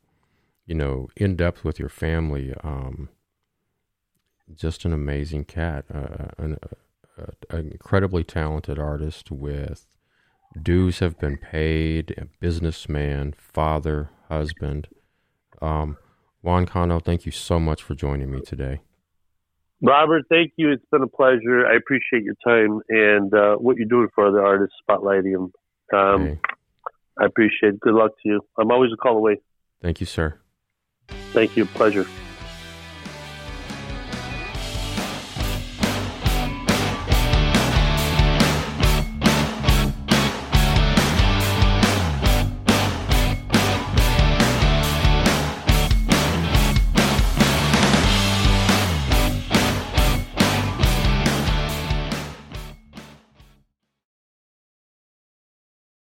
you 0.67 0.75
know, 0.75 1.09
in 1.17 1.37
depth 1.37 1.65
with 1.65 1.79
your 1.79 1.89
family, 1.89 2.55
um, 2.63 3.09
just 4.55 4.85
an 4.85 4.93
amazing 4.93 5.45
cat, 5.45 5.85
uh, 5.95 6.29
an, 6.39 6.59
uh, 7.19 7.27
an 7.51 7.71
incredibly 7.71 8.25
talented 8.25 8.79
artist 8.79 9.31
with 9.31 9.87
Dues 10.61 10.99
have 11.01 11.19
been 11.19 11.37
paid. 11.37 12.15
A 12.17 12.27
businessman, 12.41 13.35
father, 13.37 14.11
husband. 14.29 14.89
Um, 15.61 15.99
Juan 16.43 16.67
Cano, 16.67 17.01
thank 17.01 17.27
you 17.27 17.33
so 17.33 17.61
much 17.61 17.83
for 17.83 17.95
joining 17.95 18.31
me 18.31 18.41
today. 18.41 18.81
Robert, 19.81 20.25
thank 20.29 20.53
you. 20.57 20.73
It's 20.73 20.85
been 20.91 21.03
a 21.03 21.09
pleasure. 21.09 21.67
I 21.67 21.77
appreciate 21.77 22.25
your 22.25 22.35
time 22.45 22.81
and 22.89 23.33
uh, 23.33 23.57
what 23.57 23.77
you're 23.77 23.89
doing 23.89 24.09
for 24.15 24.27
other 24.27 24.45
artists, 24.45 24.75
spotlighting 24.89 25.33
them. 25.33 25.53
Um, 25.99 26.27
hey. 26.27 26.39
I 27.21 27.27
appreciate 27.27 27.75
it. 27.75 27.81
Good 27.81 27.95
luck 27.95 28.13
to 28.23 28.29
you. 28.29 28.41
I'm 28.59 28.71
always 28.71 28.93
a 28.93 28.97
call 28.97 29.17
away. 29.17 29.41
Thank 29.81 30.01
you, 30.01 30.07
sir. 30.07 30.39
Thank 31.33 31.57
you. 31.57 31.65
Pleasure. 31.67 32.07